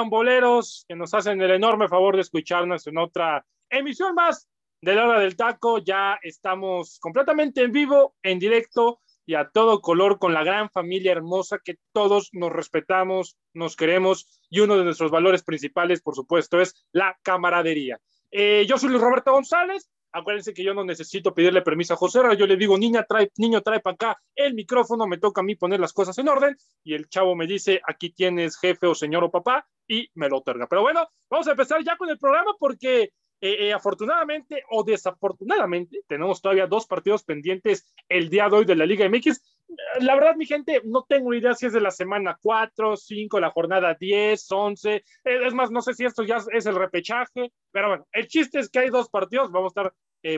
Pamboleros, 0.00 0.86
que 0.88 0.96
nos 0.96 1.12
hacen 1.12 1.40
el 1.42 1.50
enorme 1.50 1.86
favor 1.86 2.14
de 2.14 2.22
escucharnos 2.22 2.86
en 2.86 2.96
otra 2.96 3.44
emisión 3.68 4.14
más 4.14 4.48
de 4.80 4.94
la 4.94 5.06
hora 5.06 5.20
del 5.20 5.36
taco. 5.36 5.78
Ya 5.78 6.18
estamos 6.22 6.98
completamente 7.00 7.62
en 7.62 7.70
vivo, 7.70 8.14
en 8.22 8.38
directo 8.38 9.00
y 9.26 9.34
a 9.34 9.50
todo 9.50 9.82
color 9.82 10.18
con 10.18 10.32
la 10.32 10.42
gran 10.42 10.70
familia 10.70 11.12
hermosa 11.12 11.58
que 11.62 11.76
todos 11.92 12.30
nos 12.32 12.50
respetamos, 12.50 13.36
nos 13.52 13.76
queremos 13.76 14.40
y 14.48 14.60
uno 14.60 14.78
de 14.78 14.84
nuestros 14.84 15.10
valores 15.10 15.42
principales, 15.42 16.00
por 16.00 16.14
supuesto, 16.14 16.62
es 16.62 16.86
la 16.92 17.18
camaradería. 17.22 18.00
Eh, 18.30 18.64
yo 18.66 18.78
soy 18.78 18.88
Luis 18.88 19.02
Roberto 19.02 19.32
González 19.32 19.90
Acuérdense 20.12 20.52
que 20.52 20.64
yo 20.64 20.74
no 20.74 20.84
necesito 20.84 21.32
pedirle 21.32 21.62
permiso 21.62 21.94
a 21.94 21.96
José, 21.96 22.20
yo 22.36 22.46
le 22.46 22.56
digo, 22.56 22.76
niña, 22.76 23.04
trae, 23.08 23.30
niño, 23.36 23.60
trae 23.60 23.80
para 23.80 23.94
acá 23.94 24.22
el 24.34 24.54
micrófono, 24.54 25.06
me 25.06 25.18
toca 25.18 25.40
a 25.40 25.44
mí 25.44 25.54
poner 25.54 25.78
las 25.80 25.92
cosas 25.92 26.18
en 26.18 26.28
orden, 26.28 26.56
y 26.82 26.94
el 26.94 27.08
chavo 27.08 27.36
me 27.36 27.46
dice, 27.46 27.80
aquí 27.86 28.10
tienes 28.10 28.58
jefe 28.58 28.86
o 28.86 28.94
señor 28.94 29.24
o 29.24 29.30
papá, 29.30 29.66
y 29.86 30.08
me 30.14 30.28
lo 30.28 30.38
otorga. 30.38 30.66
Pero 30.68 30.82
bueno, 30.82 31.08
vamos 31.28 31.48
a 31.48 31.52
empezar 31.52 31.82
ya 31.84 31.96
con 31.96 32.08
el 32.10 32.18
programa 32.18 32.54
porque 32.58 33.12
eh, 33.42 33.68
eh, 33.68 33.72
afortunadamente 33.72 34.64
o 34.70 34.84
desafortunadamente 34.84 36.02
tenemos 36.06 36.42
todavía 36.42 36.66
dos 36.66 36.86
partidos 36.86 37.24
pendientes 37.24 37.90
el 38.08 38.28
día 38.28 38.50
de 38.50 38.56
hoy 38.56 38.64
de 38.66 38.76
la 38.76 38.84
Liga 38.84 39.08
MX. 39.08 39.59
La 40.00 40.14
verdad, 40.14 40.36
mi 40.36 40.46
gente, 40.46 40.80
no 40.84 41.04
tengo 41.08 41.32
idea 41.34 41.54
si 41.54 41.66
es 41.66 41.72
de 41.72 41.80
la 41.80 41.90
semana 41.90 42.38
4, 42.40 42.96
5, 42.96 43.40
la 43.40 43.50
jornada 43.50 43.96
10, 43.98 44.50
11. 44.50 44.94
Eh, 44.96 45.02
es 45.24 45.54
más, 45.54 45.70
no 45.70 45.80
sé 45.80 45.94
si 45.94 46.04
esto 46.04 46.22
ya 46.22 46.38
es 46.52 46.66
el 46.66 46.74
repechaje, 46.74 47.52
pero 47.70 47.88
bueno, 47.88 48.06
el 48.12 48.26
chiste 48.26 48.58
es 48.58 48.68
que 48.68 48.80
hay 48.80 48.90
dos 48.90 49.08
partidos. 49.08 49.50
Vamos 49.50 49.72
a 49.76 49.80
estar 49.80 49.94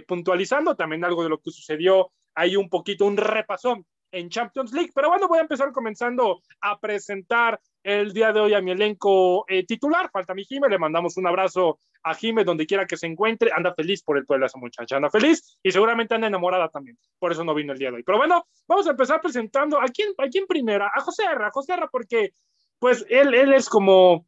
puntualizando 0.06 0.76
también 0.76 1.04
algo 1.04 1.22
de 1.24 1.28
lo 1.28 1.38
que 1.38 1.50
sucedió. 1.50 2.12
Hay 2.34 2.56
un 2.56 2.68
poquito, 2.68 3.04
un 3.04 3.16
repasón 3.16 3.84
en 4.12 4.28
Champions 4.28 4.72
League. 4.72 4.92
Pero 4.94 5.08
bueno, 5.08 5.26
voy 5.26 5.38
a 5.38 5.42
empezar 5.42 5.72
comenzando 5.72 6.42
a 6.60 6.78
presentar 6.78 7.58
el 7.82 8.12
día 8.12 8.32
de 8.32 8.40
hoy 8.40 8.54
a 8.54 8.60
mi 8.60 8.70
elenco 8.70 9.44
eh, 9.48 9.66
titular. 9.66 10.10
Falta 10.12 10.34
mi 10.34 10.44
Jime, 10.44 10.68
le 10.68 10.78
mandamos 10.78 11.16
un 11.16 11.26
abrazo 11.26 11.78
a 12.04 12.14
Jime 12.14 12.44
donde 12.44 12.66
quiera 12.66 12.86
que 12.86 12.96
se 12.96 13.06
encuentre. 13.06 13.50
Anda 13.52 13.74
feliz 13.74 14.02
por 14.02 14.16
el 14.18 14.26
pueblo 14.26 14.46
esa 14.46 14.58
muchacha, 14.58 14.96
anda 14.96 15.10
feliz 15.10 15.58
y 15.62 15.72
seguramente 15.72 16.14
anda 16.14 16.28
enamorada 16.28 16.68
también. 16.68 16.96
Por 17.18 17.32
eso 17.32 17.42
no 17.44 17.54
vino 17.54 17.72
el 17.72 17.78
día 17.78 17.90
de 17.90 17.96
hoy. 17.96 18.02
Pero 18.04 18.18
bueno, 18.18 18.46
vamos 18.68 18.86
a 18.86 18.90
empezar 18.90 19.20
presentando 19.20 19.80
a 19.80 19.86
quién, 19.86 20.10
a 20.18 20.28
quién 20.28 20.46
primera, 20.46 20.90
a 20.94 21.00
José 21.00 21.24
Herra, 21.24 21.50
José 21.50 21.72
Herra, 21.72 21.88
porque 21.90 22.34
pues 22.78 23.04
él, 23.08 23.34
él 23.34 23.52
es 23.52 23.68
como 23.68 24.26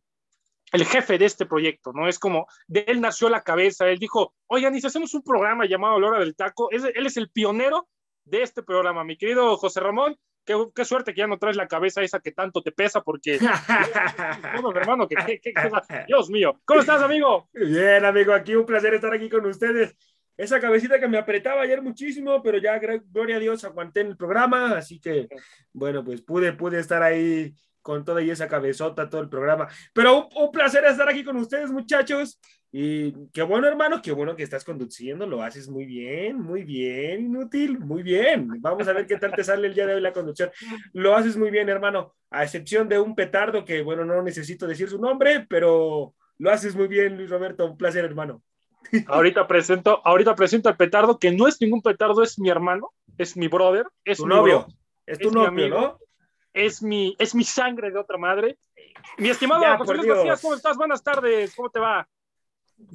el 0.72 0.84
jefe 0.84 1.18
de 1.18 1.26
este 1.26 1.46
proyecto, 1.46 1.92
¿no? 1.92 2.08
Es 2.08 2.18
como, 2.18 2.46
de 2.66 2.84
él 2.88 3.00
nació 3.00 3.28
la 3.28 3.42
cabeza, 3.42 3.88
él 3.88 3.98
dijo, 3.98 4.34
oigan, 4.48 4.74
y 4.74 4.80
si 4.80 4.86
hacemos 4.86 5.14
un 5.14 5.22
programa 5.22 5.66
llamado 5.66 6.00
La 6.00 6.08
Hora 6.08 6.18
del 6.18 6.34
Taco, 6.34 6.68
él 6.70 7.06
es 7.06 7.16
el 7.16 7.30
pionero 7.30 7.88
de 8.24 8.42
este 8.42 8.62
programa. 8.62 9.04
Mi 9.04 9.16
querido 9.16 9.56
José 9.56 9.80
Ramón, 9.80 10.16
qué, 10.44 10.54
qué, 10.74 10.84
suerte 10.84 11.12
que 11.12 11.20
ya 11.20 11.26
no 11.26 11.38
traes 11.38 11.56
la 11.56 11.68
cabeza 11.68 12.02
esa 12.02 12.20
que 12.20 12.32
tanto 12.32 12.62
te 12.62 12.72
pesa, 12.72 13.02
porque. 13.02 13.38
hermano, 14.74 15.08
que, 15.08 15.40
Dios 16.06 16.30
mío. 16.30 16.60
¿Cómo 16.64 16.80
estás, 16.80 17.02
amigo? 17.02 17.48
Bien, 17.52 18.04
amigo, 18.04 18.32
aquí 18.32 18.54
un 18.54 18.66
placer 18.66 18.94
estar 18.94 19.12
aquí 19.12 19.28
con 19.28 19.44
ustedes. 19.46 19.96
Esa 20.36 20.60
cabecita 20.60 20.98
que 20.98 21.06
me 21.06 21.18
apretaba 21.18 21.62
ayer 21.62 21.80
muchísimo, 21.80 22.42
pero 22.42 22.58
ya, 22.58 22.78
gloria 22.78 23.36
a 23.36 23.38
Dios, 23.38 23.64
aguanté 23.64 24.00
en 24.00 24.08
el 24.08 24.16
programa, 24.16 24.76
así 24.76 24.98
que, 24.98 25.28
bueno, 25.72 26.02
pues 26.02 26.22
pude, 26.22 26.52
pude 26.52 26.80
estar 26.80 27.04
ahí 27.04 27.54
con 27.84 28.02
toda 28.02 28.22
y 28.22 28.30
esa 28.30 28.48
cabezota, 28.48 29.10
todo 29.10 29.20
el 29.20 29.28
programa. 29.28 29.68
Pero 29.92 30.28
un 30.34 30.50
placer 30.50 30.84
estar 30.86 31.06
aquí 31.06 31.22
con 31.22 31.36
ustedes, 31.36 31.70
muchachos. 31.70 32.40
Y 32.72 33.28
qué 33.28 33.42
bueno, 33.42 33.68
hermano, 33.68 34.00
qué 34.02 34.10
bueno 34.10 34.34
que 34.34 34.42
estás 34.42 34.64
conduciendo, 34.64 35.26
lo 35.26 35.42
haces 35.42 35.68
muy 35.68 35.84
bien, 35.84 36.40
muy 36.40 36.64
bien, 36.64 37.26
inútil, 37.26 37.78
muy 37.78 38.02
bien. 38.02 38.48
Vamos 38.58 38.88
a 38.88 38.92
ver 38.92 39.06
qué 39.06 39.16
tal 39.16 39.32
te 39.32 39.44
sale 39.44 39.68
el 39.68 39.74
día 39.74 39.86
de 39.86 39.94
hoy 39.94 40.00
la 40.00 40.12
conducción. 40.12 40.50
Lo 40.92 41.14
haces 41.14 41.36
muy 41.36 41.50
bien, 41.50 41.68
hermano, 41.68 42.14
a 42.30 42.42
excepción 42.42 42.88
de 42.88 42.98
un 42.98 43.14
petardo 43.14 43.64
que, 43.64 43.82
bueno, 43.82 44.04
no 44.04 44.20
necesito 44.22 44.66
decir 44.66 44.88
su 44.88 44.98
nombre, 44.98 45.46
pero 45.48 46.14
lo 46.38 46.50
haces 46.50 46.74
muy 46.74 46.88
bien, 46.88 47.16
Luis 47.16 47.30
Roberto. 47.30 47.66
Un 47.66 47.76
placer, 47.76 48.04
hermano. 48.04 48.42
Ahorita 49.06 49.46
presento, 49.46 50.00
ahorita 50.02 50.34
presento 50.34 50.68
al 50.68 50.76
petardo, 50.76 51.18
que 51.18 51.30
no 51.30 51.46
es 51.46 51.60
ningún 51.60 51.82
petardo, 51.82 52.22
es 52.22 52.38
mi 52.38 52.48
hermano, 52.48 52.90
es 53.18 53.36
mi 53.36 53.46
brother, 53.46 53.86
es 54.04 54.18
tu 54.18 54.26
mi 54.26 54.34
novio, 54.34 54.66
es 55.06 55.18
tu 55.18 55.30
novio, 55.30 55.68
¿no? 55.68 55.98
Es 56.54 56.80
mi, 56.82 57.16
es 57.18 57.34
mi 57.34 57.42
sangre 57.42 57.90
de 57.90 57.98
otra 57.98 58.16
madre. 58.16 58.56
Mi 59.18 59.28
estimado 59.28 59.62
José 59.76 59.94
Luis 59.94 60.40
¿cómo 60.40 60.54
estás? 60.54 60.76
Buenas 60.76 61.02
tardes, 61.02 61.52
¿cómo 61.54 61.68
te 61.68 61.80
va? 61.80 62.08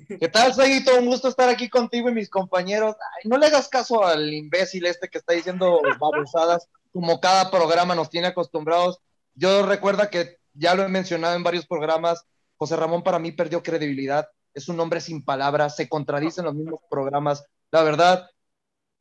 ¿Qué 0.08 0.30
tal, 0.30 0.54
Seguito? 0.54 0.98
Un 0.98 1.08
gusto 1.08 1.28
estar 1.28 1.50
aquí 1.50 1.70
contigo 1.70 2.10
y 2.10 2.14
mis 2.14 2.30
compañeros. 2.30 2.96
no 3.26 3.38
le 3.38 3.48
hagas 3.48 3.68
caso 3.68 4.06
al 4.06 4.34
imbécil 4.34 4.86
este 4.86 5.10
que 5.10 5.18
está 5.18 5.34
diciendo 5.34 5.82
babosadas, 6.00 6.70
como 6.94 7.20
cada 7.20 7.52
programa 7.52 7.96
nos 7.96 8.10
tiene 8.10 8.28
acostumbrados. 8.28 9.00
Yo 9.36 9.66
recuerda 9.66 10.10
que 10.10 10.38
ya 10.54 10.74
lo 10.74 10.84
he 10.84 10.90
mencionado 10.90 11.36
en 11.36 11.44
varios 11.44 11.68
programas, 11.68 12.26
José 12.56 12.78
Ramón 12.78 13.04
para 13.04 13.20
mí 13.20 13.34
perdió 13.34 13.62
credibilidad, 13.62 14.30
es 14.54 14.70
un 14.70 14.80
hombre 14.80 15.02
sin 15.02 15.24
palabras, 15.24 15.76
se 15.76 15.90
contradice 15.90 16.40
en 16.40 16.46
los 16.46 16.56
mismos 16.56 16.80
programas. 16.90 17.46
La 17.72 17.84
verdad, 17.84 18.30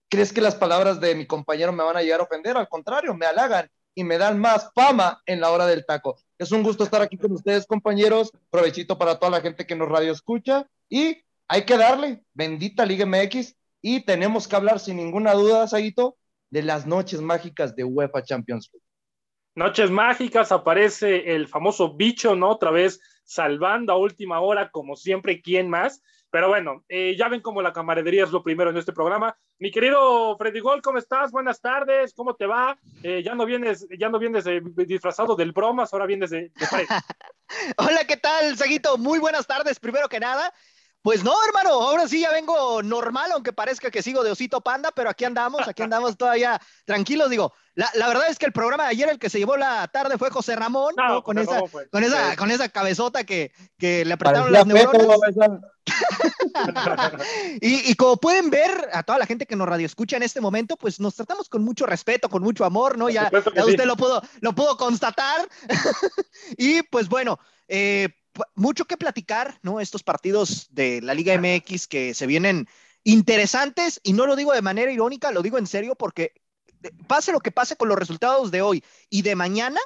¿crees 0.09 0.33
que 0.33 0.41
las 0.41 0.57
palabras 0.57 1.01
de 1.01 1.15
mi 1.15 1.27
compañero 1.27 1.73
me 1.73 1.85
van 1.85 1.97
a 1.97 2.03
llegar 2.03 2.21
a 2.21 2.25
ofender? 2.25 2.57
Al 2.57 2.69
contrario, 2.69 3.15
me 3.15 3.27
halagan 3.27 3.71
y 3.95 4.05
me 4.05 4.19
dan 4.19 4.39
más 4.39 4.71
fama 4.75 5.23
en 5.27 5.41
la 5.41 5.51
hora 5.51 5.67
del 5.67 5.85
taco. 5.85 6.17
Es 6.39 6.53
un 6.53 6.63
gusto 6.63 6.85
estar 6.85 7.03
aquí 7.03 7.17
con 7.17 7.33
ustedes, 7.33 7.67
compañeros. 7.67 8.31
Provechito 8.51 8.97
para 8.97 9.19
toda 9.19 9.31
la 9.33 9.41
gente 9.41 9.67
que 9.67 9.75
nos 9.75 9.89
radio 9.89 10.13
escucha. 10.13 10.69
Y 10.89 11.19
hay 11.49 11.65
que 11.65 11.77
darle, 11.77 12.23
bendita 12.33 12.87
Liga 12.87 13.07
MX. 13.07 13.57
Y 13.83 14.05
tenemos 14.05 14.47
que 14.47 14.57
hablar 14.57 14.81
sin 14.81 14.97
ninguna 14.97 15.35
duda, 15.35 15.67
Saguito, 15.67 16.17
de 16.51 16.63
las 16.63 16.87
noches 16.87 17.21
mágicas 17.21 17.75
de 17.75 17.85
UEFA 17.85 18.23
Champions 18.23 18.71
League. 18.73 18.85
Noches 19.55 19.91
mágicas, 19.91 20.53
aparece 20.53 21.35
el 21.35 21.49
famoso 21.49 21.95
bicho, 21.95 22.37
¿no? 22.37 22.51
Otra 22.51 22.71
vez 22.71 23.01
salvando 23.25 23.93
a 23.93 23.99
última 23.99 24.41
hora, 24.41 24.71
como 24.71 24.95
siempre, 24.95 25.43
¿quién 25.43 25.69
más? 25.69 26.01
Pero 26.31 26.49
bueno, 26.49 26.85
eh, 26.89 27.17
ya 27.19 27.29
ven 27.29 27.41
cómo 27.41 27.63
la 27.63 27.73
camaradería 27.73 28.25
es 28.25 28.31
lo 28.31 28.43
primero 28.43 28.71
en 28.71 28.77
este 28.77 28.93
programa. 28.93 29.37
Mi 29.59 29.71
querido 29.71 30.37
Freddy 30.37 30.61
Gol, 30.61 30.83
¿cómo 30.83 30.99
estás? 30.99 31.33
Buenas 31.33 31.61
tardes, 31.61 32.13
¿cómo 32.15 32.35
te 32.37 32.47
va? 32.47 32.79
Eh, 33.03 33.23
ya 33.23 33.35
no 33.35 33.47
vienes, 33.47 33.87
ya 33.99 34.11
no 34.11 34.19
vienes 34.19 34.45
disfrazado 34.75 35.37
del 35.37 35.53
bromas, 35.53 35.93
ahora 35.93 36.07
vienes 36.07 36.31
de, 36.31 36.51
de 36.51 36.51
Hola, 37.79 38.05
¿qué 38.07 38.19
tal, 38.19 38.57
Seguito? 38.59 38.99
Muy 38.99 39.19
buenas 39.19 39.47
tardes, 39.47 39.81
primero 39.81 40.09
que 40.09 40.21
nada. 40.21 40.53
Pues 41.03 41.23
no, 41.23 41.33
hermano, 41.47 41.71
ahora 41.71 42.09
sí 42.09 42.21
ya 42.21 42.33
vengo 42.33 42.83
normal, 42.83 43.31
aunque 43.33 43.53
parezca 43.53 43.91
que 43.91 44.03
sigo 44.03 44.25
de 44.25 44.33
osito 44.33 44.61
panda, 44.61 44.91
pero 44.95 45.09
aquí 45.09 45.25
andamos, 45.25 45.67
aquí 45.69 45.83
andamos 45.83 46.17
todavía 46.17 46.61
tranquilos. 46.85 47.31
Digo, 47.31 47.53
la, 47.75 47.89
la 47.95 48.09
verdad 48.09 48.29
es 48.29 48.39
que 48.39 48.47
el 48.47 48.53
programa 48.53 48.83
de 48.85 48.91
ayer, 48.91 49.09
el 49.09 49.19
que 49.21 49.31
se 49.31 49.39
llevó 49.39 49.57
la 49.57 49.87
tarde 49.89 50.19
fue 50.19 50.31
José 50.31 50.57
Ramón, 50.57 50.95
¿no? 50.97 51.23
con, 51.23 51.39
esa, 51.39 51.63
con, 51.93 52.03
esa, 52.03 52.35
con 52.35 52.51
esa 52.51 52.69
cabezota 52.69 53.23
que, 53.23 53.53
que 53.79 54.05
le 54.05 54.15
apretaron 54.15 54.53
las 54.53 54.67
neuronas. 54.67 55.21
y, 57.61 57.91
y, 57.91 57.95
como 57.95 58.17
pueden 58.17 58.51
ver, 58.51 58.89
a 58.93 59.05
toda 59.05 59.19
la 59.19 59.27
gente 59.27 59.47
que 59.47 59.57
nos 59.57 59.69
radio 59.69 59.87
escucha 59.87 60.17
en 60.17 60.25
este 60.25 60.41
momento, 60.41 60.77
pues 60.77 60.99
nos 60.99 61.15
tratamos 61.15 61.49
con 61.49 61.63
mucho 61.63 61.87
respeto, 61.87 62.29
con 62.29 62.43
mucho 62.43 62.65
amor, 62.65 62.99
¿no? 62.99 63.09
Ya, 63.09 63.31
ya 63.55 63.65
usted 63.65 63.85
lo 63.85 63.97
pudo, 63.97 64.21
lo 64.41 64.53
pudo 64.53 64.77
constatar. 64.77 65.49
y 66.59 66.83
pues 66.83 67.09
bueno, 67.09 67.39
eh, 67.69 68.09
mucho 68.55 68.85
que 68.85 68.97
platicar, 68.97 69.59
¿no? 69.63 69.81
Estos 69.81 70.03
partidos 70.03 70.69
de 70.71 71.01
la 71.03 71.15
Liga 71.15 71.35
MX 71.35 71.87
que 71.87 72.15
se 72.15 72.27
vienen 72.27 72.69
interesantes 73.05 74.01
y 74.03 74.13
no 74.13 74.27
lo 74.27 74.37
digo 74.37 74.53
de 74.53 74.63
manera 74.63 74.93
irónica, 74.93 75.33
lo 75.33 75.43
digo 75.43 75.59
en 75.59 75.67
serio 75.67 75.95
porque 75.95 76.35
pase 77.07 77.33
lo 77.33 77.41
que 77.41 77.53
pase 77.53 77.77
con 77.77 77.89
los 77.89 77.99
resultados 77.99 78.51
de 78.51 78.63
hoy 78.63 78.85
y 79.11 79.23
de 79.23 79.35
mañana, 79.35 79.81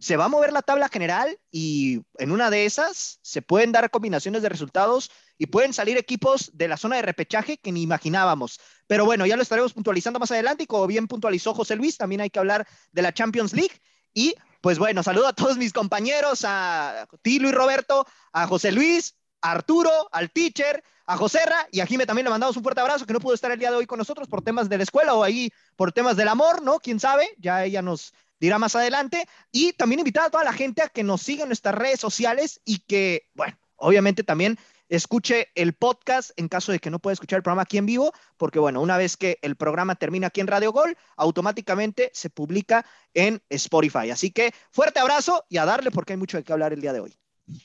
se 0.00 0.16
va 0.16 0.26
a 0.26 0.28
mover 0.28 0.52
la 0.52 0.62
tabla 0.62 0.88
general 0.88 1.38
y 1.50 2.02
en 2.18 2.30
una 2.30 2.50
de 2.50 2.66
esas 2.66 3.18
se 3.22 3.42
pueden 3.42 3.72
dar 3.72 3.90
combinaciones 3.90 4.42
de 4.42 4.48
resultados 4.48 5.10
y 5.38 5.46
pueden 5.46 5.72
salir 5.72 5.96
equipos 5.96 6.50
de 6.52 6.68
la 6.68 6.76
zona 6.76 6.96
de 6.96 7.02
repechaje 7.02 7.58
que 7.58 7.72
ni 7.72 7.82
imaginábamos. 7.82 8.60
Pero 8.86 9.04
bueno, 9.04 9.24
ya 9.24 9.36
lo 9.36 9.42
estaremos 9.42 9.72
puntualizando 9.72 10.18
más 10.18 10.30
adelante 10.30 10.64
y 10.64 10.66
como 10.66 10.86
bien 10.86 11.06
puntualizó 11.06 11.54
José 11.54 11.76
Luis, 11.76 11.96
también 11.96 12.20
hay 12.20 12.30
que 12.30 12.38
hablar 12.38 12.66
de 12.92 13.02
la 13.02 13.14
Champions 13.14 13.54
League 13.54 13.80
y 14.12 14.34
pues 14.60 14.78
bueno, 14.78 15.02
saludo 15.02 15.28
a 15.28 15.32
todos 15.32 15.56
mis 15.56 15.72
compañeros, 15.72 16.44
a 16.44 17.06
ti 17.22 17.38
Luis 17.38 17.54
Roberto, 17.54 18.06
a 18.32 18.46
José 18.46 18.72
Luis, 18.72 19.14
a 19.40 19.52
Arturo, 19.52 20.08
al 20.12 20.30
teacher, 20.30 20.82
a 21.06 21.16
Joserra 21.16 21.66
y 21.72 21.80
a 21.80 21.86
Jime 21.86 22.06
también 22.06 22.24
le 22.24 22.30
mandamos 22.30 22.56
un 22.56 22.62
fuerte 22.62 22.80
abrazo 22.80 23.06
que 23.06 23.12
no 23.12 23.20
pudo 23.20 23.34
estar 23.34 23.50
el 23.50 23.58
día 23.58 23.70
de 23.70 23.76
hoy 23.76 23.86
con 23.86 23.98
nosotros 23.98 24.28
por 24.28 24.42
temas 24.42 24.68
de 24.68 24.76
la 24.76 24.82
escuela 24.82 25.14
o 25.14 25.22
ahí 25.22 25.50
por 25.76 25.92
temas 25.92 26.16
del 26.16 26.28
amor, 26.28 26.62
¿no? 26.62 26.80
¿Quién 26.80 27.00
sabe? 27.00 27.30
Ya 27.38 27.64
ella 27.64 27.80
nos 27.80 28.12
dirá 28.40 28.58
más 28.58 28.76
adelante. 28.76 29.26
Y 29.50 29.72
también 29.72 30.00
invitar 30.00 30.26
a 30.26 30.30
toda 30.30 30.44
la 30.44 30.52
gente 30.52 30.82
a 30.82 30.88
que 30.88 31.04
nos 31.04 31.22
siga 31.22 31.44
en 31.44 31.48
nuestras 31.48 31.74
redes 31.74 32.00
sociales 32.00 32.60
y 32.64 32.80
que, 32.80 33.28
bueno, 33.34 33.58
obviamente 33.76 34.22
también 34.22 34.58
escuche 34.88 35.48
el 35.54 35.74
podcast 35.74 36.30
en 36.36 36.48
caso 36.48 36.72
de 36.72 36.78
que 36.78 36.90
no 36.90 36.98
pueda 36.98 37.12
escuchar 37.12 37.38
el 37.38 37.42
programa 37.42 37.62
aquí 37.62 37.78
en 37.78 37.86
vivo, 37.86 38.12
porque 38.36 38.58
bueno, 38.58 38.80
una 38.80 38.96
vez 38.96 39.16
que 39.16 39.38
el 39.42 39.56
programa 39.56 39.94
termina 39.94 40.28
aquí 40.28 40.40
en 40.40 40.46
Radio 40.46 40.72
Gol, 40.72 40.96
automáticamente 41.16 42.10
se 42.12 42.30
publica 42.30 42.84
en 43.14 43.42
Spotify. 43.48 44.10
Así 44.10 44.30
que 44.30 44.52
fuerte 44.70 45.00
abrazo 45.00 45.44
y 45.48 45.58
a 45.58 45.64
darle 45.64 45.90
porque 45.90 46.14
hay 46.14 46.18
mucho 46.18 46.36
de 46.36 46.44
qué 46.44 46.52
hablar 46.52 46.72
el 46.72 46.80
día 46.80 46.92
de 46.92 47.00
hoy. 47.00 47.18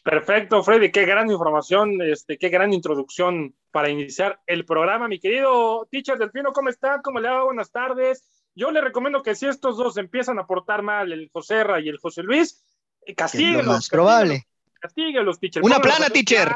Perfecto, 0.04 0.64
Freddy, 0.64 0.92
qué 0.92 1.06
gran 1.06 1.30
información, 1.30 2.02
este, 2.02 2.38
qué 2.38 2.48
gran 2.50 2.72
introducción 2.72 3.54
para 3.72 3.90
iniciar 3.90 4.40
el 4.48 4.66
programa. 4.66 5.10
Mi 5.10 5.20
querido 5.20 5.88
teacher 5.92 6.18
Delfino, 6.18 6.54
¿cómo 6.54 6.70
están? 6.70 7.02
¿Cómo 7.02 7.20
le 7.20 7.30
va? 7.30 7.44
Buenas 7.44 7.70
tardes. 7.70 8.24
Yo 8.56 8.72
le 8.72 8.82
recomiendo 8.82 9.22
que 9.24 9.36
si 9.36 9.48
estos 9.48 9.78
dos 9.78 9.98
empiezan 9.98 10.40
a 10.40 10.46
portar 10.46 10.84
mal, 10.84 11.12
el 11.12 11.30
José 11.34 11.64
Ra 11.64 11.82
y 11.82 11.90
el 11.90 11.98
José 11.98 12.24
Luis, 12.24 12.64
castíguenlos. 13.18 13.62
Es 13.62 13.68
más 13.68 13.90
probable. 13.90 14.48
Castíguenlos, 14.80 15.40
teacher. 15.40 15.64
Una 15.64 15.80
plana, 15.80 16.10
teacher. 16.10 16.54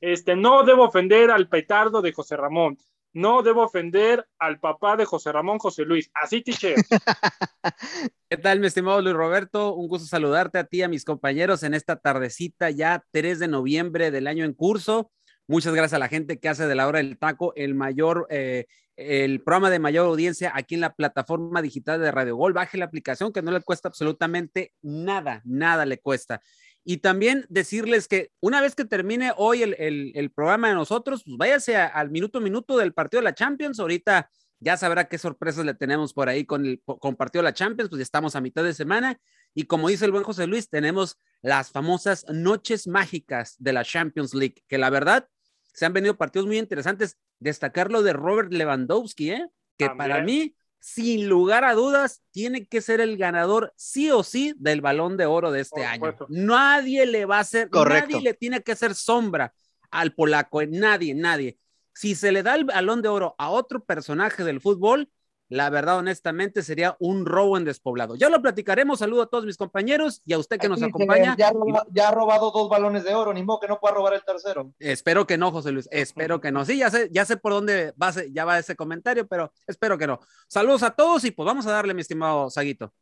Este, 0.00 0.36
no 0.36 0.64
debo 0.64 0.84
ofender 0.84 1.30
al 1.30 1.48
petardo 1.48 2.02
de 2.02 2.12
José 2.12 2.36
Ramón. 2.36 2.78
No 3.12 3.42
debo 3.42 3.62
ofender 3.62 4.28
al 4.38 4.60
papá 4.60 4.96
de 4.96 5.06
José 5.06 5.32
Ramón, 5.32 5.58
José 5.58 5.86
Luis. 5.86 6.10
Así, 6.12 6.42
teacher. 6.42 6.74
¿Qué 8.28 8.36
tal, 8.36 8.60
mi 8.60 8.66
estimado 8.66 9.00
Luis 9.00 9.16
Roberto? 9.16 9.74
Un 9.74 9.88
gusto 9.88 10.06
saludarte 10.06 10.58
a 10.58 10.64
ti, 10.64 10.82
a 10.82 10.88
mis 10.88 11.04
compañeros 11.04 11.62
en 11.62 11.72
esta 11.72 11.96
tardecita 11.96 12.68
ya 12.68 13.02
3 13.12 13.38
de 13.38 13.48
noviembre 13.48 14.10
del 14.10 14.26
año 14.26 14.44
en 14.44 14.52
curso. 14.52 15.10
Muchas 15.48 15.72
gracias 15.72 15.94
a 15.94 15.98
la 15.98 16.08
gente 16.08 16.38
que 16.38 16.48
hace 16.48 16.66
de 16.66 16.74
la 16.74 16.86
hora 16.88 16.98
del 16.98 17.18
taco 17.18 17.54
el 17.54 17.74
mayor, 17.74 18.26
eh, 18.28 18.66
el 18.96 19.40
programa 19.42 19.70
de 19.70 19.78
mayor 19.78 20.06
audiencia 20.06 20.52
aquí 20.54 20.74
en 20.74 20.82
la 20.82 20.94
plataforma 20.94 21.62
digital 21.62 22.00
de 22.00 22.10
Radio 22.10 22.36
Gol. 22.36 22.52
Baje 22.52 22.76
la 22.76 22.84
aplicación 22.84 23.32
que 23.32 23.42
no 23.42 23.50
le 23.50 23.62
cuesta 23.62 23.88
absolutamente 23.88 24.74
nada, 24.82 25.40
nada 25.44 25.86
le 25.86 25.98
cuesta. 26.00 26.42
Y 26.88 26.98
también 26.98 27.46
decirles 27.48 28.06
que 28.06 28.30
una 28.38 28.60
vez 28.60 28.76
que 28.76 28.84
termine 28.84 29.32
hoy 29.36 29.64
el, 29.64 30.32
programa 30.32 30.68
de 30.68 30.74
nosotros, 30.74 31.24
pues 31.24 31.36
váyase 31.36 31.76
al 31.76 32.12
minuto 32.12 32.38
a 32.38 32.40
minuto 32.40 32.76
del 32.76 32.94
partido 32.94 33.20
de 33.20 33.24
la 33.24 33.34
Champions. 33.34 33.80
Ahorita 33.80 34.30
ya 34.60 34.76
sabrá 34.76 35.08
qué 35.08 35.18
sorpresas 35.18 35.64
le 35.64 35.74
tenemos 35.74 36.14
por 36.14 36.28
ahí 36.28 36.44
con 36.46 36.64
el 36.64 36.80
con 36.84 37.16
partido 37.16 37.42
de 37.42 37.48
la 37.50 37.54
Champions, 37.54 37.90
pues 37.90 37.98
ya 37.98 38.04
estamos 38.04 38.36
a 38.36 38.40
mitad 38.40 38.62
de 38.62 38.72
semana. 38.72 39.18
Y 39.52 39.64
como 39.64 39.88
dice 39.88 40.04
el 40.04 40.12
buen 40.12 40.22
José 40.22 40.46
Luis, 40.46 40.70
tenemos 40.70 41.18
las 41.42 41.72
famosas 41.72 42.24
noches 42.28 42.86
mágicas 42.86 43.56
de 43.58 43.72
la 43.72 43.84
Champions 43.84 44.32
League, 44.32 44.62
que 44.68 44.78
la 44.78 44.88
verdad 44.88 45.28
se 45.74 45.86
han 45.86 45.92
venido 45.92 46.16
partidos 46.16 46.46
muy 46.46 46.58
interesantes. 46.58 47.18
Destacar 47.40 47.90
lo 47.90 48.04
de 48.04 48.12
Robert 48.12 48.52
Lewandowski, 48.52 49.32
¿eh? 49.32 49.48
que 49.76 49.90
para 49.90 50.22
mí 50.22 50.54
sin 50.86 51.28
lugar 51.28 51.64
a 51.64 51.74
dudas, 51.74 52.22
tiene 52.30 52.68
que 52.68 52.80
ser 52.80 53.00
el 53.00 53.16
ganador 53.16 53.72
sí 53.76 54.12
o 54.12 54.22
sí 54.22 54.54
del 54.56 54.80
balón 54.80 55.16
de 55.16 55.26
oro 55.26 55.50
de 55.50 55.62
este 55.62 55.84
año. 55.84 56.14
Nadie 56.28 57.06
le 57.06 57.24
va 57.24 57.38
a 57.38 57.40
hacer, 57.40 57.68
nadie 57.72 58.20
le 58.20 58.34
tiene 58.34 58.62
que 58.62 58.70
hacer 58.70 58.94
sombra 58.94 59.52
al 59.90 60.14
polaco, 60.14 60.62
eh, 60.62 60.68
nadie, 60.68 61.12
nadie. 61.12 61.58
Si 61.92 62.14
se 62.14 62.30
le 62.30 62.44
da 62.44 62.54
el 62.54 62.66
balón 62.66 63.02
de 63.02 63.08
oro 63.08 63.34
a 63.36 63.50
otro 63.50 63.84
personaje 63.84 64.44
del 64.44 64.60
fútbol, 64.60 65.10
la 65.48 65.70
verdad, 65.70 65.98
honestamente, 65.98 66.62
sería 66.62 66.96
un 66.98 67.24
robo 67.24 67.56
en 67.56 67.64
despoblado. 67.64 68.16
Ya 68.16 68.28
lo 68.28 68.42
platicaremos. 68.42 68.98
Saludo 68.98 69.22
a 69.22 69.26
todos 69.26 69.46
mis 69.46 69.56
compañeros 69.56 70.20
y 70.24 70.32
a 70.32 70.38
usted 70.38 70.58
que 70.58 70.68
nos 70.68 70.82
acompaña. 70.82 71.36
Ya, 71.38 72.08
ha 72.08 72.10
robado 72.10 72.50
dos 72.50 72.68
balones 72.68 73.04
de 73.04 73.14
oro, 73.14 73.32
ni 73.32 73.44
modo 73.44 73.60
que 73.60 73.68
no 73.68 73.78
pueda 73.78 73.94
robar 73.94 74.14
el 74.14 74.24
tercero. 74.24 74.72
Espero 74.78 75.26
que 75.26 75.38
no, 75.38 75.52
José 75.52 75.70
Luis. 75.70 75.88
Espero 75.92 76.40
que 76.40 76.50
no. 76.50 76.64
Sí, 76.64 76.78
ya 76.78 76.90
sé, 76.90 77.08
ya 77.12 77.24
sé 77.24 77.36
por 77.36 77.52
dónde 77.52 77.94
va, 78.00 78.12
ya 78.30 78.44
va 78.44 78.58
ese 78.58 78.74
comentario, 78.74 79.26
pero 79.26 79.52
espero 79.66 79.96
que 79.96 80.06
no. 80.06 80.20
Saludos 80.48 80.82
a 80.82 80.90
todos 80.90 81.24
y 81.24 81.30
pues 81.30 81.46
vamos 81.46 81.66
a 81.66 81.72
darle, 81.72 81.94
mi 81.94 82.00
estimado 82.00 82.50
Saguito. 82.50 82.92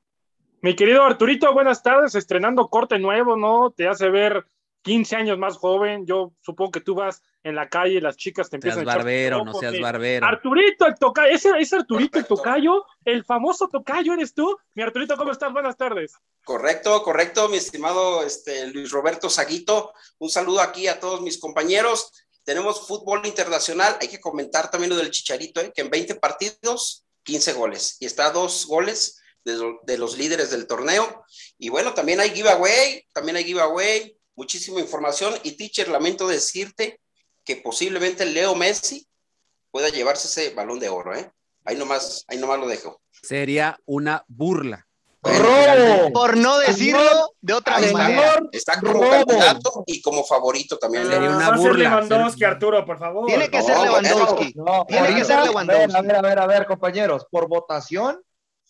Mi 0.61 0.75
querido 0.77 1.03
Arturito, 1.03 1.53
buenas 1.53 1.83
tardes. 1.83 2.15
Estrenando 2.15 2.69
corte 2.69 2.99
nuevo, 2.99 3.37
¿no? 3.37 3.71
Te 3.71 3.89
hace 3.89 4.09
ver 4.11 4.47
15 4.85 5.17
años 5.17 5.39
más 5.39 5.57
joven. 5.57 6.07
Yo 6.07 6.35
supongo 6.43 6.71
que 6.71 6.81
tú 6.81 6.95
vas 6.95 7.23
en 7.43 7.57
la 7.57 7.69
calle, 7.69 8.01
las 8.01 8.17
chicas 8.17 8.49
te 8.49 8.57
empiezan 8.57 8.85
seas 8.85 8.97
barbero, 8.97 9.45
no 9.45 9.55
seas 9.55 9.81
barbero. 9.81 10.27
Arturito, 10.27 10.87
el 10.87 10.95
tocayo, 10.95 11.35
ese 11.35 11.51
es 11.59 11.73
Arturito 11.73 12.19
el 12.19 12.27
tocayo, 12.27 12.85
el 13.05 13.25
famoso 13.25 13.69
tocayo 13.69 14.13
eres 14.13 14.35
tú. 14.35 14.57
Mi 14.75 14.83
Arturito, 14.83 15.17
¿cómo 15.17 15.33
estás? 15.33 15.53
Buenas 15.53 15.77
tardes. 15.77 16.13
Correcto, 16.45 17.03
correcto, 17.03 17.49
mi 17.49 17.57
estimado 17.57 18.23
este, 18.23 18.67
Luis 18.69 18.91
Roberto 18.91 19.31
Saguito. 19.31 19.93
Un 20.19 20.29
saludo 20.29 20.61
aquí 20.61 20.87
a 20.87 21.01
todos 21.01 21.23
mis 21.23 21.39
compañeros. 21.39 22.13
Tenemos 22.45 22.87
fútbol 22.87 23.25
internacional. 23.25 23.97
Hay 24.01 24.09
que 24.09 24.21
comentar 24.21 24.71
también 24.71 24.91
lo 24.91 24.97
del 24.97 25.11
Chicharito, 25.11 25.63
¿eh? 25.63 25.73
que 25.75 25.81
en 25.81 25.91
20 25.91 26.17
partidos, 26.17 27.07
15 27.23 27.55
goles. 27.55 27.97
Y 28.01 28.07
está 28.07 28.27
a 28.27 28.33
dos 28.33 28.67
goles 28.67 29.23
de, 29.45 29.59
de 29.85 29.97
los 29.97 30.19
líderes 30.19 30.51
del 30.51 30.67
torneo. 30.67 31.25
Y 31.57 31.71
bueno, 31.71 31.95
también 31.95 32.21
hay 32.21 32.31
giveaway, 32.31 33.07
también 33.15 33.37
hay 33.37 33.45
giveaway, 33.45 34.15
muchísima 34.35 34.81
información. 34.81 35.35
Y 35.43 35.53
teacher, 35.53 35.89
lamento 35.89 36.27
decirte 36.27 37.01
que 37.45 37.57
posiblemente 37.57 38.25
Leo 38.25 38.55
Messi 38.55 39.07
pueda 39.71 39.89
llevarse 39.89 40.29
ese 40.29 40.55
balón 40.55 40.79
de 40.81 40.89
oro, 40.89 41.15
¿eh? 41.15 41.31
Ahí 41.65 41.77
nomás, 41.77 42.25
ahí 42.29 42.39
nomás 42.39 42.59
lo 42.59 42.69
dejo. 42.69 43.01
Sería 43.23 43.79
una 43.87 44.25
burla. 44.29 44.87
Por 46.13 46.37
no 46.37 46.59
decirlo 46.59 47.35
de 47.41 47.55
otra 47.55 47.79
manera. 47.79 48.41
Está 48.53 48.79
como 48.79 49.01
candidato 49.01 49.83
y 49.87 50.03
como 50.03 50.23
favorito 50.23 50.77
también. 50.77 51.07
Sería 51.07 51.31
una 51.31 51.57
burla. 51.57 51.63
Ser 51.63 51.77
Lewandowski, 51.79 52.45
Arturo, 52.45 52.85
por 52.85 52.99
favor. 52.99 53.27
Tiene 53.27 53.49
que 53.49 53.63
ser 53.63 53.79
Lewandowski. 53.79 54.55
Tiene 54.87 55.15
que 55.15 55.25
ser 55.25 55.45
Lewandowski. 55.45 55.97
A 55.97 56.03
ver, 56.03 56.17
a 56.17 56.21
ver, 56.21 56.39
a 56.39 56.47
ver, 56.47 56.67
compañeros. 56.67 57.27
Por 57.31 57.49
votación, 57.49 58.23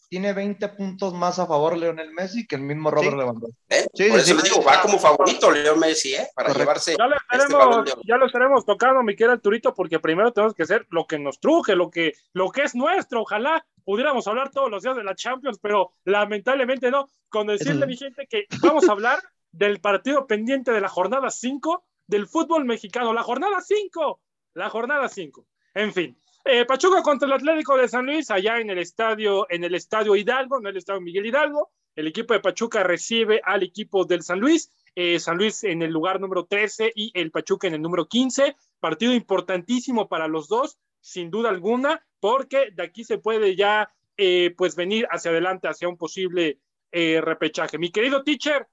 tiene 0.09 0.33
20 0.33 0.69
puntos 0.71 1.15
más 1.15 1.39
a 1.39 1.47
favor 1.47 1.77
Leonel 1.77 2.13
Messi 2.13 2.47
que 2.47 2.57
el 2.57 2.63
mismo 2.63 2.91
Robert 2.91 3.17
Lewandowski. 3.17 3.57
¿Eh? 3.69 3.87
Sí, 3.93 4.09
Por 4.09 4.19
eso 4.21 4.35
le 4.35 4.43
digo, 4.43 4.63
va 4.63 4.81
como 4.81 4.99
favorito 4.99 5.51
Leonel 5.51 5.81
Messi, 5.81 6.15
¿eh? 6.15 6.29
Para 6.35 6.53
llevarse. 6.53 6.97
Ya 6.99 7.07
lo, 7.07 7.17
este 7.17 7.37
estaremos, 7.37 7.87
este 7.87 8.01
ya 8.05 8.17
lo 8.17 8.27
estaremos 8.27 8.65
tocando, 8.65 9.03
mi 9.03 9.15
querido 9.17 9.33
Arturito, 9.33 9.75
porque 9.75 10.01
primero 10.01 10.33
tenemos 10.33 10.55
que 10.55 10.63
hacer 10.65 10.87
lo 10.91 11.07
que 11.07 11.19
nos 11.19 11.41
truje, 11.41 11.75
lo 11.75 11.91
que, 11.91 12.15
lo 12.33 12.51
que 12.51 12.63
es 12.63 12.75
nuestro. 12.75 13.23
Ojalá 13.23 13.65
pudiéramos 13.85 14.27
hablar 14.29 14.51
todos 14.51 14.71
los 14.71 14.83
días 14.83 14.97
de 14.97 15.05
la 15.05 15.15
Champions, 15.15 15.59
pero 15.61 15.93
lamentablemente 16.05 16.91
no. 16.91 17.09
Con 17.29 17.49
decirle 17.49 17.85
a 17.85 17.89
mi 17.89 17.97
gente 17.97 18.27
que 18.29 18.47
vamos 18.63 18.89
a 18.89 18.93
hablar 18.93 19.19
del 19.51 19.81
partido 19.81 20.27
pendiente 20.27 20.73
de 20.73 20.81
la 20.81 20.89
jornada 20.89 21.31
5 21.31 21.85
del 22.07 22.27
fútbol 22.27 22.65
mexicano. 22.65 23.13
La 23.13 23.23
jornada 23.23 23.61
5, 23.61 24.21
la 24.55 24.71
jornada 24.71 25.09
5. 25.09 25.47
En 25.75 25.93
fin, 25.93 26.17
eh, 26.45 26.67
Pachuca 26.67 27.03
contra 27.03 27.27
el 27.27 27.33
Atlético 27.33 27.77
de 27.77 27.89
San 27.89 28.05
Luis, 28.05 28.31
allá 28.31 28.59
en 28.61 28.69
el 28.69 28.79
estadio, 28.79 29.47
en 29.49 29.65
el 29.65 29.75
estadio 29.75 30.15
Hidalgo, 30.15 30.59
en 30.59 30.67
el 30.67 30.77
estadio 30.77 31.01
Miguel 31.01 31.27
Hidalgo. 31.27 31.71
El 31.97 32.07
equipo 32.07 32.35
de 32.35 32.41
Pachuca 32.41 32.83
recibe 32.83 33.41
al 33.43 33.63
equipo 33.63 34.05
del 34.05 34.23
San 34.23 34.41
Luis. 34.41 34.71
Eh, 34.95 35.19
San 35.21 35.39
Luis 35.39 35.65
en 35.65 35.81
el 35.81 35.91
lugar 35.91 36.21
número 36.21 36.45
13 36.45 36.93
y 36.95 37.11
el 37.15 37.31
Pachuca 37.31 37.67
en 37.67 37.75
el 37.75 37.83
número 37.83 38.07
15. 38.07 38.57
Partido 38.79 39.15
importantísimo 39.15 40.07
para 40.07 40.29
los 40.29 40.49
dos, 40.49 40.79
sin 41.01 41.31
duda 41.31 41.49
alguna, 41.49 42.05
porque 42.21 42.71
de 42.73 42.83
aquí 42.83 43.05
se 43.05 43.19
puede 43.19 43.57
ya 43.57 43.91
eh, 44.17 44.55
pues 44.57 44.77
venir 44.77 45.07
hacia 45.11 45.31
adelante 45.31 45.69
hacia 45.69 45.89
un 45.89 45.97
posible 45.97 46.59
repechaje. 46.93 47.77
Mi 47.77 47.91
querido 47.91 48.23
teacher, 48.23 48.69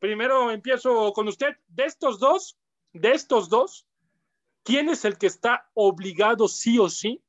primero 0.00 0.50
empiezo 0.50 1.12
con 1.12 1.28
usted. 1.28 1.54
De 1.68 1.84
estos 1.84 2.18
dos, 2.18 2.58
de 2.92 3.12
estos 3.12 3.48
dos, 3.48 3.86
¿quién 4.62 4.88
es 4.88 5.04
el 5.04 5.18
que 5.18 5.26
está 5.26 5.68
obligado 5.74 6.48
sí 6.48 6.78
o 6.78 6.88
sí 6.88 7.22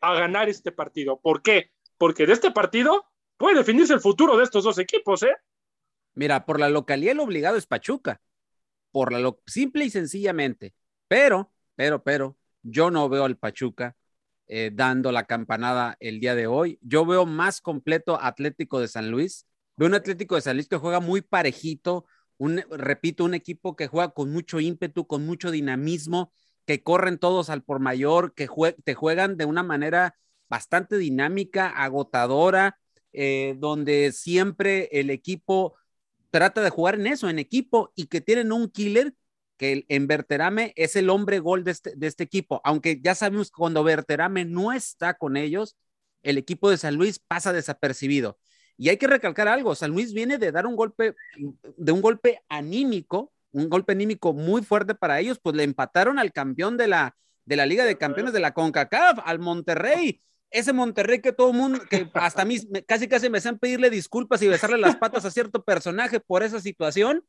a 0.00 0.14
ganar 0.14 0.48
este 0.48 0.72
partido? 0.72 1.20
¿Por 1.20 1.42
qué? 1.42 1.72
Porque 1.98 2.26
de 2.26 2.32
este 2.32 2.50
partido 2.50 3.06
puede 3.36 3.56
definirse 3.56 3.94
el 3.94 4.00
futuro 4.00 4.36
de 4.36 4.44
estos 4.44 4.64
dos 4.64 4.78
equipos, 4.78 5.22
¿eh? 5.22 5.34
Mira, 6.14 6.44
por 6.44 6.60
la 6.60 6.68
localidad 6.68 7.12
el 7.12 7.20
obligado 7.20 7.56
es 7.56 7.66
Pachuca, 7.66 8.20
por 8.90 9.12
la 9.12 9.18
lo 9.18 9.40
simple 9.46 9.84
y 9.84 9.90
sencillamente, 9.90 10.74
pero, 11.08 11.52
pero, 11.74 12.02
pero, 12.02 12.36
yo 12.62 12.90
no 12.90 13.08
veo 13.08 13.24
al 13.24 13.38
Pachuca 13.38 13.96
eh, 14.46 14.70
dando 14.72 15.12
la 15.12 15.24
campanada 15.24 15.96
el 16.00 16.20
día 16.20 16.34
de 16.34 16.46
hoy. 16.46 16.78
Yo 16.82 17.06
veo 17.06 17.26
más 17.26 17.60
completo 17.60 18.18
Atlético 18.20 18.80
de 18.80 18.88
San 18.88 19.10
Luis. 19.10 19.46
Veo 19.76 19.88
un 19.88 19.94
Atlético 19.94 20.34
de 20.34 20.42
San 20.42 20.56
Luis 20.56 20.68
que 20.68 20.76
juega 20.76 21.00
muy 21.00 21.22
parejito, 21.22 22.04
repito, 22.70 23.24
un 23.24 23.34
equipo 23.34 23.76
que 23.76 23.86
juega 23.86 24.10
con 24.12 24.32
mucho 24.32 24.60
ímpetu, 24.60 25.06
con 25.06 25.24
mucho 25.26 25.50
dinamismo, 25.50 26.32
que 26.66 26.82
corren 26.82 27.18
todos 27.18 27.50
al 27.50 27.62
por 27.62 27.80
mayor, 27.80 28.34
que 28.34 28.48
te 28.84 28.94
juegan 28.94 29.36
de 29.36 29.44
una 29.44 29.62
manera 29.62 30.16
bastante 30.48 30.98
dinámica, 30.98 31.68
agotadora, 31.68 32.78
eh, 33.12 33.56
donde 33.58 34.12
siempre 34.12 34.88
el 34.92 35.10
equipo 35.10 35.74
trata 36.30 36.62
de 36.62 36.70
jugar 36.70 36.94
en 36.96 37.06
eso, 37.06 37.28
en 37.28 37.38
equipo, 37.38 37.92
y 37.94 38.06
que 38.06 38.20
tienen 38.20 38.52
un 38.52 38.70
killer 38.70 39.14
que 39.56 39.84
en 39.88 40.06
Verterame 40.06 40.72
es 40.76 40.96
el 40.96 41.10
hombre 41.10 41.38
gol 41.38 41.64
de 41.64 41.72
este, 41.72 41.94
de 41.94 42.06
este 42.06 42.24
equipo, 42.24 42.60
aunque 42.64 43.00
ya 43.02 43.14
sabemos 43.14 43.50
que 43.50 43.58
cuando 43.58 43.84
Verterame 43.84 44.44
no 44.44 44.72
está 44.72 45.14
con 45.14 45.36
ellos, 45.36 45.76
el 46.22 46.38
equipo 46.38 46.70
de 46.70 46.78
San 46.78 46.96
Luis 46.96 47.18
pasa 47.18 47.52
desapercibido. 47.52 48.38
Y 48.82 48.88
hay 48.88 48.96
que 48.96 49.06
recalcar 49.06 49.46
algo, 49.46 49.76
San 49.76 49.92
Luis 49.92 50.12
viene 50.12 50.38
de 50.38 50.50
dar 50.50 50.66
un 50.66 50.74
golpe, 50.74 51.14
de 51.76 51.92
un 51.92 52.02
golpe 52.02 52.42
anímico, 52.48 53.32
un 53.52 53.68
golpe 53.68 53.92
anímico 53.92 54.32
muy 54.32 54.62
fuerte 54.62 54.96
para 54.96 55.20
ellos, 55.20 55.38
pues 55.40 55.54
le 55.54 55.62
empataron 55.62 56.18
al 56.18 56.32
campeón 56.32 56.76
de 56.76 56.88
la, 56.88 57.14
de 57.44 57.54
la 57.54 57.64
Liga 57.64 57.84
de 57.84 57.96
Campeones 57.96 58.32
de 58.32 58.40
la 58.40 58.54
CONCACAF, 58.54 59.20
al 59.24 59.38
Monterrey. 59.38 60.20
Ese 60.50 60.72
Monterrey 60.72 61.20
que 61.20 61.32
todo 61.32 61.52
el 61.52 61.56
mundo, 61.58 61.78
que 61.88 62.10
hasta 62.14 62.42
a 62.42 62.44
mí 62.44 62.58
casi 62.84 63.06
casi 63.06 63.30
me 63.30 63.38
hacen 63.38 63.56
pedirle 63.56 63.88
disculpas 63.88 64.42
y 64.42 64.48
besarle 64.48 64.78
las 64.78 64.96
patas 64.96 65.24
a 65.24 65.30
cierto 65.30 65.62
personaje 65.62 66.18
por 66.18 66.42
esa 66.42 66.58
situación. 66.58 67.24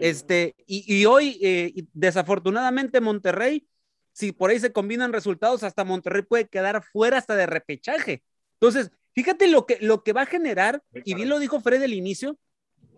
Este, 0.00 0.54
y, 0.66 0.86
y 0.90 1.04
hoy, 1.04 1.38
eh, 1.42 1.84
desafortunadamente, 1.92 3.02
Monterrey, 3.02 3.68
si 4.14 4.32
por 4.32 4.48
ahí 4.48 4.58
se 4.58 4.72
combinan 4.72 5.12
resultados, 5.12 5.64
hasta 5.64 5.84
Monterrey 5.84 6.22
puede 6.22 6.48
quedar 6.48 6.82
fuera 6.82 7.18
hasta 7.18 7.36
de 7.36 7.44
repechaje. 7.44 8.22
Entonces, 8.54 8.90
fíjate 9.14 9.48
lo 9.48 9.66
que, 9.66 9.78
lo 9.80 10.02
que 10.02 10.12
va 10.12 10.22
a 10.22 10.26
generar, 10.26 10.82
y 11.04 11.14
bien 11.14 11.28
lo 11.28 11.38
dijo 11.38 11.60
Fred 11.60 11.82
al 11.82 11.94
inicio, 11.94 12.38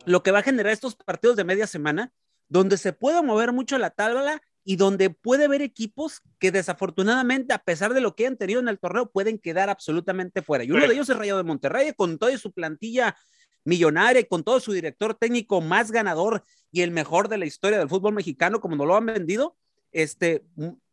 lo 0.05 0.23
que 0.23 0.31
va 0.31 0.41
a 0.41 0.43
generar 0.43 0.73
estos 0.73 0.97
partidos 0.97 1.37
de 1.37 1.45
media 1.45 1.67
semana, 1.67 2.13
donde 2.49 2.77
se 2.77 2.93
puede 2.93 3.23
mover 3.23 3.53
mucho 3.53 3.77
la 3.79 3.91
tabla 3.91 4.41
y 4.65 4.77
donde 4.77 5.11
puede 5.11 5.45
haber 5.45 5.63
equipos 5.63 6.23
que 6.39 6.51
desafortunadamente, 6.51 7.55
a 7.55 7.59
pesar 7.59 7.95
de 7.95 8.01
lo 8.01 8.15
que 8.15 8.27
han 8.27 8.37
tenido 8.37 8.61
en 8.61 8.69
el 8.69 8.79
torneo, 8.79 9.11
pueden 9.11 9.39
quedar 9.39 9.69
absolutamente 9.69 10.43
fuera. 10.43 10.65
Y 10.65 10.71
uno 10.71 10.87
de 10.87 10.95
ellos 10.95 11.09
es 11.09 11.17
Rayo 11.17 11.37
de 11.37 11.45
Monterrey, 11.45 11.93
con 11.93 12.19
toda 12.19 12.37
su 12.39 12.53
plantilla 12.53 13.17
millonaria, 13.65 14.27
con 14.27 14.45
todo 14.45 14.61
su 14.61 14.73
director 14.73 15.15
técnico 15.15 15.61
más 15.61 15.91
ganador 15.91 16.43
y 16.71 16.83
el 16.83 16.93
mejor 16.93 17.29
de 17.29 17.39
la 17.39 17.47
historia 17.47 17.79
del 17.79 17.89
fútbol 17.89 18.15
mexicano, 18.15 18.61
como 18.61 18.77
no 18.77 18.87
lo 18.87 18.97
han 18.97 19.07
vendido, 19.07 19.57
este, 19.93 20.45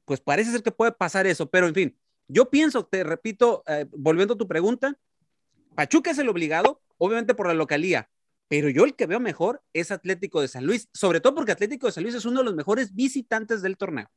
pues 0.05 0.19
parece 0.21 0.51
ser 0.51 0.63
que 0.63 0.71
puede 0.71 0.91
pasar 0.91 1.27
eso, 1.27 1.49
pero 1.49 1.67
en 1.67 1.73
fin, 1.73 1.97
yo 2.27 2.49
pienso, 2.49 2.85
te 2.85 3.03
repito, 3.03 3.63
eh, 3.67 3.85
volviendo 3.91 4.33
a 4.33 4.37
tu 4.37 4.47
pregunta, 4.47 4.97
Pachuca 5.75 6.11
es 6.11 6.17
el 6.19 6.29
obligado, 6.29 6.81
obviamente 6.97 7.33
por 7.33 7.47
la 7.47 7.53
localía, 7.53 8.09
pero 8.47 8.69
yo 8.69 8.85
el 8.85 8.95
que 8.95 9.07
veo 9.07 9.19
mejor 9.19 9.61
es 9.73 9.91
Atlético 9.91 10.41
de 10.41 10.47
San 10.47 10.65
Luis, 10.65 10.89
sobre 10.93 11.19
todo 11.19 11.33
porque 11.33 11.51
Atlético 11.51 11.87
de 11.87 11.93
San 11.93 12.03
Luis 12.03 12.15
es 12.15 12.25
uno 12.25 12.39
de 12.39 12.45
los 12.45 12.55
mejores 12.55 12.93
visitantes 12.93 13.61
del 13.61 13.77
torneo. 13.77 14.09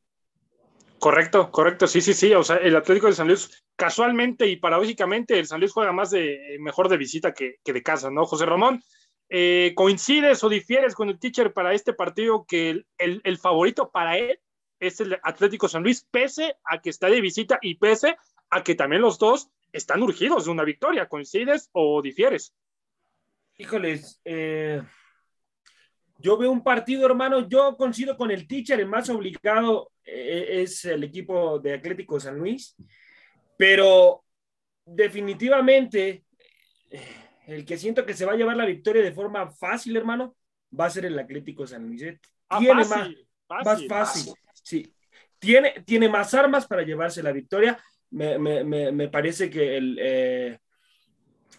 Correcto, 0.98 1.50
correcto, 1.50 1.86
sí, 1.86 2.00
sí, 2.00 2.14
sí, 2.14 2.32
o 2.32 2.42
sea, 2.42 2.56
el 2.56 2.74
Atlético 2.74 3.06
de 3.06 3.14
San 3.14 3.26
Luis, 3.26 3.64
casualmente 3.76 4.46
y 4.46 4.56
paradójicamente, 4.56 5.38
el 5.38 5.46
San 5.46 5.60
Luis 5.60 5.72
juega 5.72 5.92
más 5.92 6.10
de 6.10 6.56
mejor 6.60 6.88
de 6.88 6.96
visita 6.96 7.32
que, 7.32 7.56
que 7.64 7.72
de 7.72 7.82
casa, 7.82 8.10
¿no? 8.10 8.24
José 8.24 8.46
Ramón, 8.46 8.82
eh, 9.28 9.72
¿coincides 9.74 10.42
o 10.42 10.48
difieres 10.48 10.94
con 10.94 11.08
el 11.08 11.18
teacher 11.18 11.52
para 11.52 11.74
este 11.74 11.92
partido 11.92 12.44
que 12.46 12.70
el, 12.70 12.86
el, 12.98 13.20
el, 13.24 13.38
favorito 13.38 13.90
para 13.90 14.16
él 14.16 14.40
es 14.80 15.00
el 15.00 15.18
Atlético 15.22 15.68
San 15.68 15.82
Luis, 15.82 16.06
pese 16.10 16.56
a 16.64 16.80
que 16.80 16.90
está 16.90 17.08
de 17.08 17.20
visita 17.20 17.58
y 17.60 17.74
pese 17.74 18.16
a 18.50 18.62
que 18.62 18.74
también 18.74 19.02
los 19.02 19.18
dos 19.18 19.50
están 19.76 20.02
urgidos 20.02 20.46
de 20.46 20.50
una 20.50 20.64
victoria? 20.64 21.08
¿Coincides 21.08 21.68
o 21.72 22.00
difieres? 22.02 22.54
Híjoles, 23.58 24.20
eh, 24.24 24.82
yo 26.18 26.36
veo 26.36 26.50
un 26.50 26.62
partido, 26.62 27.06
hermano, 27.06 27.48
yo 27.48 27.76
coincido 27.76 28.16
con 28.16 28.30
el 28.30 28.46
teacher, 28.46 28.80
el 28.80 28.88
más 28.88 29.08
obligado 29.08 29.92
eh, 30.04 30.62
es 30.62 30.84
el 30.84 31.04
equipo 31.04 31.58
de 31.58 31.74
Atlético 31.74 32.18
San 32.18 32.38
Luis, 32.38 32.74
pero 33.56 34.24
definitivamente 34.84 36.24
eh, 36.90 37.02
el 37.46 37.64
que 37.64 37.76
siento 37.76 38.04
que 38.04 38.14
se 38.14 38.24
va 38.24 38.32
a 38.32 38.36
llevar 38.36 38.56
la 38.56 38.66
victoria 38.66 39.02
de 39.02 39.12
forma 39.12 39.50
fácil, 39.50 39.96
hermano, 39.96 40.36
va 40.78 40.86
a 40.86 40.90
ser 40.90 41.06
el 41.06 41.18
Atlético 41.18 41.66
San 41.66 41.86
Luis. 41.86 42.02
Ah, 42.48 42.58
tiene 42.58 42.84
fácil, 42.84 43.28
más, 43.48 43.64
fácil, 43.64 43.88
más 43.88 44.08
fácil, 44.08 44.34
sí. 44.62 44.92
Tiene, 45.38 45.82
tiene 45.84 46.08
más 46.08 46.32
armas 46.34 46.66
para 46.66 46.82
llevarse 46.82 47.22
la 47.22 47.32
victoria. 47.32 47.78
Me, 48.16 48.38
me, 48.38 48.64
me, 48.64 48.92
me 48.92 49.08
parece 49.08 49.50
que 49.50 49.76
el, 49.76 49.98
eh, 50.00 50.58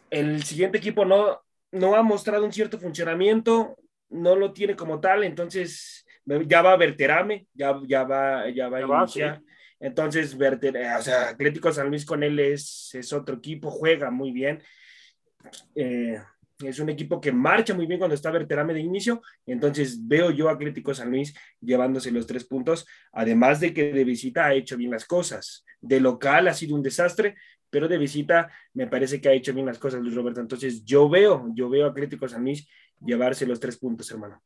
el 0.10 0.42
siguiente 0.42 0.80
equipo 0.80 1.06
no, 1.06 1.40
no 1.72 1.96
ha 1.96 2.02
mostrado 2.02 2.44
un 2.44 2.52
cierto 2.52 2.80
funcionamiento, 2.80 3.78
no 4.10 4.36
lo 4.36 4.52
tiene 4.54 4.76
como 4.76 5.00
tal, 5.00 5.24
entonces 5.24 6.04
ya 6.26 6.64
va 6.64 6.74
a 6.74 6.78
Verterame, 6.78 7.46
ya, 7.54 7.80
ya 7.86 8.04
va, 8.04 8.50
ya 8.50 8.70
va 8.70 8.78
a 8.80 9.02
iniciar. 9.02 9.38
Sí. 9.38 9.46
Entonces, 9.80 10.36
Verter, 10.36 10.76
o 10.98 11.02
sea, 11.04 11.30
Atlético 11.30 11.72
San 11.72 11.90
Luis 11.90 12.04
con 12.04 12.24
él 12.24 12.40
es, 12.40 12.90
es 12.96 13.14
otro 13.14 13.36
equipo, 13.36 13.70
juega 13.70 14.10
muy 14.10 14.32
bien. 14.32 14.64
Eh, 15.76 16.20
es 16.60 16.80
un 16.80 16.90
equipo 16.90 17.22
que 17.22 17.32
marcha 17.32 17.74
muy 17.74 17.86
bien 17.86 18.00
cuando 18.00 18.16
está 18.16 18.32
Verterame 18.32 18.74
de 18.74 18.80
inicio, 18.80 19.22
entonces 19.46 20.08
veo 20.08 20.32
yo 20.32 20.50
a 20.50 20.54
Atlético 20.54 20.94
San 20.94 21.12
Luis 21.12 21.34
llevándose 21.62 22.12
los 22.12 22.26
tres 22.26 22.46
puntos, 22.46 22.88
además 23.12 23.60
de 23.60 23.74
que 23.74 23.94
de 23.94 24.04
visita 24.04 24.46
ha 24.46 24.54
hecho 24.54 24.78
bien 24.78 24.92
las 24.92 25.06
cosas. 25.06 25.66
De 25.80 26.00
local 26.00 26.48
ha 26.48 26.54
sido 26.54 26.76
un 26.76 26.82
desastre, 26.82 27.36
pero 27.70 27.88
de 27.88 27.98
visita 27.98 28.50
me 28.74 28.88
parece 28.88 29.22
que 29.22 29.30
ha 29.30 29.34
hecho 29.34 29.54
bien 29.54 29.66
las 29.66 29.78
cosas 29.78 30.02
Luis 30.02 30.16
Roberto. 30.16 30.42
Entonces 30.42 30.84
yo 30.84 31.10
veo, 31.10 31.52
yo 31.54 31.70
veo 31.70 31.86
a 31.86 31.90
Atlético 31.90 32.28
San 32.28 32.44
Luis 32.44 32.68
llevarse 33.00 33.46
los 33.46 33.60
tres 33.60 33.78
puntos, 33.78 34.10
hermano. 34.10 34.42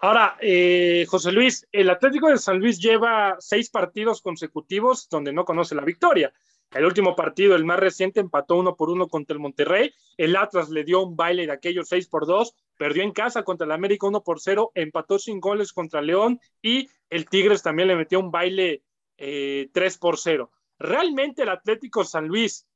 Ahora, 0.00 0.36
eh, 0.40 1.06
José 1.08 1.32
Luis, 1.32 1.66
el 1.72 1.88
Atlético 1.88 2.28
de 2.28 2.36
San 2.36 2.58
Luis 2.58 2.78
lleva 2.78 3.36
seis 3.38 3.70
partidos 3.70 4.20
consecutivos 4.20 5.08
donde 5.08 5.32
no 5.32 5.46
conoce 5.46 5.74
la 5.74 5.82
victoria. 5.82 6.30
El 6.72 6.84
último 6.84 7.14
partido, 7.14 7.54
el 7.54 7.64
más 7.64 7.78
reciente, 7.78 8.20
empató 8.20 8.56
uno 8.56 8.74
por 8.74 8.90
uno 8.90 9.08
contra 9.08 9.34
el 9.34 9.40
Monterrey. 9.40 9.92
El 10.16 10.34
Atlas 10.34 10.70
le 10.70 10.82
dio 10.82 11.02
un 11.02 11.14
baile 11.14 11.46
de 11.46 11.52
aquellos 11.52 11.88
seis 11.88 12.08
por 12.08 12.26
dos. 12.26 12.54
Perdió 12.76 13.04
en 13.04 13.12
casa 13.12 13.44
contra 13.44 13.64
el 13.64 13.72
América 13.72 14.08
uno 14.08 14.22
por 14.22 14.40
cero. 14.40 14.72
Empató 14.74 15.18
sin 15.18 15.38
goles 15.38 15.72
contra 15.72 16.02
León. 16.02 16.40
Y 16.60 16.88
el 17.10 17.28
Tigres 17.28 17.62
también 17.62 17.88
le 17.88 17.96
metió 17.96 18.18
un 18.18 18.32
baile 18.32 18.82
eh, 19.18 19.68
tres 19.72 19.98
por 19.98 20.18
cero. 20.18 20.50
¿Realmente 20.78 21.42
el 21.42 21.48
Atlético 21.48 22.04
San 22.04 22.26
Luis 22.26 22.66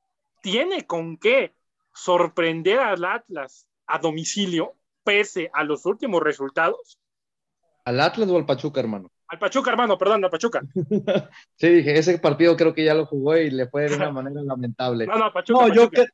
tiene 0.43 0.87
con 0.87 1.17
qué 1.17 1.55
sorprender 1.93 2.79
al 2.79 3.05
Atlas 3.05 3.67
a 3.87 3.99
domicilio, 3.99 4.75
pese 5.03 5.51
a 5.53 5.65
los 5.65 5.85
últimos 5.87 6.23
resultados? 6.23 7.01
¿Al 7.85 8.01
Atlas 8.01 8.29
o 8.29 8.37
al 8.37 8.47
Pachuca, 8.47 8.81
hermano? 8.81 9.11
Al 9.29 9.39
Pachuca, 9.39 9.71
hermano, 9.71 9.99
perdón, 9.99 10.25
al 10.25 10.31
Pachuca. 10.31 10.63
sí, 11.57 11.69
dije, 11.69 11.99
ese 11.99 12.19
partido 12.19 12.57
creo 12.57 12.73
que 12.73 12.85
ya 12.85 12.95
lo 12.95 13.05
jugó 13.05 13.37
y 13.37 13.51
le 13.51 13.69
fue 13.69 13.89
de 13.89 13.97
una 13.97 14.11
manera 14.11 14.43
lamentable. 14.43 15.07
No, 15.07 15.19
no, 15.19 15.33
Pachuca. 15.33 15.61
No, 15.61 15.69
Pachuca. 15.69 15.75
Yo, 15.75 15.91
que, 15.91 16.07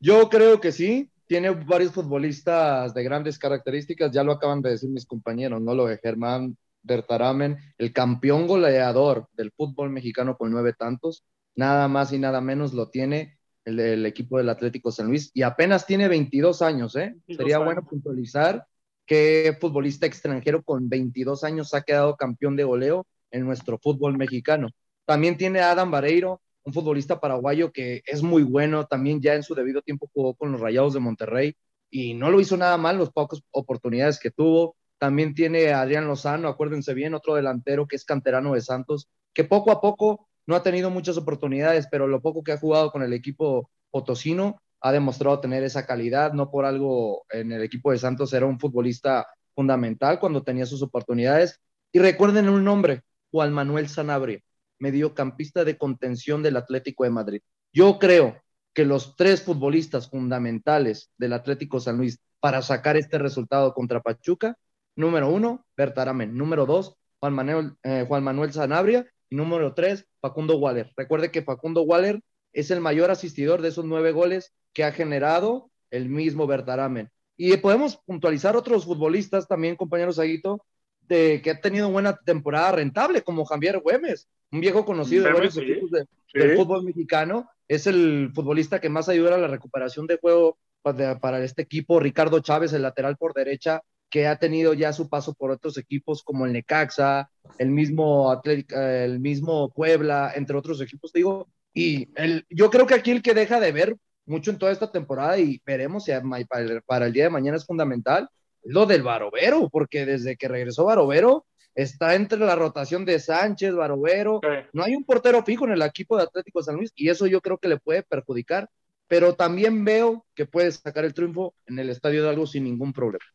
yo 0.00 0.28
creo 0.28 0.60
que 0.60 0.72
sí. 0.72 1.10
Tiene 1.28 1.50
varios 1.50 1.90
futbolistas 1.90 2.94
de 2.94 3.02
grandes 3.02 3.36
características, 3.36 4.12
ya 4.12 4.22
lo 4.22 4.30
acaban 4.30 4.62
de 4.62 4.70
decir 4.70 4.88
mis 4.88 5.06
compañeros, 5.06 5.60
¿no? 5.60 5.74
Lo 5.74 5.86
de 5.86 5.98
Germán 5.98 6.56
Bertaramen, 6.84 7.58
el 7.78 7.92
campeón 7.92 8.46
goleador 8.46 9.26
del 9.32 9.50
fútbol 9.50 9.90
mexicano 9.90 10.36
con 10.36 10.52
nueve 10.52 10.72
tantos, 10.78 11.24
nada 11.56 11.88
más 11.88 12.12
y 12.12 12.18
nada 12.20 12.40
menos 12.40 12.74
lo 12.74 12.90
tiene 12.90 13.38
el, 13.64 13.80
el 13.80 14.06
equipo 14.06 14.38
del 14.38 14.48
Atlético 14.48 14.92
San 14.92 15.08
Luis 15.08 15.32
y 15.34 15.42
apenas 15.42 15.84
tiene 15.84 16.06
22 16.06 16.62
años, 16.62 16.94
¿eh? 16.94 17.16
Sería 17.26 17.56
años. 17.56 17.64
bueno 17.66 17.84
puntualizar 17.84 18.64
qué 19.06 19.56
futbolista 19.60 20.06
extranjero 20.06 20.62
con 20.62 20.88
22 20.88 21.44
años 21.44 21.74
ha 21.74 21.82
quedado 21.82 22.16
campeón 22.16 22.56
de 22.56 22.64
goleo 22.64 23.06
en 23.30 23.44
nuestro 23.44 23.78
fútbol 23.78 24.16
mexicano. 24.16 24.70
También 25.04 25.36
tiene 25.36 25.60
a 25.60 25.70
Adam 25.70 25.90
Vareiro, 25.90 26.40
un 26.64 26.72
futbolista 26.72 27.20
paraguayo 27.20 27.72
que 27.72 28.02
es 28.06 28.22
muy 28.22 28.42
bueno, 28.42 28.86
también 28.86 29.20
ya 29.20 29.34
en 29.34 29.42
su 29.42 29.54
debido 29.54 29.82
tiempo 29.82 30.10
jugó 30.12 30.34
con 30.34 30.52
los 30.52 30.60
Rayados 30.60 30.94
de 30.94 31.00
Monterrey 31.00 31.56
y 31.90 32.14
no 32.14 32.30
lo 32.30 32.40
hizo 32.40 32.56
nada 32.56 32.76
mal 32.76 32.98
los 32.98 33.12
pocas 33.12 33.40
oportunidades 33.52 34.18
que 34.18 34.32
tuvo. 34.32 34.76
También 34.98 35.34
tiene 35.34 35.70
a 35.72 35.82
Adrián 35.82 36.08
Lozano, 36.08 36.48
acuérdense 36.48 36.94
bien, 36.94 37.14
otro 37.14 37.34
delantero 37.34 37.86
que 37.86 37.96
es 37.96 38.04
canterano 38.04 38.54
de 38.54 38.62
Santos, 38.62 39.08
que 39.32 39.44
poco 39.44 39.70
a 39.70 39.80
poco 39.80 40.28
no 40.46 40.56
ha 40.56 40.62
tenido 40.62 40.90
muchas 40.90 41.16
oportunidades, 41.16 41.86
pero 41.90 42.06
lo 42.06 42.20
poco 42.20 42.42
que 42.42 42.52
ha 42.52 42.58
jugado 42.58 42.90
con 42.90 43.02
el 43.02 43.12
equipo 43.12 43.70
potosino 43.90 44.60
ha 44.80 44.92
demostrado 44.92 45.40
tener 45.40 45.62
esa 45.62 45.86
calidad, 45.86 46.32
no 46.32 46.50
por 46.50 46.64
algo 46.64 47.24
en 47.30 47.52
el 47.52 47.62
equipo 47.62 47.92
de 47.92 47.98
Santos 47.98 48.32
era 48.32 48.46
un 48.46 48.60
futbolista 48.60 49.26
fundamental 49.54 50.20
cuando 50.20 50.42
tenía 50.42 50.66
sus 50.66 50.82
oportunidades. 50.82 51.60
Y 51.92 51.98
recuerden 51.98 52.48
un 52.48 52.64
nombre, 52.64 53.02
Juan 53.30 53.52
Manuel 53.52 53.88
Sanabria, 53.88 54.40
mediocampista 54.78 55.64
de 55.64 55.78
contención 55.78 56.42
del 56.42 56.56
Atlético 56.56 57.04
de 57.04 57.10
Madrid. 57.10 57.40
Yo 57.72 57.98
creo 57.98 58.36
que 58.74 58.84
los 58.84 59.16
tres 59.16 59.42
futbolistas 59.42 60.10
fundamentales 60.10 61.10
del 61.16 61.32
Atlético 61.32 61.80
San 61.80 61.96
Luis 61.96 62.20
para 62.40 62.60
sacar 62.60 62.96
este 62.96 63.18
resultado 63.18 63.72
contra 63.72 64.02
Pachuca, 64.02 64.56
número 64.94 65.30
uno, 65.30 65.64
Bertaramen, 65.76 66.36
número 66.36 66.66
dos, 66.66 66.94
Juan 67.18 67.32
Manuel, 67.34 67.72
eh, 67.82 68.04
Juan 68.06 68.22
Manuel 68.22 68.52
Sanabria, 68.52 69.06
y 69.30 69.36
número 69.36 69.74
tres, 69.74 70.06
Facundo 70.20 70.58
Waller. 70.58 70.92
Recuerde 70.96 71.30
que 71.30 71.42
Facundo 71.42 71.82
Waller 71.82 72.20
es 72.56 72.70
el 72.70 72.80
mayor 72.80 73.10
asistidor 73.10 73.60
de 73.60 73.68
esos 73.68 73.84
nueve 73.84 74.12
goles 74.12 74.54
que 74.72 74.82
ha 74.82 74.90
generado 74.90 75.70
el 75.90 76.08
mismo 76.08 76.46
Bertaramen. 76.46 77.10
Y 77.36 77.54
podemos 77.58 77.98
puntualizar 77.98 78.56
otros 78.56 78.86
futbolistas 78.86 79.46
también, 79.46 79.76
compañeros 79.76 80.18
Aguito, 80.18 80.64
de, 81.02 81.42
que 81.42 81.50
ha 81.50 81.60
tenido 81.60 81.90
buena 81.90 82.16
temporada 82.16 82.72
rentable, 82.72 83.20
como 83.20 83.44
Javier 83.44 83.80
Güemes, 83.80 84.28
un 84.50 84.60
viejo 84.60 84.86
conocido 84.86 85.24
de 85.24 85.34
varios 85.34 85.52
sí, 85.52 85.60
equipos 85.60 85.90
de, 85.90 86.06
sí. 86.32 86.38
del 86.38 86.56
fútbol 86.56 86.82
mexicano, 86.82 87.46
es 87.68 87.86
el 87.86 88.32
futbolista 88.34 88.80
que 88.80 88.88
más 88.88 89.10
ayuda 89.10 89.34
a 89.34 89.38
la 89.38 89.48
recuperación 89.48 90.06
de 90.06 90.16
juego 90.16 90.56
para, 90.80 91.18
para 91.18 91.44
este 91.44 91.60
equipo. 91.60 92.00
Ricardo 92.00 92.40
Chávez, 92.40 92.72
el 92.72 92.82
lateral 92.82 93.18
por 93.18 93.34
derecha, 93.34 93.82
que 94.08 94.26
ha 94.26 94.38
tenido 94.38 94.72
ya 94.72 94.94
su 94.94 95.10
paso 95.10 95.34
por 95.34 95.50
otros 95.50 95.76
equipos 95.76 96.22
como 96.22 96.46
el 96.46 96.54
Necaxa, 96.54 97.28
el 97.58 97.70
mismo 97.70 98.30
Atlético, 98.30 98.80
el 98.80 99.20
mismo 99.20 99.68
Puebla, 99.74 100.32
entre 100.34 100.56
otros 100.56 100.80
equipos, 100.80 101.12
digo. 101.12 101.48
Y 101.76 102.08
el, 102.14 102.46
yo 102.48 102.70
creo 102.70 102.86
que 102.86 102.94
aquí 102.94 103.10
el 103.10 103.20
que 103.20 103.34
deja 103.34 103.60
de 103.60 103.70
ver 103.70 103.96
mucho 104.24 104.50
en 104.50 104.56
toda 104.56 104.72
esta 104.72 104.90
temporada 104.90 105.38
y 105.38 105.60
veremos 105.66 106.04
si 106.04 106.12
para 106.48 106.62
el, 106.62 106.80
para 106.80 107.04
el 107.04 107.12
día 107.12 107.24
de 107.24 107.30
mañana 107.30 107.58
es 107.58 107.66
fundamental, 107.66 108.30
es 108.62 108.72
lo 108.72 108.86
del 108.86 109.02
Barovero, 109.02 109.68
porque 109.68 110.06
desde 110.06 110.38
que 110.38 110.48
regresó 110.48 110.86
Barovero 110.86 111.44
está 111.74 112.14
entre 112.14 112.38
la 112.38 112.56
rotación 112.56 113.04
de 113.04 113.20
Sánchez, 113.20 113.74
Barovero, 113.74 114.40
no 114.72 114.84
hay 114.84 114.96
un 114.96 115.04
portero 115.04 115.44
fijo 115.44 115.66
en 115.66 115.72
el 115.72 115.82
equipo 115.82 116.16
de 116.16 116.22
Atlético 116.22 116.62
San 116.62 116.76
Luis 116.76 116.92
y 116.96 117.10
eso 117.10 117.26
yo 117.26 117.42
creo 117.42 117.58
que 117.58 117.68
le 117.68 117.76
puede 117.76 118.02
perjudicar, 118.02 118.70
pero 119.06 119.34
también 119.34 119.84
veo 119.84 120.24
que 120.34 120.46
puede 120.46 120.72
sacar 120.72 121.04
el 121.04 121.12
triunfo 121.12 121.54
en 121.66 121.78
el 121.78 121.90
estadio 121.90 122.22
de 122.22 122.30
algo 122.30 122.46
sin 122.46 122.64
ningún 122.64 122.94
problema. 122.94 123.26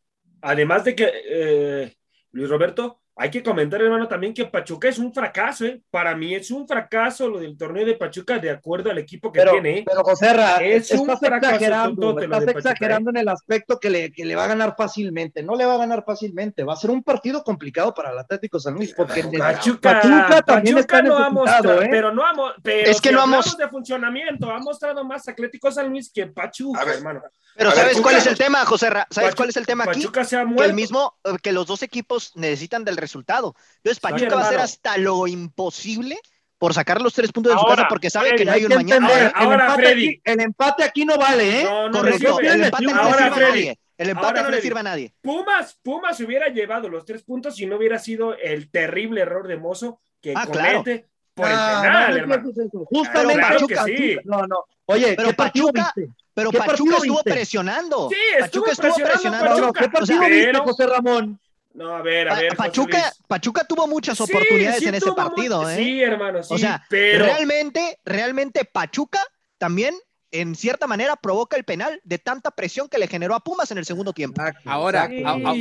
Además 0.41 0.83
de 0.83 0.95
que, 0.95 1.11
eh, 1.29 1.93
Luis 2.31 2.49
Roberto, 2.49 3.00
hay 3.15 3.29
que 3.29 3.43
comentar, 3.43 3.81
hermano, 3.81 4.07
también 4.07 4.33
que 4.33 4.45
Pachuca 4.45 4.87
es 4.87 4.97
un 4.97 5.13
fracaso, 5.13 5.65
¿eh? 5.65 5.81
Para 5.91 6.15
mí 6.15 6.33
es 6.33 6.49
un 6.49 6.67
fracaso 6.67 7.27
lo 7.27 7.39
del 7.39 7.57
torneo 7.57 7.85
de 7.85 7.95
Pachuca 7.95 8.39
de 8.39 8.49
acuerdo 8.49 8.89
al 8.89 8.97
equipo 8.97 9.31
que 9.31 9.43
tiene. 9.43 9.79
¿eh? 9.79 9.83
Pero, 9.85 10.03
José 10.03 10.33
Ra, 10.33 10.57
es 10.57 10.91
un 10.91 11.05
fracaso 11.17 11.55
exagerando, 11.55 12.19
estás 12.19 12.47
exagerando 12.47 13.09
¿eh? 13.09 13.13
en 13.13 13.17
el 13.17 13.27
aspecto 13.27 13.79
que 13.79 13.89
le, 13.89 14.11
que 14.11 14.23
le 14.23 14.35
va 14.35 14.45
a 14.45 14.47
ganar 14.47 14.75
fácilmente. 14.77 15.43
No 15.43 15.55
le 15.55 15.65
va 15.65 15.75
a 15.75 15.77
ganar 15.77 16.03
fácilmente. 16.05 16.63
Va 16.63 16.73
a 16.73 16.77
ser 16.77 16.89
un 16.89 17.03
partido 17.03 17.43
complicado 17.43 17.93
para 17.93 18.11
el 18.11 18.17
Atlético 18.17 18.59
San 18.59 18.75
Luis. 18.75 18.93
Porque 18.95 19.23
Pachuca, 19.23 20.01
Pachuca 20.01 20.41
también 20.41 20.77
está 20.77 21.01
no 21.01 21.17
ha 21.17 21.29
mostrado, 21.29 21.81
¿eh? 21.81 21.89
pero 21.91 22.13
no 22.13 22.25
ha, 22.25 22.31
pero 22.63 22.89
es 22.89 23.01
que 23.01 23.09
si 23.09 23.15
no 23.15 23.21
hablamos 23.21 23.57
de 23.57 23.67
funcionamiento, 23.67 24.49
ha 24.49 24.59
mostrado 24.59 25.03
más 25.03 25.27
Atlético 25.27 25.69
San 25.71 25.89
Luis 25.89 26.11
que 26.13 26.27
Pachuca, 26.27 26.83
hermano. 26.83 27.21
Pero 27.55 27.71
¿sabes 27.71 27.99
cuál 27.99 28.15
es 28.15 28.25
el 28.25 28.37
tema, 28.37 28.65
José 28.65 28.89
Ra? 28.89 29.07
¿Sabes 29.09 29.35
cuál 29.35 29.49
es 29.49 29.57
el 29.57 29.65
tema 29.65 29.83
aquí? 29.83 30.07
Que 30.07 30.63
el 30.65 30.73
mismo, 30.73 31.17
que 31.41 31.51
los 31.51 31.67
dos 31.67 31.83
equipos 31.83 32.31
necesitan 32.35 32.85
del 32.85 32.97
resultado. 33.01 33.55
Entonces, 33.77 33.99
Pachuca 33.99 34.35
va 34.35 34.43
a 34.43 34.45
hacer 34.45 34.59
hasta 34.59 34.97
lo 34.97 35.27
imposible 35.27 36.17
por 36.61 36.75
sacar 36.75 37.01
los 37.01 37.13
tres 37.13 37.31
puntos 37.31 37.53
de 37.53 37.59
su 37.59 37.65
casa 37.65 37.87
porque 37.89 38.11
sabe 38.11 38.35
que 38.35 38.45
no 38.45 38.51
hay 38.51 38.65
un 38.65 38.75
mañana. 38.75 39.31
Ahora, 39.33 39.75
el, 39.75 39.81
empate 39.81 39.87
Aquí, 39.87 40.21
el, 40.23 40.39
empate 40.41 40.83
aquí, 40.83 41.05
no 41.05 41.17
vale, 41.17 41.61
¿eh? 41.61 41.67
Correcto, 41.91 42.39
el 42.39 42.63
empate 42.63 42.85
no 42.85 43.01
le 43.01 43.01
sirve 43.01 43.23
a 43.23 43.29
nadie. 43.39 43.79
El 43.97 44.09
empate 44.09 44.43
no 44.43 44.49
le 44.49 44.61
sirve 44.61 44.79
a 44.79 44.83
nadie. 44.83 45.13
Pumas, 45.21 45.77
Pumas 45.81 46.19
hubiera 46.19 46.49
llevado 46.49 46.87
los 46.87 47.03
tres 47.03 47.23
puntos 47.23 47.55
si 47.55 47.65
no 47.65 47.77
hubiera 47.77 47.97
sido 47.97 48.35
el 48.37 48.69
terrible 48.69 49.21
error 49.21 49.47
de 49.47 49.57
Mozo 49.57 50.01
que 50.21 50.33
ah, 50.35 50.45
comete 50.45 51.07
por 51.33 51.47
el 51.47 51.55
ah, 51.55 51.79
penal, 51.81 52.17
hermano. 52.17 52.51
Justamente 52.89 53.41
Pachuca, 53.41 53.83
sí. 53.85 54.17
No, 54.23 54.45
no. 54.45 54.65
Oye, 54.85 55.15
pero 55.15 55.33
Pachuca, 55.33 55.93
pero 56.33 56.51
Pachuca 56.51 56.97
estuvo 56.97 57.23
presionando. 57.23 58.09
Sí, 58.09 58.15
estuvo 58.39 58.65
Pachuca 58.65 58.87
estuvo 58.87 59.05
presionando. 59.07 59.45
presionando. 59.45 59.73
¿Qué 59.73 59.89
partido 59.89 60.21
viste, 60.21 60.57
José 60.59 60.87
Ramón? 60.87 61.39
No, 61.73 61.95
a 61.95 62.01
ver, 62.01 62.29
a 62.29 62.35
ver. 62.35 62.55
Pachuca, 62.55 63.13
Pachuca 63.27 63.63
tuvo 63.63 63.87
muchas 63.87 64.19
oportunidades 64.19 64.83
en 64.83 64.95
ese 64.95 65.11
partido, 65.13 65.69
¿eh? 65.69 65.77
Sí, 65.77 66.01
hermano, 66.01 66.43
sí. 66.43 66.53
O 66.53 66.57
sea, 66.57 66.85
pero... 66.89 67.25
realmente, 67.25 67.99
realmente 68.03 68.65
Pachuca 68.65 69.19
también 69.57 69.95
en 70.31 70.55
cierta 70.55 70.87
manera 70.87 71.15
provoca 71.15 71.57
el 71.57 71.63
penal 71.63 72.01
de 72.03 72.17
tanta 72.17 72.51
presión 72.51 72.87
que 72.87 72.97
le 72.97 73.07
generó 73.07 73.35
a 73.35 73.41
Pumas 73.41 73.71
en 73.71 73.77
el 73.77 73.85
segundo 73.85 74.13
tiempo. 74.13 74.41
Ahora, 74.65 75.09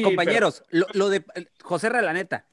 compañeros, 0.03 0.63
lo, 0.71 1.09
de 1.09 1.25
José 1.63 1.91
neta 1.91 2.47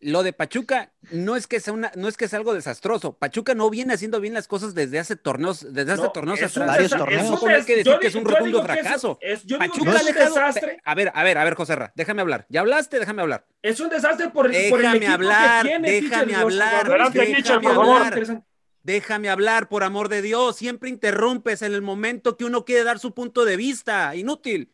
lo 0.00 0.22
de 0.22 0.32
Pachuca 0.32 0.92
no 1.10 1.34
es 1.34 1.46
que 1.46 1.60
sea 1.60 1.72
una, 1.72 1.90
no 1.96 2.08
es 2.08 2.16
que 2.16 2.28
sea 2.28 2.38
algo 2.38 2.54
desastroso. 2.54 3.16
Pachuca 3.16 3.54
no 3.54 3.68
viene 3.70 3.94
haciendo 3.94 4.20
bien 4.20 4.34
las 4.34 4.46
cosas 4.46 4.74
desde 4.74 4.98
hace 4.98 5.16
torneos, 5.16 5.66
desde 5.72 5.92
hace 5.92 6.08
torneos 6.14 6.40
atrás. 6.40 6.68
Varios 6.68 6.90
torneos. 6.92 7.42
No 7.42 7.48
hay 7.48 7.64
que 7.64 7.76
decir 7.76 7.98
que 8.00 8.06
es 8.06 8.14
un 8.14 8.24
rotundo 8.24 8.62
fracaso. 8.62 9.18
Pachuca 9.58 9.98
ha 9.98 10.04
dejado. 10.04 10.36
A 10.84 10.94
ver, 10.94 11.12
a 11.14 11.24
ver, 11.24 11.38
a 11.38 11.44
ver, 11.44 11.54
José 11.54 11.76
Ra, 11.76 11.92
déjame 11.94 12.22
hablar. 12.22 12.46
¿Ya 12.48 12.60
hablaste? 12.60 13.00
Déjame 13.00 13.22
hablar. 13.22 13.46
Es 13.62 13.80
un 13.80 13.88
desastre 13.88 14.30
por, 14.30 14.48
déjame 14.48 14.70
por 14.70 14.80
el 14.80 14.94
equipo 14.96 15.12
hablar, 15.12 15.62
que 15.62 15.68
tiene. 15.68 15.90
Déjame 15.90 16.34
hablar. 16.34 17.12
Déjame 17.12 17.68
hablar. 17.68 18.44
Déjame 18.84 19.28
hablar, 19.28 19.68
por 19.68 19.82
amor 19.82 20.08
de 20.08 20.22
Dios. 20.22 20.56
Siempre 20.56 20.88
interrumpes 20.88 21.62
en 21.62 21.74
el 21.74 21.82
momento 21.82 22.36
que 22.36 22.44
uno 22.44 22.64
quiere 22.64 22.84
dar 22.84 22.98
su 22.98 23.12
punto 23.12 23.44
de 23.44 23.56
vista. 23.56 24.14
Inútil. 24.14 24.72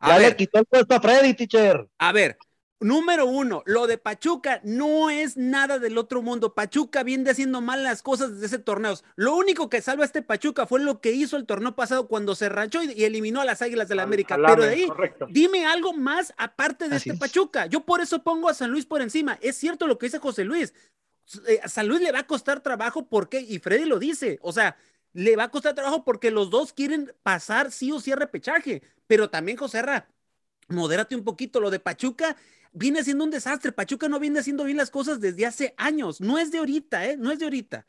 A 0.00 0.12
ya 0.12 0.18
ver, 0.18 0.28
le 0.30 0.36
quitó 0.36 0.58
el 0.58 0.66
puesto 0.66 0.94
a 0.94 1.00
Freddy, 1.00 1.34
teacher. 1.34 1.86
A 1.98 2.12
ver, 2.12 2.36
Número 2.78 3.24
uno, 3.24 3.62
lo 3.64 3.86
de 3.86 3.96
Pachuca 3.96 4.60
no 4.62 5.08
es 5.08 5.38
nada 5.38 5.78
del 5.78 5.96
otro 5.96 6.20
mundo. 6.20 6.52
Pachuca 6.52 7.02
viene 7.02 7.30
haciendo 7.30 7.62
mal 7.62 7.82
las 7.82 8.02
cosas 8.02 8.32
desde 8.32 8.46
ese 8.46 8.58
torneo. 8.58 8.94
Lo 9.14 9.34
único 9.34 9.70
que 9.70 9.80
salva 9.80 10.02
a 10.02 10.06
este 10.06 10.20
Pachuca 10.20 10.66
fue 10.66 10.80
lo 10.80 11.00
que 11.00 11.12
hizo 11.12 11.38
el 11.38 11.46
torneo 11.46 11.74
pasado 11.74 12.06
cuando 12.06 12.34
se 12.34 12.50
ranchó 12.50 12.82
y, 12.82 13.04
eliminó 13.04 13.40
a 13.40 13.46
las 13.46 13.62
Águilas 13.62 13.88
del 13.88 13.96
la 13.96 14.02
América. 14.02 14.36
Pero 14.36 14.62
de 14.62 14.68
ahí, 14.68 14.88
dime 15.30 15.64
algo 15.64 15.94
más 15.94 16.34
aparte 16.36 16.90
de 16.90 16.96
este 16.96 17.14
Pachuca. 17.14 17.64
Yo 17.64 17.80
por 17.86 18.02
eso 18.02 18.22
pongo 18.22 18.50
a 18.50 18.54
San 18.54 18.70
Luis 18.70 18.84
por 18.84 19.00
encima. 19.00 19.38
Es 19.40 19.56
cierto 19.56 19.86
lo 19.86 19.96
que 19.96 20.06
dice 20.06 20.18
José 20.18 20.44
Luis. 20.44 20.74
Eh, 21.48 21.60
a 21.62 21.68
San 21.68 21.88
Luis 21.88 22.02
le 22.02 22.12
va 22.12 22.20
a 22.20 22.26
costar 22.26 22.60
trabajo 22.60 23.08
porque, 23.08 23.40
y 23.40 23.58
Freddy 23.58 23.86
lo 23.86 23.98
dice, 23.98 24.38
o 24.42 24.52
sea, 24.52 24.76
le 25.14 25.34
va 25.34 25.44
a 25.44 25.50
costar 25.50 25.74
trabajo 25.74 26.04
porque 26.04 26.30
los 26.30 26.50
dos 26.50 26.74
quieren 26.74 27.14
pasar 27.22 27.72
sí 27.72 27.90
o 27.90 28.00
sí 28.00 28.12
a 28.12 28.16
repechaje. 28.16 28.82
Pero 29.06 29.30
también, 29.30 29.56
José 29.56 29.80
Ra, 29.80 30.08
modérate 30.68 31.16
un 31.16 31.24
poquito. 31.24 31.60
Lo 31.60 31.70
de 31.70 31.80
Pachuca 31.80 32.36
viene 32.72 33.02
siendo 33.02 33.24
un 33.24 33.30
desastre. 33.30 33.72
Pachuca 33.72 34.08
no 34.08 34.20
viene 34.20 34.40
haciendo 34.40 34.64
bien 34.64 34.76
las 34.76 34.90
cosas 34.90 35.20
desde 35.20 35.46
hace 35.46 35.74
años. 35.76 36.20
No 36.20 36.38
es 36.38 36.52
de 36.52 36.58
ahorita, 36.58 37.06
¿eh? 37.06 37.16
No 37.16 37.30
es 37.32 37.38
de 37.38 37.46
ahorita. 37.46 37.86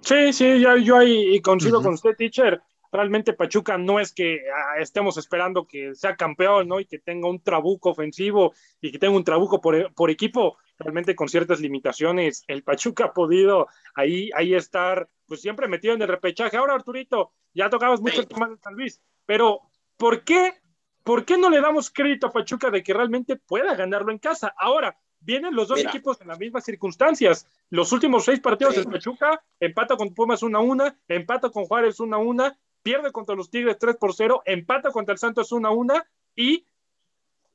Sí, 0.00 0.32
sí, 0.32 0.60
yo, 0.60 0.76
yo 0.76 0.96
ahí 0.96 1.40
coincido 1.40 1.80
con 1.82 1.94
usted, 1.94 2.16
teacher. 2.16 2.60
Realmente 2.90 3.32
Pachuca 3.32 3.78
no 3.78 4.00
es 4.00 4.12
que 4.12 4.40
ah, 4.54 4.80
estemos 4.80 5.16
esperando 5.16 5.66
que 5.66 5.94
sea 5.94 6.16
campeón, 6.16 6.68
¿no? 6.68 6.78
Y 6.80 6.84
que 6.84 6.98
tenga 6.98 7.28
un 7.28 7.40
trabuco 7.40 7.90
ofensivo 7.90 8.52
y 8.80 8.92
que 8.92 8.98
tenga 8.98 9.16
un 9.16 9.24
trabuco 9.24 9.60
por, 9.60 9.94
por 9.94 10.10
equipo. 10.10 10.58
Realmente 10.78 11.14
con 11.14 11.28
ciertas 11.28 11.60
limitaciones, 11.60 12.44
el 12.48 12.64
Pachuca 12.64 13.06
ha 13.06 13.12
podido 13.14 13.68
ahí, 13.94 14.30
ahí 14.34 14.54
estar, 14.54 15.08
pues 15.26 15.40
siempre 15.40 15.68
metido 15.68 15.94
en 15.94 16.02
el 16.02 16.08
repechaje. 16.08 16.56
Ahora, 16.56 16.74
Arturito, 16.74 17.32
ya 17.54 17.70
tocabas 17.70 18.00
mucho 18.00 18.20
el 18.20 18.28
tema 18.28 18.48
de 18.48 18.56
San 18.58 18.74
Luis, 18.74 19.00
pero 19.24 19.60
¿por 19.96 20.24
qué 20.24 20.61
¿por 21.04 21.24
qué 21.24 21.38
no 21.38 21.50
le 21.50 21.60
damos 21.60 21.90
crédito 21.90 22.26
a 22.26 22.32
Pachuca 22.32 22.70
de 22.70 22.82
que 22.82 22.94
realmente 22.94 23.36
pueda 23.36 23.74
ganarlo 23.74 24.12
en 24.12 24.18
casa? 24.18 24.54
Ahora, 24.56 24.96
vienen 25.20 25.54
los 25.54 25.68
dos 25.68 25.80
equipos 25.80 26.20
en 26.20 26.28
las 26.28 26.38
mismas 26.38 26.64
circunstancias. 26.64 27.46
Los 27.70 27.92
últimos 27.92 28.24
seis 28.24 28.40
partidos 28.40 28.76
de 28.76 28.84
Pachuca, 28.84 29.42
empata 29.60 29.96
con 29.96 30.14
Pumas 30.14 30.42
1 30.42 30.58
a 30.58 30.60
1, 30.60 30.96
empata 31.08 31.50
con 31.50 31.64
Juárez 31.64 32.00
1 32.00 32.16
a 32.16 32.18
1, 32.18 32.56
pierde 32.82 33.12
contra 33.12 33.34
los 33.34 33.50
Tigres 33.50 33.78
3 33.78 33.96
por 33.96 34.14
0, 34.14 34.42
empata 34.44 34.90
contra 34.90 35.12
el 35.12 35.18
Santos 35.18 35.52
1 35.52 35.68
a 35.68 35.70
1 35.70 35.94
y, 36.36 36.66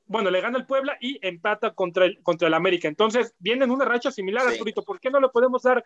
bueno, 0.06 0.32
le 0.32 0.42
gana 0.42 0.58
el 0.58 0.66
Puebla 0.66 0.98
y 1.02 1.20
empata 1.26 1.74
contra 1.74 2.06
el, 2.06 2.22
contra 2.24 2.48
el 2.48 2.54
América. 2.54 2.88
Entonces, 2.88 3.36
vienen 3.40 3.72
una 3.72 3.86
racha 3.86 4.12
similar, 4.12 4.50
sí. 4.52 4.74
¿Por 4.86 5.00
qué 5.00 5.10
no 5.10 5.20
le 5.20 5.30
podemos 5.30 5.64
dar 5.64 5.84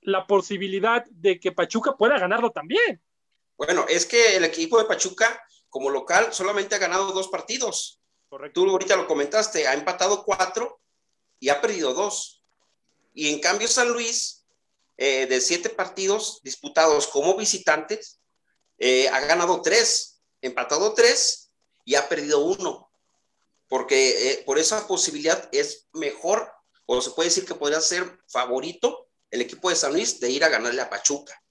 la 0.00 0.26
posibilidad 0.26 1.04
de 1.06 1.38
que 1.38 1.52
Pachuca 1.52 1.96
pueda 1.96 2.18
ganarlo 2.18 2.50
también? 2.50 3.00
Bueno, 3.56 3.84
es 3.88 4.06
que 4.06 4.36
el 4.36 4.44
equipo 4.44 4.78
de 4.78 4.84
Pachuca 4.84 5.42
como 5.70 5.90
local 5.90 6.32
solamente 6.32 6.74
ha 6.74 6.78
ganado 6.78 7.12
dos 7.12 7.28
partidos. 7.28 8.00
Correcto. 8.28 8.62
Tú 8.62 8.70
ahorita 8.70 8.96
lo 8.96 9.06
comentaste, 9.06 9.66
ha 9.66 9.74
empatado 9.74 10.24
cuatro 10.24 10.80
y 11.40 11.48
ha 11.48 11.60
perdido 11.60 11.94
dos. 11.94 12.42
Y 13.14 13.32
en 13.32 13.40
cambio 13.40 13.68
San 13.68 13.90
Luis, 13.90 14.44
eh, 14.96 15.26
de 15.26 15.40
siete 15.40 15.70
partidos 15.70 16.40
disputados 16.42 17.06
como 17.06 17.36
visitantes, 17.36 18.20
eh, 18.78 19.08
ha 19.08 19.20
ganado 19.20 19.62
tres, 19.62 20.20
empatado 20.40 20.94
tres 20.94 21.50
y 21.84 21.94
ha 21.94 22.08
perdido 22.08 22.40
uno. 22.40 22.90
Porque 23.68 24.30
eh, 24.30 24.42
por 24.44 24.58
esa 24.58 24.86
posibilidad 24.86 25.48
es 25.52 25.86
mejor, 25.92 26.50
o 26.86 27.00
se 27.00 27.10
puede 27.10 27.28
decir 27.28 27.44
que 27.44 27.54
podría 27.54 27.80
ser 27.80 28.18
favorito 28.26 29.08
el 29.30 29.42
equipo 29.42 29.68
de 29.68 29.76
San 29.76 29.92
Luis 29.92 30.20
de 30.20 30.30
ir 30.30 30.44
a 30.44 30.48
ganarle 30.48 30.80
a 30.80 30.90
Pachuca. 30.90 31.42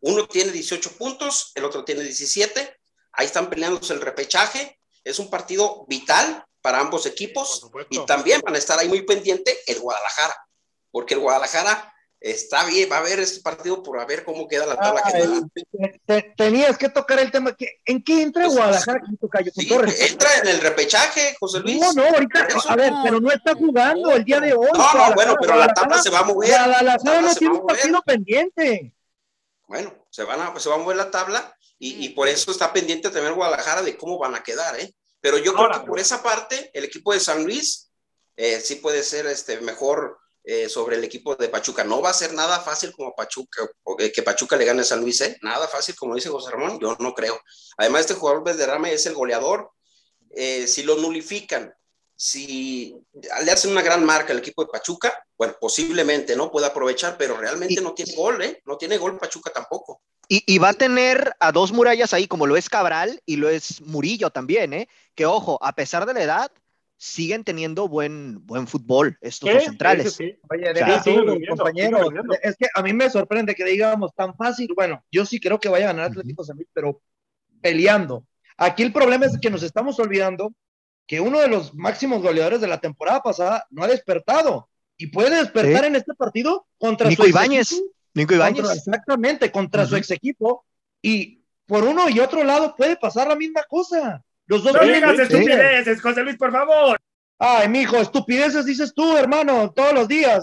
Uno 0.00 0.28
tiene 0.28 0.52
18 0.52 0.96
puntos, 0.96 1.52
el 1.54 1.64
otro 1.64 1.84
tiene 1.84 2.02
17 2.02 2.77
Ahí 3.18 3.26
están 3.26 3.50
peleándose 3.50 3.92
el 3.92 4.00
repechaje. 4.00 4.78
Es 5.02 5.18
un 5.18 5.28
partido 5.28 5.84
vital 5.88 6.44
para 6.62 6.78
ambos 6.78 7.04
equipos 7.04 7.68
y 7.90 7.98
también 8.06 8.40
van 8.44 8.54
a 8.54 8.58
estar 8.58 8.78
ahí 8.78 8.88
muy 8.88 9.02
pendiente 9.02 9.58
el 9.66 9.80
Guadalajara, 9.80 10.36
porque 10.92 11.14
el 11.14 11.20
Guadalajara 11.20 11.92
está 12.20 12.64
bien, 12.64 12.88
va 12.90 12.98
a 12.98 13.02
ver 13.02 13.18
este 13.18 13.40
partido 13.40 13.82
por 13.82 13.98
a 13.98 14.04
ver 14.04 14.24
cómo 14.24 14.46
queda 14.46 14.66
la 14.66 14.76
tabla 14.76 15.02
tenías 16.36 16.78
que 16.78 16.88
tocar 16.90 17.18
el 17.18 17.32
tema. 17.32 17.56
¿En 17.84 18.04
qué 18.04 18.22
entra 18.22 18.44
pues, 18.44 18.56
Guadalajara? 18.56 19.00
Sí, 19.52 19.68
entra 19.68 20.28
en 20.42 20.48
el 20.48 20.60
repechaje, 20.60 21.36
José 21.40 21.58
Luis. 21.58 21.80
No, 21.80 21.92
no, 21.94 22.04
ahorita, 22.04 22.46
a 22.68 22.76
ver, 22.76 22.92
pero 23.02 23.20
no 23.20 23.32
está 23.32 23.54
jugando 23.54 24.12
el 24.12 24.24
día 24.24 24.38
de 24.38 24.52
hoy. 24.52 24.68
No, 24.72 24.94
no, 24.94 25.14
bueno, 25.14 25.34
pero 25.40 25.56
la 25.56 25.74
tabla 25.74 26.00
se 26.00 26.10
va 26.10 26.20
a 26.20 26.24
mover. 26.24 26.50
Guadalajara 26.50 27.20
no 27.20 27.34
tiene 27.34 27.54
un 27.54 27.66
partido 27.66 28.00
pendiente. 28.02 28.94
Bueno, 29.66 29.92
se, 30.08 30.22
van 30.22 30.40
a, 30.40 30.58
se 30.60 30.68
va 30.68 30.76
a 30.76 30.78
mover 30.78 30.96
la 30.96 31.10
tabla 31.10 31.57
y, 31.78 32.08
por 32.10 32.26
eso 32.26 32.50
está 32.50 32.72
pendiente 32.72 33.10
también 33.10 33.34
Guadalajara 33.34 33.82
de 33.82 33.96
cómo 33.96 34.18
van 34.18 34.34
a 34.34 34.42
quedar, 34.42 34.78
¿eh? 34.80 34.92
Pero 35.20 35.38
yo 35.38 35.54
creo 35.54 35.70
que 35.70 35.86
por 35.86 35.98
esa 35.98 36.22
parte, 36.22 36.70
el 36.74 36.84
equipo 36.84 37.12
de 37.12 37.20
San 37.20 37.44
Luis 37.44 37.90
eh, 38.36 38.60
sí 38.60 38.76
puede 38.76 39.02
ser 39.02 39.26
este, 39.26 39.60
mejor 39.60 40.18
eh, 40.50 40.68
sobre 40.68 40.96
el 40.96 41.04
equipo 41.04 41.36
de 41.36 41.48
Pachuca. 41.48 41.84
No 41.84 42.00
va 42.00 42.10
a 42.10 42.14
ser 42.14 42.32
nada 42.32 42.60
fácil 42.60 42.92
como 42.92 43.14
Pachuca, 43.14 43.68
que 44.14 44.22
Pachuca 44.22 44.56
le 44.56 44.64
gane 44.64 44.80
a 44.80 44.84
San 44.84 45.00
Luis, 45.00 45.20
¿eh? 45.20 45.36
Nada 45.42 45.68
fácil, 45.68 45.94
como 45.94 46.14
dice 46.14 46.30
José 46.30 46.50
Ramón, 46.50 46.78
yo 46.80 46.96
no 47.00 47.12
creo. 47.12 47.38
Además, 47.76 48.02
este 48.02 48.14
jugador 48.14 48.44
Valderrama 48.44 48.90
es 48.90 49.04
el 49.06 49.14
goleador. 49.14 49.70
Eh, 50.30 50.66
si 50.66 50.84
lo 50.84 50.96
nulifican, 50.96 51.72
si 52.16 52.96
le 53.44 53.50
hacen 53.52 53.72
una 53.72 53.82
gran 53.82 54.04
marca 54.04 54.32
al 54.32 54.38
equipo 54.38 54.64
de 54.64 54.70
Pachuca, 54.70 55.22
bueno, 55.36 55.54
posiblemente 55.60 56.34
no 56.34 56.50
pueda 56.50 56.68
aprovechar, 56.68 57.18
pero 57.18 57.36
realmente 57.36 57.80
no 57.80 57.92
tiene 57.92 58.14
gol, 58.14 58.42
¿eh? 58.42 58.62
No 58.64 58.78
tiene 58.78 58.98
gol 58.98 59.18
Pachuca 59.18 59.52
tampoco. 59.52 60.00
Y, 60.28 60.44
y, 60.46 60.58
va 60.58 60.70
a 60.70 60.74
tener 60.74 61.32
a 61.40 61.52
dos 61.52 61.72
murallas 61.72 62.12
ahí, 62.12 62.26
como 62.26 62.46
lo 62.46 62.56
es 62.58 62.68
Cabral 62.68 63.22
y 63.24 63.36
lo 63.36 63.48
es 63.48 63.80
Murillo 63.80 64.28
también, 64.28 64.74
¿eh? 64.74 64.88
Que 65.14 65.24
ojo, 65.24 65.58
a 65.62 65.72
pesar 65.74 66.04
de 66.04 66.12
la 66.12 66.22
edad, 66.22 66.52
siguen 66.98 67.44
teniendo 67.44 67.88
buen, 67.88 68.44
buen 68.44 68.66
fútbol 68.66 69.16
estos 69.20 69.50
dos 69.50 69.64
centrales. 69.64 70.12
Sí, 70.14 70.32
sí. 70.32 70.38
Oye, 70.50 70.72
de 70.74 70.82
o 70.82 71.02
sea, 71.02 71.14
compañeros, 71.48 72.12
es 72.42 72.56
que 72.56 72.66
a 72.74 72.82
mí 72.82 72.92
me 72.92 73.08
sorprende 73.08 73.54
que 73.54 73.64
digamos 73.64 74.12
tan 74.14 74.34
fácil, 74.34 74.68
bueno, 74.74 75.02
yo 75.10 75.24
sí 75.24 75.40
creo 75.40 75.60
que 75.60 75.68
vaya 75.68 75.86
a 75.86 75.92
ganar 75.92 76.10
Atlético 76.10 76.44
San 76.44 76.56
Luis, 76.56 76.68
pero 76.72 77.00
peleando. 77.62 78.26
Aquí 78.56 78.82
el 78.82 78.92
problema 78.92 79.26
es 79.26 79.38
que 79.40 79.50
nos 79.50 79.62
estamos 79.62 79.98
olvidando 80.00 80.52
que 81.06 81.20
uno 81.20 81.40
de 81.40 81.48
los 81.48 81.72
máximos 81.74 82.20
goleadores 82.20 82.60
de 82.60 82.66
la 82.66 82.80
temporada 82.80 83.22
pasada 83.22 83.66
no 83.70 83.84
ha 83.84 83.86
despertado 83.86 84.68
y 84.96 85.06
puede 85.06 85.36
despertar 85.36 85.82
¿Sí? 85.82 85.86
en 85.86 85.96
este 85.96 86.14
partido 86.14 86.66
contra 86.78 87.08
Nico 87.08 87.22
su 87.22 87.28
Ibáñez. 87.28 87.72
Equipo, 87.72 87.92
Nico 88.18 88.34
Ibáñez. 88.34 88.62
Contra, 88.62 88.74
exactamente, 88.74 89.50
contra 89.50 89.82
uh 89.82 89.86
-huh. 89.86 89.88
su 89.88 89.96
ex 89.96 90.10
equipo 90.10 90.64
y 91.00 91.42
por 91.66 91.84
uno 91.84 92.08
y 92.08 92.18
otro 92.18 92.42
lado 92.42 92.74
puede 92.76 92.96
pasar 92.96 93.28
la 93.28 93.36
misma 93.36 93.62
cosa. 93.68 94.22
Los 94.46 94.64
dos 94.64 94.72
no 94.72 94.82
digas 94.82 95.18
estupideces, 95.18 96.00
José 96.00 96.22
Luis, 96.22 96.36
por 96.36 96.50
favor. 96.50 96.98
Ay, 97.38 97.68
mijo, 97.68 97.96
estupideces 97.98 98.64
dices 98.64 98.92
tú, 98.94 99.16
hermano, 99.16 99.70
todos 99.70 99.92
los 99.92 100.08
días. 100.08 100.42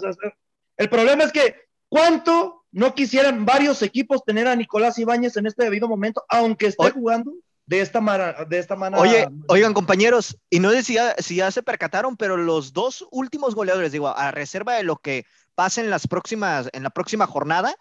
El 0.78 0.90
problema 0.90 1.24
es 1.24 1.32
que, 1.32 1.56
¿cuánto 1.90 2.64
no 2.72 2.94
quisieran 2.94 3.46
varios 3.46 3.82
equipos 3.82 4.24
tener 4.24 4.48
a 4.48 4.56
Nicolás 4.56 5.00
Ibáñez 5.00 5.36
en 5.38 5.48
este 5.48 5.64
debido 5.64 5.88
momento, 5.88 6.24
aunque 6.30 6.68
esté 6.68 6.86
Oye. 6.86 6.92
jugando 6.92 7.34
de 7.66 7.82
esta, 7.82 8.00
manera, 8.00 8.46
de 8.46 8.60
esta 8.60 8.76
manera? 8.76 9.02
Oye, 9.02 9.28
oigan, 9.48 9.74
compañeros, 9.74 10.38
y 10.50 10.60
no 10.60 10.72
sé 10.72 10.84
si 10.84 10.94
ya, 10.94 11.16
si 11.18 11.38
ya 11.38 11.50
se 11.52 11.64
percataron, 11.64 12.16
pero 12.16 12.38
los 12.38 12.72
dos 12.72 13.06
últimos 13.12 13.56
goleadores, 13.56 13.92
digo, 13.92 14.08
a 14.10 14.32
reserva 14.32 14.76
de 14.76 14.84
lo 14.84 14.98
que 14.98 15.26
pase 15.56 15.82
en 15.82 15.90
las 15.90 16.08
próximas, 16.08 16.70
en 16.74 16.84
la 16.84 16.90
próxima 16.90 17.26
jornada, 17.26 17.76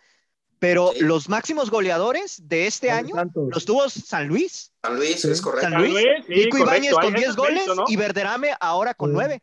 pero 0.59 0.93
sí. 0.93 1.01
los 1.01 1.29
máximos 1.29 1.71
goleadores 1.71 2.49
de 2.49 2.67
este 2.67 2.89
San 2.89 2.99
año 2.99 3.15
Santos. 3.17 3.49
los 3.53 3.65
tuvo 3.65 3.89
San 3.89 4.29
Luis. 4.29 4.73
San 4.83 4.97
Luis, 4.97 5.21
sí. 5.21 5.31
es 5.31 5.41
correcto. 5.43 5.69
San 5.69 5.81
Luis, 5.81 5.95
sí, 6.27 6.35
Nico 6.35 6.59
Ibáñez 6.59 6.95
con 6.95 7.13
10 7.13 7.37
goles 7.37 7.67
¿no? 7.67 7.85
y 7.89 7.97
Verderame 7.97 8.55
ahora 8.61 8.95
con 8.95 9.13
9. 9.13 9.43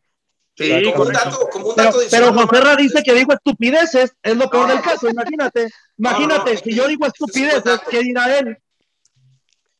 Sí, 0.55 0.91
como, 0.91 1.05
un 1.05 1.13
dato, 1.13 1.49
como 1.49 1.69
un 1.69 1.75
dato 1.75 1.97
pero, 2.11 2.33
pero 2.49 2.65
José 2.65 2.81
dice 2.81 3.03
que 3.03 3.13
dijo 3.13 3.33
estupideces, 3.33 4.13
es 4.21 4.37
lo 4.37 4.49
peor 4.49 4.67
no, 4.67 4.73
del 4.73 4.81
caso, 4.83 5.09
imagínate, 5.09 5.69
imagínate, 5.97 6.53
no, 6.53 6.59
si 6.59 6.75
yo 6.75 6.87
digo 6.87 7.05
estupideces, 7.05 7.79
¿qué 7.89 7.99
dirá 8.01 8.37
él? 8.37 8.57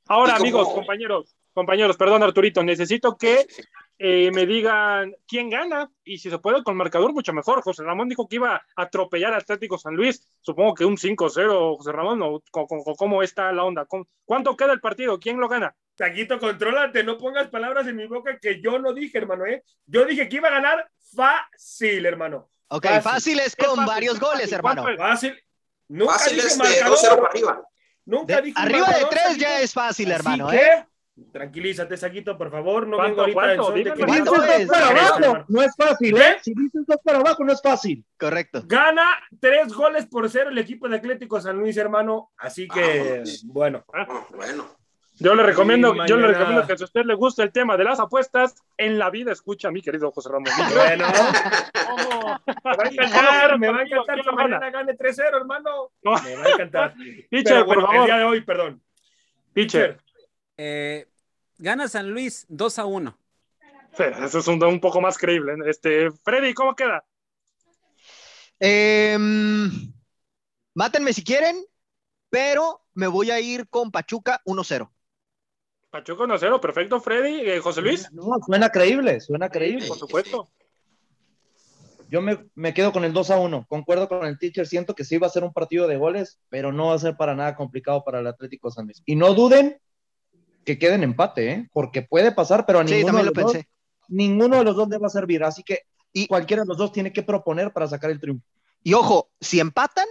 Ahora, 0.08 0.38
amigos, 0.38 0.70
compañeros, 0.70 1.36
compañeros, 1.54 1.98
perdón 1.98 2.24
Arturito, 2.24 2.64
necesito 2.64 3.18
que 3.18 3.48
eh, 4.04 4.32
me 4.34 4.48
digan 4.48 5.16
quién 5.28 5.52
gana 5.52 5.92
y 6.04 6.18
si 6.18 6.32
se 6.32 6.40
puede 6.40 6.64
con 6.64 6.76
marcador 6.76 7.14
mucho 7.14 7.34
mejor. 7.34 7.62
José 7.62 7.84
Ramón 7.84 8.10
dijo 8.10 8.28
que 8.28 8.38
iba 8.38 8.56
a 8.56 8.82
atropellar 8.82 9.32
a 9.36 9.38
Atlético 9.38 9.78
San 9.78 9.94
Luis, 9.94 10.28
supongo 10.42 10.74
que 10.74 10.86
un 10.86 10.98
5-0, 10.98 11.78
José 11.78 11.92
Ramón, 11.92 12.20
o, 12.24 12.42
¿cómo 12.98 13.22
está 13.22 13.52
la 13.52 13.64
onda? 13.64 13.86
¿Cuánto 14.26 14.58
queda 14.58 14.74
el 14.74 14.80
partido? 14.82 15.20
¿Quién 15.20 15.40
lo 15.40 15.48
gana? 15.48 15.76
Taquito, 15.96 16.40
contrólate, 16.40 17.04
no 17.04 17.16
pongas 17.20 17.50
palabras 17.50 17.86
en 17.86 17.98
mi 17.98 18.08
boca 18.08 18.40
que 18.40 18.60
yo 18.60 18.80
no 18.80 18.92
dije, 18.92 19.20
hermano, 19.20 19.46
¿eh? 19.46 19.64
Yo 19.86 20.04
dije 20.04 20.28
que 20.28 20.38
iba 20.38 20.48
a 20.48 20.54
ganar 20.54 20.90
fácil, 21.16 22.04
hermano. 22.08 22.50
Ok, 22.70 22.86
fácil, 22.86 23.02
fácil 23.04 23.40
es 23.42 23.56
con 23.56 23.76
fácil, 23.76 23.86
varios 23.86 24.20
goles, 24.20 24.50
fácil, 24.50 24.56
hermano. 24.56 24.86
Fácil. 24.98 25.40
Nunca 25.90 26.14
fácil 26.14 26.36
dije 26.38 26.48
es 26.48 26.58
marcador. 26.58 26.98
de 27.00 27.08
2-0 27.08 27.16
para 27.18 27.28
arriba. 27.28 27.62
Nunca 28.06 28.36
de, 28.38 28.42
dije 28.42 28.60
Arriba 28.60 28.88
marcador, 28.88 29.10
de 29.12 29.16
3 29.28 29.38
ya 29.38 29.60
es 29.60 29.74
fácil, 29.74 30.10
hermano, 30.10 30.52
¿eh? 30.52 30.88
Tranquilízate, 31.32 31.98
Saquito, 31.98 32.38
por 32.38 32.50
favor. 32.52 32.88
No 32.88 32.98
¿Cuánto, 32.98 33.26
vengo 33.26 33.40
ahorita 33.42 33.64
cuánto? 33.64 33.72
de 33.72 33.84
que 33.96 34.06
¿Cuánto 34.06 34.36
Si 34.36 34.42
dices 34.42 34.60
es? 34.62 34.68
dos 34.68 34.78
para 34.78 34.90
abajo, 34.90 35.46
no 35.48 35.62
es 35.62 35.76
fácil, 35.76 36.16
¿Qué? 36.16 36.22
¿eh? 36.22 36.38
Si 36.42 36.54
dices 36.54 36.86
dos 36.88 36.98
para 37.04 37.20
abajo, 37.20 37.44
no 37.44 37.54
es 37.54 37.62
fácil. 37.62 38.06
Correcto. 38.18 38.64
Gana 38.66 39.06
tres 39.40 39.74
goles 39.74 40.06
por 40.08 40.30
cero 40.30 40.50
el 40.50 40.58
equipo 40.58 40.88
de 40.90 40.98
Atlético 40.98 41.40
San 41.42 41.58
Luis, 41.58 41.78
hermano. 41.78 42.32
Así 42.38 42.68
que, 42.68 43.24
Ah, 43.26 43.30
bueno. 43.46 43.86
Ah, 43.94 44.08
bueno. 44.36 44.68
Yo 45.20 45.36
le 45.36 45.44
recomiendo, 45.44 45.94
Sí, 45.94 46.00
yo 46.08 46.18
le 46.18 46.28
recomiendo 46.30 46.66
que 46.66 46.76
si 46.78 46.84
a 46.84 46.86
usted 46.86 47.04
le 47.06 47.14
gusta 47.14 47.44
el 47.44 47.52
tema 47.52 47.78
de 47.78 47.84
las 47.84 48.00
apuestas, 48.00 48.56
en 48.76 48.98
la 48.98 49.12
vida 49.12 49.32
escucha 49.32 49.68
a 49.68 49.72
mi 49.72 49.82
querido 49.84 50.12
José 50.12 50.30
Ramón. 50.30 50.46
Bueno, 50.76 51.06
¿Cómo? 51.86 52.40
me 52.48 52.76
va 52.76 52.84
a 52.84 52.88
encantar, 52.90 53.60
me 53.60 53.70
va 53.72 53.80
a 53.80 53.84
encantar 53.84 54.16
¿Quién 54.16 54.26
que 54.26 54.32
mañana 54.36 54.70
gane 54.72 54.98
3-0, 54.98 55.38
hermano. 55.38 55.92
No. 56.02 56.14
Me 56.24 56.36
va 56.38 56.46
a 56.46 56.50
encantar. 56.50 56.94
Pitcher, 57.30 57.44
Pero 57.54 57.66
por 57.66 57.76
bueno, 57.76 57.82
el 57.82 57.86
favor. 57.94 58.06
día 58.08 58.18
de 58.18 58.24
hoy, 58.24 58.42
perdón. 58.42 58.82
Pitcher. 59.54 60.00
Eh, 60.58 61.08
gana 61.62 61.88
San 61.88 62.10
Luis 62.12 62.46
2 62.50 62.80
a 62.80 62.86
1. 62.86 63.18
Sí, 63.96 64.04
eso 64.24 64.40
es 64.40 64.48
un, 64.48 64.64
un 64.64 64.80
poco 64.80 65.00
más 65.00 65.18
creíble. 65.18 65.54
Este, 65.68 66.12
Freddy, 66.12 66.54
¿cómo 66.54 66.76
queda? 66.76 67.04
Eh, 68.60 69.18
mátenme 70.74 71.14
si 71.14 71.24
quieren, 71.24 71.64
pero 72.30 72.82
me 72.94 73.08
voy 73.08 73.32
a 73.32 73.40
ir 73.40 73.68
con 73.70 73.92
Pachuca 73.92 74.42
1-0. 74.46 74.92
Pachuco 75.90 76.26
1-0, 76.26 76.60
perfecto, 76.62 77.02
Freddy. 77.02 77.42
Eh, 77.42 77.60
José 77.60 77.82
Luis, 77.82 78.12
No, 78.12 78.24
suena 78.46 78.70
creíble, 78.70 79.20
suena 79.20 79.50
creíble. 79.50 79.88
por 79.88 79.98
supuesto. 79.98 80.48
Yo 82.10 82.22
me, 82.22 82.46
me 82.56 82.74
quedo 82.74 82.92
con 82.92 83.04
el 83.06 83.14
2 83.14 83.32
a 83.32 83.40
1. 83.40 83.66
Concuerdo 83.70 84.08
con 84.10 84.26
el 84.26 84.38
teacher. 84.38 84.68
Siento 84.68 84.96
que 84.96 85.06
sí 85.06 85.18
va 85.18 85.28
a 85.28 85.32
ser 85.32 85.44
un 85.44 85.54
partido 85.54 85.88
de 85.88 85.98
goles, 85.98 86.40
pero 86.50 86.72
no 86.74 86.88
va 86.88 86.96
a 86.96 87.00
ser 87.00 87.16
para 87.16 87.36
nada 87.36 87.56
complicado 87.56 88.04
para 88.04 88.20
el 88.20 88.28
Atlético 88.28 88.70
San 88.70 88.86
Luis. 88.86 89.02
Y 89.06 89.16
no 89.16 89.34
duden 89.34 89.80
que 90.66 90.78
quede 90.80 90.96
en 90.96 91.04
empate, 91.04 91.52
¿eh? 91.52 91.70
porque 91.74 92.02
puede 92.02 92.32
pasar, 92.32 92.66
pero 92.66 92.80
a 92.80 92.88
Sí, 92.88 92.94
ninguno, 92.96 93.08
también 93.14 93.34
de 93.34 93.36
lo 93.36 93.42
los 93.42 93.52
pensé. 93.54 93.68
dos, 93.68 94.06
ninguno 94.10 94.58
de 94.58 94.64
los 94.64 94.76
dos 94.76 94.90
le 94.90 94.98
va 94.98 95.08
a 95.08 95.10
servir. 95.10 95.44
Así 95.44 95.64
que 95.64 95.80
Y- 96.14 96.28
cualquiera 96.28 96.64
de 96.64 96.68
los 96.68 96.78
dos 96.78 96.92
tiene 96.92 97.12
que 97.14 97.24
proponer 97.24 97.72
para 97.72 97.88
sacar 97.88 98.12
el 98.12 98.20
triunfo. 98.20 98.46
Y 98.84 98.94
ojo, 98.94 99.30
si 99.40 99.60
empatan, 99.60 100.06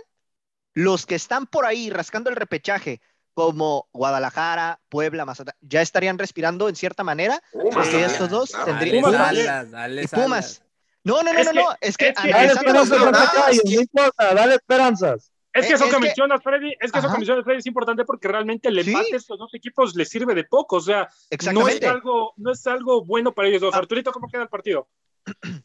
los 0.74 1.04
que 1.06 1.14
están 1.16 1.46
por 1.46 1.66
ahí 1.66 1.90
rascando 1.90 2.30
el 2.30 2.36
repechaje, 2.36 3.00
como 3.34 3.88
Guadalajara, 3.92 4.80
Puebla, 4.88 5.24
Mazatlán, 5.24 5.54
ya 5.60 5.82
estarían 5.82 6.18
respirando 6.18 6.68
en 6.68 6.76
cierta 6.76 7.04
manera, 7.04 7.40
Pumas 7.52 7.74
porque 7.74 8.04
estos 8.04 8.28
dos 8.28 8.50
claro. 8.50 8.66
tendrían 8.66 8.96
Pumas 9.04 9.12
Pumas 9.12 9.26
también. 9.28 9.48
Alas, 9.48 9.70
dale 9.70 10.02
y 10.02 10.06
Pumas. 10.08 10.30
alas. 10.30 10.62
No, 11.02 11.22
no, 11.22 11.32
no, 11.32 11.38
Es 11.38 11.46
no, 11.46 11.52
no, 11.54 11.68
es 11.80 11.96
que 11.96 12.08
es 12.08 12.14
que- 12.20 12.30
Dale 12.30 12.52
esperanzas 12.52 12.98
no, 12.98 13.10
no 13.10 14.34
dale 14.34 14.54
esperanzas. 14.56 15.30
Es 15.52 15.66
que 15.66 15.72
eso 15.74 15.84
es 15.84 15.90
que 15.90 15.96
que- 15.96 16.02
mencionas, 16.02 16.42
Freddy, 16.42 16.70
es 16.80 16.92
que 16.92 16.98
eso 16.98 17.06
Ajá. 17.08 17.12
que 17.16 17.18
mencionas, 17.20 17.44
Freddy, 17.44 17.58
es 17.58 17.66
importante 17.66 18.04
porque 18.04 18.28
realmente 18.28 18.68
el 18.68 18.84
Sí. 18.84 18.90
empate 18.92 19.14
a 19.14 19.16
estos 19.16 19.38
dos 19.38 19.52
equipos 19.54 19.94
les 19.96 20.08
sirve 20.08 20.34
de 20.34 20.44
poco. 20.44 20.76
O 20.76 20.80
sea, 20.80 21.08
no 21.52 21.66
es 21.68 21.82
algo, 21.82 22.32
no 22.36 22.52
es 22.52 22.66
algo 22.66 23.04
bueno 23.04 23.32
para 23.32 23.48
ellos 23.48 23.60
dos. 23.60 23.74
Ah. 23.74 23.78
Arturito, 23.78 24.12
¿cómo 24.12 24.28
queda 24.28 24.42
el 24.42 24.48
partido? 24.48 24.88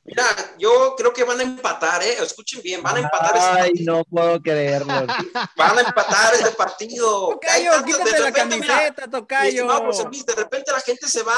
Mira, 0.03 0.23
yo 0.59 0.95
creo 0.97 1.13
que 1.13 1.23
van 1.23 1.39
a 1.39 1.43
empatar, 1.43 2.03
¿eh? 2.03 2.17
Escuchen 2.21 2.61
bien, 2.61 2.83
van 2.83 2.97
a 2.97 2.99
empatar 2.99 3.35
ese 3.37 3.45
Ay, 3.47 3.69
partido. 3.71 3.97
no 3.97 4.03
puedo 4.03 4.41
creerlo. 4.41 4.87
Van 5.57 5.77
a 5.77 5.81
empatar 5.81 6.33
ese 6.35 6.51
partido. 6.51 7.29
Tocayo, 7.29 7.71
quítate 7.85 8.11
de 8.11 8.19
la 8.19 8.25
repente, 8.27 8.57
mira, 8.59 8.73
camiseta, 8.75 9.05
mi 9.05 9.11
Tocayo. 9.11 10.07
Luis, 10.09 10.25
de 10.25 10.35
repente 10.35 10.71
la 10.71 10.81
gente 10.81 11.07
se 11.07 11.23
va 11.23 11.37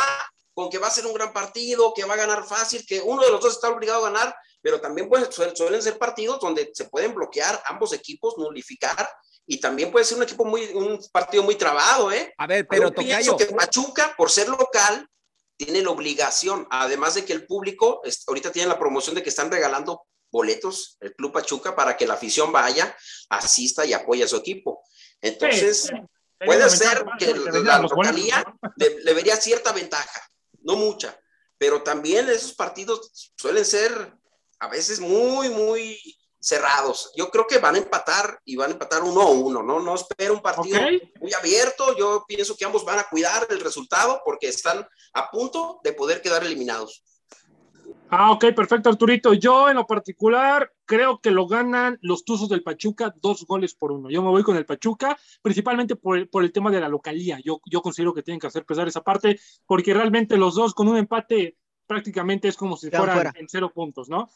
con 0.53 0.69
que 0.69 0.79
va 0.79 0.87
a 0.87 0.91
ser 0.91 1.05
un 1.05 1.13
gran 1.13 1.31
partido, 1.31 1.93
que 1.95 2.03
va 2.05 2.15
a 2.15 2.17
ganar 2.17 2.43
fácil, 2.43 2.83
que 2.87 2.99
uno 3.01 3.21
de 3.23 3.29
los 3.31 3.39
dos 3.39 3.53
está 3.53 3.69
obligado 3.69 4.05
a 4.05 4.09
ganar, 4.09 4.35
pero 4.67 4.81
también 4.81 5.07
pues, 5.07 5.29
suelen, 5.33 5.55
suelen 5.55 5.81
ser 5.81 5.97
partidos 5.97 6.41
donde 6.41 6.71
se 6.73 6.89
pueden 6.89 7.15
bloquear 7.15 7.63
ambos 7.67 7.93
equipos, 7.93 8.37
nulificar, 8.37 9.09
y 9.45 9.61
también 9.61 9.93
puede 9.93 10.03
ser 10.03 10.17
un 10.17 10.23
equipo 10.23 10.43
muy, 10.43 10.65
un 10.73 10.99
partido 11.09 11.41
muy 11.41 11.55
trabado, 11.55 12.11
¿eh? 12.11 12.33
A 12.37 12.45
ver, 12.45 12.67
pero 12.67 12.89
Yo 12.89 12.95
pienso 12.95 13.31
Tocayo, 13.31 13.37
que 13.37 13.55
Pachuca, 13.55 14.13
por 14.17 14.29
ser 14.29 14.49
local, 14.49 15.07
tiene 15.55 15.81
la 15.81 15.91
obligación, 15.91 16.67
además 16.69 17.15
de 17.15 17.23
que 17.23 17.31
el 17.31 17.47
público, 17.47 18.01
es- 18.03 18.25
ahorita 18.27 18.51
tiene 18.51 18.67
la 18.67 18.77
promoción 18.77 19.15
de 19.15 19.23
que 19.23 19.29
están 19.29 19.49
regalando 19.49 20.05
boletos, 20.29 20.97
el 20.99 21.15
Club 21.15 21.31
Pachuca, 21.31 21.73
para 21.73 21.95
que 21.95 22.05
la 22.05 22.15
afición 22.15 22.51
vaya, 22.51 22.93
asista 23.29 23.85
y 23.85 23.93
apoye 23.93 24.25
a 24.25 24.27
su 24.27 24.35
equipo. 24.35 24.83
Entonces, 25.21 25.83
Sí, 25.83 26.45
puede 26.45 26.69
sería 26.69 26.91
ser 26.91 27.05
que 27.17 27.25
que 27.27 27.59
la 27.61 27.79
localía 27.79 28.43
¿no? 28.45 28.59
le, 28.75 28.99
le 29.01 29.13
vería 29.13 29.37
cierta 29.37 29.71
ventaja, 29.71 30.29
no 30.63 30.75
mucha, 30.75 31.17
pero 31.57 31.83
también 31.83 32.27
esos 32.27 32.53
partidos 32.53 33.31
suelen 33.37 33.63
ser 33.63 34.13
a 34.59 34.67
veces 34.67 34.99
muy, 34.99 35.49
muy 35.49 35.99
cerrados. 36.39 37.11
Yo 37.15 37.29
creo 37.29 37.45
que 37.47 37.57
van 37.57 37.75
a 37.75 37.79
empatar 37.79 38.39
y 38.45 38.55
van 38.55 38.69
a 38.69 38.73
empatar 38.73 39.03
uno 39.03 39.21
a 39.21 39.29
uno, 39.29 39.63
¿no? 39.63 39.79
No 39.79 39.95
espero 39.95 40.33
un 40.33 40.41
partido 40.41 40.79
muy 41.19 41.33
abierto. 41.33 41.95
Yo 41.97 42.25
pienso 42.27 42.55
que 42.55 42.65
ambos 42.65 42.85
van 42.85 42.99
a 42.99 43.07
cuidar 43.09 43.47
el 43.49 43.59
resultado 43.59 44.21
porque 44.23 44.47
están 44.47 44.87
a 45.13 45.29
punto 45.29 45.79
de 45.83 45.93
poder 45.93 46.21
quedar 46.21 46.43
eliminados. 46.43 47.03
Ah, 48.09 48.31
ok, 48.31 48.53
perfecto, 48.55 48.89
Arturito. 48.89 49.33
Yo 49.33 49.69
en 49.69 49.75
lo 49.75 49.85
particular 49.85 50.71
creo 50.85 51.19
que 51.19 51.31
lo 51.31 51.45
ganan 51.45 51.97
los 52.01 52.23
Tuzos 52.23 52.47
del 52.47 52.63
Pachuca 52.63 53.13
dos 53.21 53.45
goles 53.45 53.73
por 53.73 53.91
uno. 53.91 54.09
Yo 54.09 54.21
me 54.21 54.29
voy 54.29 54.43
con 54.43 54.55
el 54.55 54.65
Pachuca, 54.65 55.17
principalmente 55.41 55.97
por 55.97 56.17
el, 56.17 56.29
por 56.29 56.43
el 56.43 56.53
tema 56.53 56.71
de 56.71 56.79
la 56.79 56.87
localía. 56.87 57.39
Yo, 57.43 57.59
yo 57.65 57.81
considero 57.81 58.13
que 58.13 58.23
tienen 58.23 58.39
que 58.39 58.47
hacer 58.47 58.65
pesar 58.65 58.87
esa 58.87 59.03
parte, 59.03 59.39
porque 59.65 59.93
realmente 59.93 60.37
los 60.37 60.55
dos 60.55 60.73
con 60.73 60.87
un 60.87 60.97
empate 60.97 61.57
prácticamente 61.85 62.47
es 62.47 62.55
como 62.55 62.77
si 62.77 62.89
fueran 62.89 63.15
fuera. 63.15 63.33
en 63.35 63.47
cero 63.49 63.71
puntos, 63.73 64.07
¿no? 64.07 64.29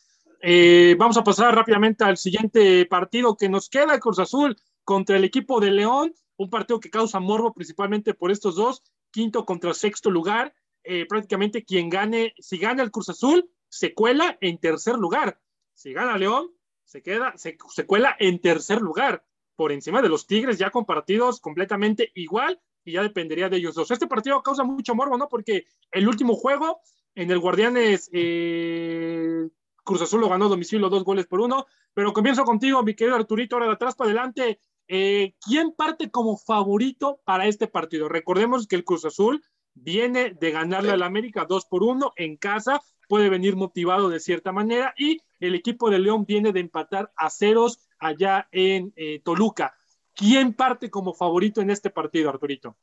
Eh, 0.43 0.95
vamos 0.97 1.17
a 1.17 1.23
pasar 1.23 1.53
rápidamente 1.53 2.03
al 2.03 2.17
siguiente 2.17 2.85
partido 2.87 3.37
que 3.37 3.47
nos 3.47 3.69
queda, 3.69 3.99
Cruz 3.99 4.19
Azul 4.19 4.57
contra 4.83 5.17
el 5.17 5.23
equipo 5.23 5.59
de 5.59 5.71
León, 5.71 6.15
un 6.37 6.49
partido 6.49 6.79
que 6.79 6.89
causa 6.89 7.19
morbo 7.19 7.53
principalmente 7.53 8.15
por 8.15 8.31
estos 8.31 8.55
dos, 8.55 8.81
quinto 9.11 9.45
contra 9.45 9.73
sexto 9.73 10.09
lugar. 10.09 10.53
Eh, 10.83 11.05
prácticamente 11.07 11.63
quien 11.63 11.89
gane, 11.89 12.33
si 12.39 12.57
gana 12.57 12.81
el 12.81 12.89
Cruz 12.89 13.09
Azul, 13.09 13.47
se 13.69 13.93
cuela 13.93 14.37
en 14.41 14.57
tercer 14.57 14.95
lugar. 14.95 15.39
Si 15.75 15.93
gana 15.93 16.17
León, 16.17 16.49
se 16.85 17.03
queda, 17.03 17.33
se, 17.37 17.57
se 17.69 17.85
cuela 17.85 18.15
en 18.19 18.41
tercer 18.41 18.81
lugar, 18.81 19.23
por 19.55 19.71
encima 19.71 20.01
de 20.01 20.09
los 20.09 20.25
Tigres, 20.25 20.57
ya 20.57 20.71
con 20.71 20.85
partidos 20.85 21.39
completamente 21.39 22.11
igual 22.15 22.59
y 22.83 22.93
ya 22.93 23.03
dependería 23.03 23.47
de 23.47 23.57
ellos 23.57 23.75
dos. 23.75 23.91
Este 23.91 24.07
partido 24.07 24.41
causa 24.41 24.63
mucho 24.63 24.95
morbo, 24.95 25.19
¿no? 25.19 25.29
Porque 25.29 25.67
el 25.91 26.07
último 26.07 26.35
juego 26.35 26.81
en 27.13 27.29
el 27.29 27.37
Guardianes 27.37 28.09
eh, 28.11 29.47
Cruz 29.91 30.03
Azul 30.03 30.21
lo 30.21 30.29
ganó 30.29 30.47
domicilio 30.47 30.87
dos 30.87 31.03
goles 31.03 31.27
por 31.27 31.41
uno, 31.41 31.65
pero 31.93 32.13
comienzo 32.13 32.45
contigo, 32.45 32.81
mi 32.81 32.95
querido 32.95 33.17
Arturito, 33.17 33.57
ahora 33.57 33.65
de 33.65 33.73
atrás 33.73 33.93
para 33.93 34.09
adelante. 34.09 34.61
Eh, 34.87 35.35
¿Quién 35.45 35.73
parte 35.73 36.09
como 36.09 36.37
favorito 36.37 37.19
para 37.25 37.45
este 37.45 37.67
partido? 37.67 38.07
Recordemos 38.07 38.67
que 38.67 38.77
el 38.77 38.85
Cruz 38.85 39.03
Azul 39.03 39.43
viene 39.73 40.29
de 40.29 40.51
ganarle 40.51 40.91
al 40.91 41.03
América 41.03 41.43
dos 41.43 41.65
por 41.65 41.83
uno 41.83 42.13
en 42.15 42.37
casa, 42.37 42.81
puede 43.09 43.27
venir 43.27 43.57
motivado 43.57 44.07
de 44.07 44.21
cierta 44.21 44.53
manera 44.53 44.93
y 44.97 45.17
el 45.41 45.55
equipo 45.55 45.89
de 45.89 45.99
León 45.99 46.23
viene 46.25 46.53
de 46.53 46.61
empatar 46.61 47.11
a 47.17 47.29
ceros 47.29 47.79
allá 47.99 48.47
en 48.53 48.93
eh, 48.95 49.19
Toluca. 49.25 49.75
¿Quién 50.15 50.53
parte 50.53 50.89
como 50.89 51.13
favorito 51.13 51.59
en 51.59 51.69
este 51.69 51.89
partido, 51.89 52.29
Arturito? 52.29 52.77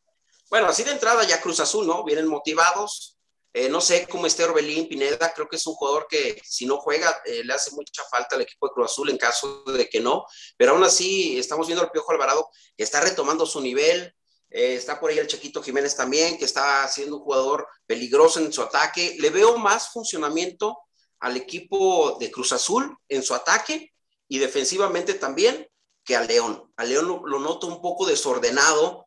Bueno, 0.50 0.66
así 0.66 0.84
de 0.84 0.92
entrada 0.92 1.24
ya 1.24 1.40
Cruz 1.40 1.58
Azul, 1.58 1.86
¿no? 1.86 2.04
Vienen 2.04 2.28
motivados. 2.28 3.17
Eh, 3.52 3.68
no 3.68 3.80
sé 3.80 4.06
cómo 4.06 4.26
esté 4.26 4.44
Orbelín 4.44 4.88
Pineda, 4.88 5.32
creo 5.32 5.48
que 5.48 5.56
es 5.56 5.66
un 5.66 5.74
jugador 5.74 6.06
que 6.08 6.40
si 6.44 6.66
no 6.66 6.76
juega 6.76 7.22
eh, 7.24 7.42
le 7.42 7.54
hace 7.54 7.70
mucha 7.70 8.04
falta 8.04 8.36
al 8.36 8.42
equipo 8.42 8.68
de 8.68 8.74
Cruz 8.74 8.90
Azul 8.92 9.08
en 9.08 9.16
caso 9.16 9.64
de 9.64 9.88
que 9.88 10.00
no, 10.00 10.26
pero 10.56 10.72
aún 10.72 10.84
así 10.84 11.38
estamos 11.38 11.66
viendo 11.66 11.82
al 11.82 11.90
Piojo 11.90 12.12
Alvarado 12.12 12.50
que 12.76 12.84
está 12.84 13.00
retomando 13.00 13.46
su 13.46 13.62
nivel, 13.62 14.14
eh, 14.50 14.74
está 14.74 15.00
por 15.00 15.10
ahí 15.10 15.18
el 15.18 15.26
Chiquito 15.26 15.62
Jiménez 15.62 15.96
también, 15.96 16.36
que 16.36 16.44
está 16.44 16.86
siendo 16.88 17.16
un 17.16 17.22
jugador 17.22 17.66
peligroso 17.86 18.38
en 18.38 18.52
su 18.52 18.62
ataque. 18.62 19.16
Le 19.18 19.30
veo 19.30 19.56
más 19.56 19.88
funcionamiento 19.88 20.78
al 21.20 21.36
equipo 21.36 22.18
de 22.20 22.30
Cruz 22.30 22.52
Azul 22.52 22.96
en 23.08 23.22
su 23.22 23.34
ataque 23.34 23.92
y 24.28 24.38
defensivamente 24.38 25.14
también 25.14 25.66
que 26.04 26.16
a 26.16 26.22
León. 26.22 26.70
A 26.76 26.84
León 26.84 27.22
lo, 27.24 27.38
noto 27.40 27.66
un 27.66 27.82
poco 27.82 28.06
desordenado, 28.06 29.06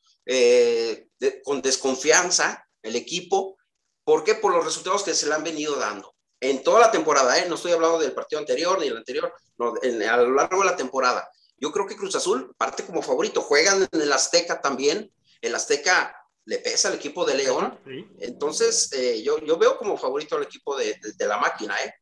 con 1.43 1.61
desconfianza 1.61 2.67
el 2.83 2.95
equipo. 2.95 3.57
¿Por 4.11 4.25
qué? 4.25 4.35
Por 4.35 4.53
los 4.53 4.65
resultados 4.65 5.03
que 5.03 5.13
se 5.13 5.25
le 5.25 5.35
han 5.35 5.43
venido 5.45 5.77
dando. 5.77 6.13
En 6.41 6.61
toda 6.63 6.81
la 6.81 6.91
temporada, 6.91 7.39
¿eh? 7.39 7.45
no 7.47 7.55
estoy 7.55 7.71
hablando 7.71 7.97
del 7.97 8.11
partido 8.11 8.41
anterior 8.41 8.77
ni 8.77 8.87
el 8.87 8.97
anterior, 8.97 9.33
a 9.57 10.17
lo 10.17 10.33
largo 10.33 10.59
de 10.59 10.65
la 10.65 10.75
temporada. 10.75 11.29
Yo 11.57 11.71
creo 11.71 11.87
que 11.87 11.95
Cruz 11.95 12.13
Azul 12.17 12.53
parte 12.57 12.83
como 12.83 13.01
favorito. 13.01 13.39
Juegan 13.41 13.87
en 13.89 14.01
el 14.01 14.11
Azteca 14.11 14.59
también. 14.59 15.09
El 15.39 15.55
Azteca 15.55 16.13
le 16.43 16.57
pesa 16.57 16.89
al 16.89 16.95
equipo 16.95 17.23
de 17.23 17.35
León. 17.35 17.79
Entonces, 18.19 18.91
eh, 18.91 19.23
yo, 19.23 19.39
yo 19.45 19.57
veo 19.57 19.77
como 19.77 19.95
favorito 19.97 20.35
al 20.35 20.43
equipo 20.43 20.75
de, 20.75 20.99
la 21.19 21.37
máquina. 21.37 21.77
¿eh? 21.77 21.93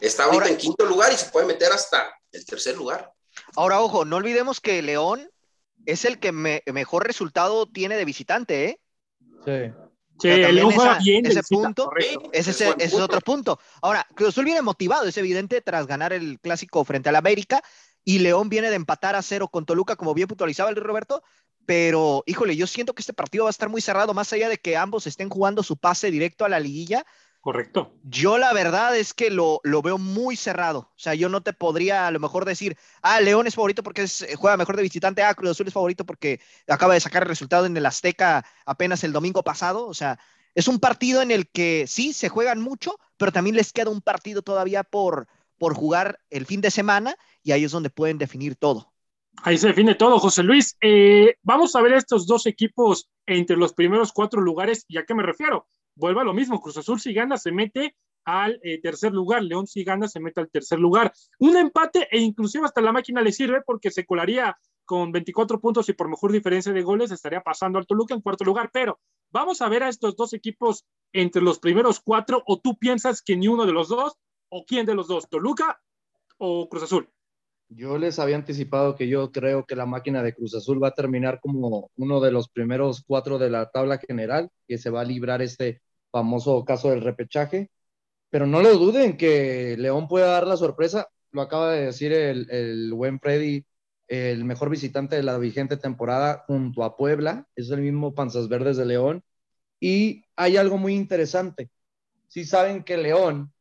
Está 0.00 0.24
ahorita 0.24 0.48
en 0.48 0.56
quinto 0.56 0.86
lugar 0.86 1.12
y 1.12 1.18
se 1.18 1.28
puede 1.28 1.44
meter 1.44 1.70
hasta 1.72 2.10
el 2.32 2.46
tercer 2.46 2.74
lugar. 2.74 3.12
Ahora, 3.54 3.82
ojo, 3.82 4.06
no 4.06 4.16
olvidemos 4.16 4.62
que 4.62 4.80
León 4.80 5.30
es 5.84 6.06
el 6.06 6.20
que 6.20 6.32
mejor 6.32 7.06
resultado 7.06 7.66
tiene 7.66 7.98
de 7.98 8.06
visitante, 8.06 8.64
¿eh? 8.64 8.80
Sí. 9.44 9.89
Sí, 10.20 10.28
el 10.28 10.60
bien. 11.02 11.26
Ese 11.26 11.42
punto, 11.42 11.90
ese, 12.32 12.74
es, 12.78 12.94
otro 12.94 13.20
punto. 13.20 13.58
Ahora, 13.80 14.06
Cruz 14.14 14.30
Azul 14.30 14.44
viene 14.44 14.62
motivado, 14.62 15.06
es 15.06 15.16
evidente, 15.16 15.60
tras 15.60 15.86
ganar 15.86 16.12
el 16.12 16.38
clásico 16.40 16.84
frente 16.84 17.08
al 17.08 17.16
América, 17.16 17.62
y 18.04 18.18
León 18.18 18.48
viene 18.48 18.70
de 18.70 18.76
empatar 18.76 19.16
a 19.16 19.22
cero 19.22 19.48
con 19.48 19.64
Toluca, 19.64 19.96
como 19.96 20.14
bien 20.14 20.28
puntualizaba 20.28 20.70
el 20.70 20.76
Roberto, 20.76 21.22
pero 21.66 22.22
híjole, 22.26 22.56
yo 22.56 22.66
siento 22.66 22.94
que 22.94 23.02
este 23.02 23.12
partido 23.12 23.44
va 23.44 23.50
a 23.50 23.52
estar 23.52 23.68
muy 23.68 23.80
cerrado, 23.80 24.12
más 24.14 24.32
allá 24.32 24.48
de 24.48 24.58
que 24.58 24.76
ambos 24.76 25.06
estén 25.06 25.28
jugando 25.28 25.62
su 25.62 25.76
pase 25.76 26.10
directo 26.10 26.44
a 26.44 26.48
la 26.48 26.60
liguilla. 26.60 27.06
Correcto. 27.40 27.94
Yo 28.02 28.36
la 28.36 28.52
verdad 28.52 28.94
es 28.96 29.14
que 29.14 29.30
lo, 29.30 29.60
lo, 29.64 29.80
veo 29.80 29.96
muy 29.96 30.36
cerrado. 30.36 30.80
O 30.80 30.98
sea, 30.98 31.14
yo 31.14 31.30
no 31.30 31.42
te 31.42 31.54
podría 31.54 32.06
a 32.06 32.10
lo 32.10 32.20
mejor 32.20 32.44
decir, 32.44 32.76
ah, 33.00 33.18
León 33.20 33.46
es 33.46 33.54
favorito 33.54 33.82
porque 33.82 34.02
eh, 34.02 34.34
juega 34.36 34.58
mejor 34.58 34.76
de 34.76 34.82
visitante, 34.82 35.22
ah, 35.22 35.34
Cruz 35.34 35.52
Azul 35.52 35.66
es 35.66 35.72
favorito 35.72 36.04
porque 36.04 36.40
acaba 36.68 36.94
de 36.94 37.00
sacar 37.00 37.22
el 37.22 37.30
resultado 37.30 37.64
en 37.64 37.76
el 37.76 37.86
Azteca 37.86 38.44
apenas 38.66 39.04
el 39.04 39.12
domingo 39.12 39.42
pasado. 39.42 39.86
O 39.86 39.94
sea, 39.94 40.18
es 40.54 40.68
un 40.68 40.80
partido 40.80 41.22
en 41.22 41.30
el 41.30 41.48
que 41.48 41.86
sí, 41.86 42.12
se 42.12 42.28
juegan 42.28 42.60
mucho, 42.60 42.98
pero 43.16 43.32
también 43.32 43.56
les 43.56 43.72
queda 43.72 43.88
un 43.88 44.02
partido 44.02 44.42
todavía 44.42 44.84
por, 44.84 45.26
por 45.56 45.74
jugar 45.74 46.20
el 46.28 46.44
fin 46.44 46.60
de 46.60 46.70
semana 46.70 47.16
y 47.42 47.52
ahí 47.52 47.64
es 47.64 47.72
donde 47.72 47.88
pueden 47.88 48.18
definir 48.18 48.54
todo. 48.54 48.89
Ahí 49.42 49.56
se 49.58 49.68
define 49.68 49.94
todo, 49.94 50.18
José 50.18 50.42
Luis. 50.42 50.76
Eh, 50.80 51.36
vamos 51.42 51.74
a 51.74 51.82
ver 51.82 51.94
estos 51.94 52.26
dos 52.26 52.46
equipos 52.46 53.08
entre 53.26 53.56
los 53.56 53.72
primeros 53.72 54.12
cuatro 54.12 54.40
lugares. 54.40 54.84
¿Y 54.88 54.98
a 54.98 55.04
qué 55.04 55.14
me 55.14 55.22
refiero? 55.22 55.66
vuelva 56.00 56.22
a 56.22 56.24
lo 56.24 56.34
mismo, 56.34 56.60
Cruz 56.60 56.78
Azul 56.78 57.00
si 57.00 57.12
gana 57.12 57.36
se 57.36 57.52
mete 57.52 57.94
al 58.24 58.60
eh, 58.62 58.80
tercer 58.80 59.12
lugar, 59.12 59.42
León 59.42 59.66
si 59.66 59.84
gana 59.84 60.08
se 60.08 60.20
mete 60.20 60.40
al 60.40 60.50
tercer 60.50 60.78
lugar. 60.78 61.12
Un 61.38 61.56
empate 61.56 62.08
e 62.10 62.18
inclusive 62.18 62.64
hasta 62.64 62.80
la 62.80 62.92
máquina 62.92 63.22
le 63.22 63.32
sirve 63.32 63.62
porque 63.64 63.90
se 63.90 64.04
colaría 64.04 64.58
con 64.84 65.12
24 65.12 65.60
puntos 65.60 65.88
y 65.88 65.92
por 65.92 66.08
mejor 66.08 66.32
diferencia 66.32 66.72
de 66.72 66.82
goles 66.82 67.12
estaría 67.12 67.42
pasando 67.42 67.78
al 67.78 67.86
Toluca 67.86 68.14
en 68.14 68.22
cuarto 68.22 68.44
lugar, 68.44 68.70
pero 68.72 68.98
vamos 69.30 69.62
a 69.62 69.68
ver 69.68 69.84
a 69.84 69.88
estos 69.88 70.16
dos 70.16 70.32
equipos 70.32 70.84
entre 71.12 71.42
los 71.42 71.60
primeros 71.60 72.00
cuatro 72.00 72.42
o 72.46 72.58
tú 72.58 72.76
piensas 72.76 73.22
que 73.22 73.36
ni 73.36 73.46
uno 73.46 73.66
de 73.66 73.72
los 73.72 73.88
dos 73.88 74.18
o 74.48 74.64
quién 74.66 74.86
de 74.86 74.94
los 74.94 75.06
dos, 75.06 75.28
Toluca 75.28 75.80
o 76.38 76.68
Cruz 76.68 76.82
Azul. 76.82 77.08
Yo 77.72 77.98
les 77.98 78.18
había 78.18 78.34
anticipado 78.34 78.96
que 78.96 79.06
yo 79.08 79.30
creo 79.30 79.64
que 79.64 79.76
la 79.76 79.86
máquina 79.86 80.24
de 80.24 80.34
Cruz 80.34 80.54
Azul 80.56 80.82
va 80.82 80.88
a 80.88 80.94
terminar 80.94 81.40
como 81.40 81.90
uno 81.96 82.20
de 82.20 82.32
los 82.32 82.48
primeros 82.48 83.04
cuatro 83.06 83.38
de 83.38 83.48
la 83.48 83.70
tabla 83.70 83.98
general, 83.98 84.50
que 84.66 84.76
se 84.76 84.90
va 84.90 85.02
a 85.02 85.04
librar 85.04 85.40
este 85.40 85.80
famoso 86.10 86.64
caso 86.64 86.90
del 86.90 87.00
repechaje. 87.02 87.70
Pero 88.30 88.46
no 88.46 88.60
lo 88.62 88.76
duden 88.76 89.16
que 89.16 89.76
León 89.78 90.08
pueda 90.08 90.28
dar 90.32 90.48
la 90.48 90.56
sorpresa. 90.56 91.08
Lo 91.32 91.42
acaba 91.42 91.72
de 91.72 91.86
decir 91.86 92.12
el, 92.12 92.50
el 92.50 92.92
buen 92.92 93.20
Freddy, 93.20 93.64
el 94.08 94.44
mejor 94.44 94.68
visitante 94.70 95.16
de 95.16 95.22
la 95.22 95.38
vigente 95.38 95.76
temporada 95.76 96.44
junto 96.48 96.82
a 96.82 96.96
Puebla. 96.96 97.46
Es 97.54 97.70
el 97.70 97.82
mismo 97.82 98.14
Panzas 98.14 98.48
Verdes 98.48 98.78
de 98.78 98.86
León. 98.86 99.22
Y 99.78 100.24
hay 100.36 100.56
algo 100.56 100.76
muy 100.76 100.94
interesante. 100.96 101.70
Si 102.28 102.44
saben 102.44 102.82
que 102.84 102.96
León 102.96 103.52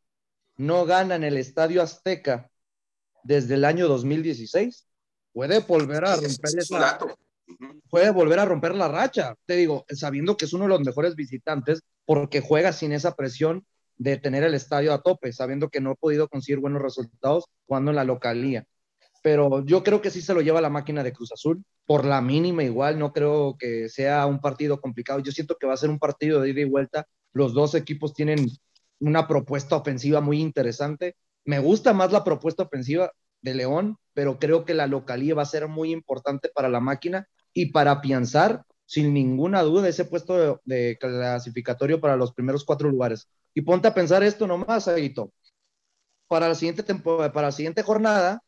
no 0.58 0.86
gana 0.86 1.16
en 1.16 1.24
el 1.24 1.38
Estadio 1.38 1.84
Azteca 1.84 2.50
desde 3.24 3.56
el 3.56 3.66
año 3.66 3.88
2016. 3.88 4.86
Puede 5.32 5.60
volver 5.60 6.06
a 6.06 6.16
romper 6.16 6.58
esa, 6.58 7.00
puede 7.90 8.10
volver 8.12 8.40
a 8.40 8.46
romper 8.46 8.76
la 8.76 8.88
racha. 8.88 9.36
Te 9.46 9.56
digo, 9.56 9.86
sabiendo 9.90 10.38
que 10.38 10.46
es 10.46 10.54
uno 10.54 10.66
de 10.66 10.70
los 10.70 10.82
mejores 10.82 11.16
visitantes 11.16 11.82
porque 12.06 12.42
juega 12.42 12.74
sin 12.74 12.92
esa 12.92 13.16
presión 13.16 13.66
de 13.98 14.18
tener 14.18 14.44
el 14.44 14.54
estadio 14.54 14.94
a 14.94 15.02
tope, 15.02 15.34
sabiendo 15.34 15.70
que 15.70 15.82
no 15.82 15.92
ha 15.92 15.96
podido 15.96 16.30
conseguir 16.30 16.60
buenos 16.60 16.82
resultados 16.82 17.46
jugando 17.68 17.92
en 17.92 17.96
la 17.96 18.06
localía. 18.06 18.66
Pero 19.22 19.66
yo 19.66 19.84
creo 19.84 20.02
que 20.02 20.10
sí 20.10 20.22
se 20.22 20.34
lo 20.34 20.42
lleva 20.42 20.62
la 20.62 20.70
máquina 20.70 21.04
de 21.04 21.12
Cruz 21.12 21.34
Azul, 21.34 21.64
por 21.86 22.06
la 22.06 22.22
mínima 22.22 22.64
igual, 22.64 22.98
no 22.98 23.12
creo 23.12 23.58
que 23.58 23.90
sea 23.90 24.26
un 24.26 24.40
partido 24.40 24.80
complicado. 24.80 25.20
Yo 25.20 25.32
siento 25.32 25.58
que 25.58 25.68
va 25.68 25.74
a 25.74 25.78
ser 25.78 25.90
un 25.90 26.00
partido 26.00 26.40
de 26.40 26.52
ida 26.52 26.62
y 26.62 26.66
vuelta. 26.66 27.08
Los 27.34 27.54
dos 27.54 27.76
equipos 27.76 28.14
tienen 28.14 28.48
una 29.00 29.28
propuesta 29.28 29.76
ofensiva 29.76 30.22
muy 30.22 30.40
interesante 30.40 31.16
me 31.50 31.58
gusta 31.58 31.94
más 31.94 32.12
la 32.12 32.24
propuesta 32.24 32.62
ofensiva 32.62 33.12
de 33.42 33.56
León, 33.56 33.98
pero 34.14 34.38
creo 34.38 34.66
que 34.66 34.76
la 34.76 34.86
localía 34.86 35.34
va 35.34 35.42
a 35.42 35.48
ser 35.48 35.68
muy 35.68 35.92
importante 35.92 36.52
para 36.54 36.70
la 36.70 36.80
máquina 36.80 37.28
y 37.54 37.72
para 37.72 37.94
afianzar 37.94 38.62
sin 38.86 39.16
ninguna 39.16 39.64
duda 39.64 39.88
ese 39.88 40.06
puesto 40.06 40.62
de, 40.64 40.98
clasificatorio 41.00 42.00
para 42.00 42.16
los 42.18 42.34
primeros 42.34 42.64
cuatro 42.64 42.88
lugares. 42.88 43.28
Y 43.56 43.62
ponte 43.62 43.88
a 43.88 43.96
pensar 43.96 44.22
esto 44.22 44.46
nomás, 44.46 44.88
Aguito. 44.88 45.34
Para 46.28 46.50
la 46.50 46.54
siguiente 46.54 46.84
temporada, 46.84 47.34
para 47.34 47.48
la 47.48 47.52
siguiente 47.52 47.82
jornada, 47.82 48.44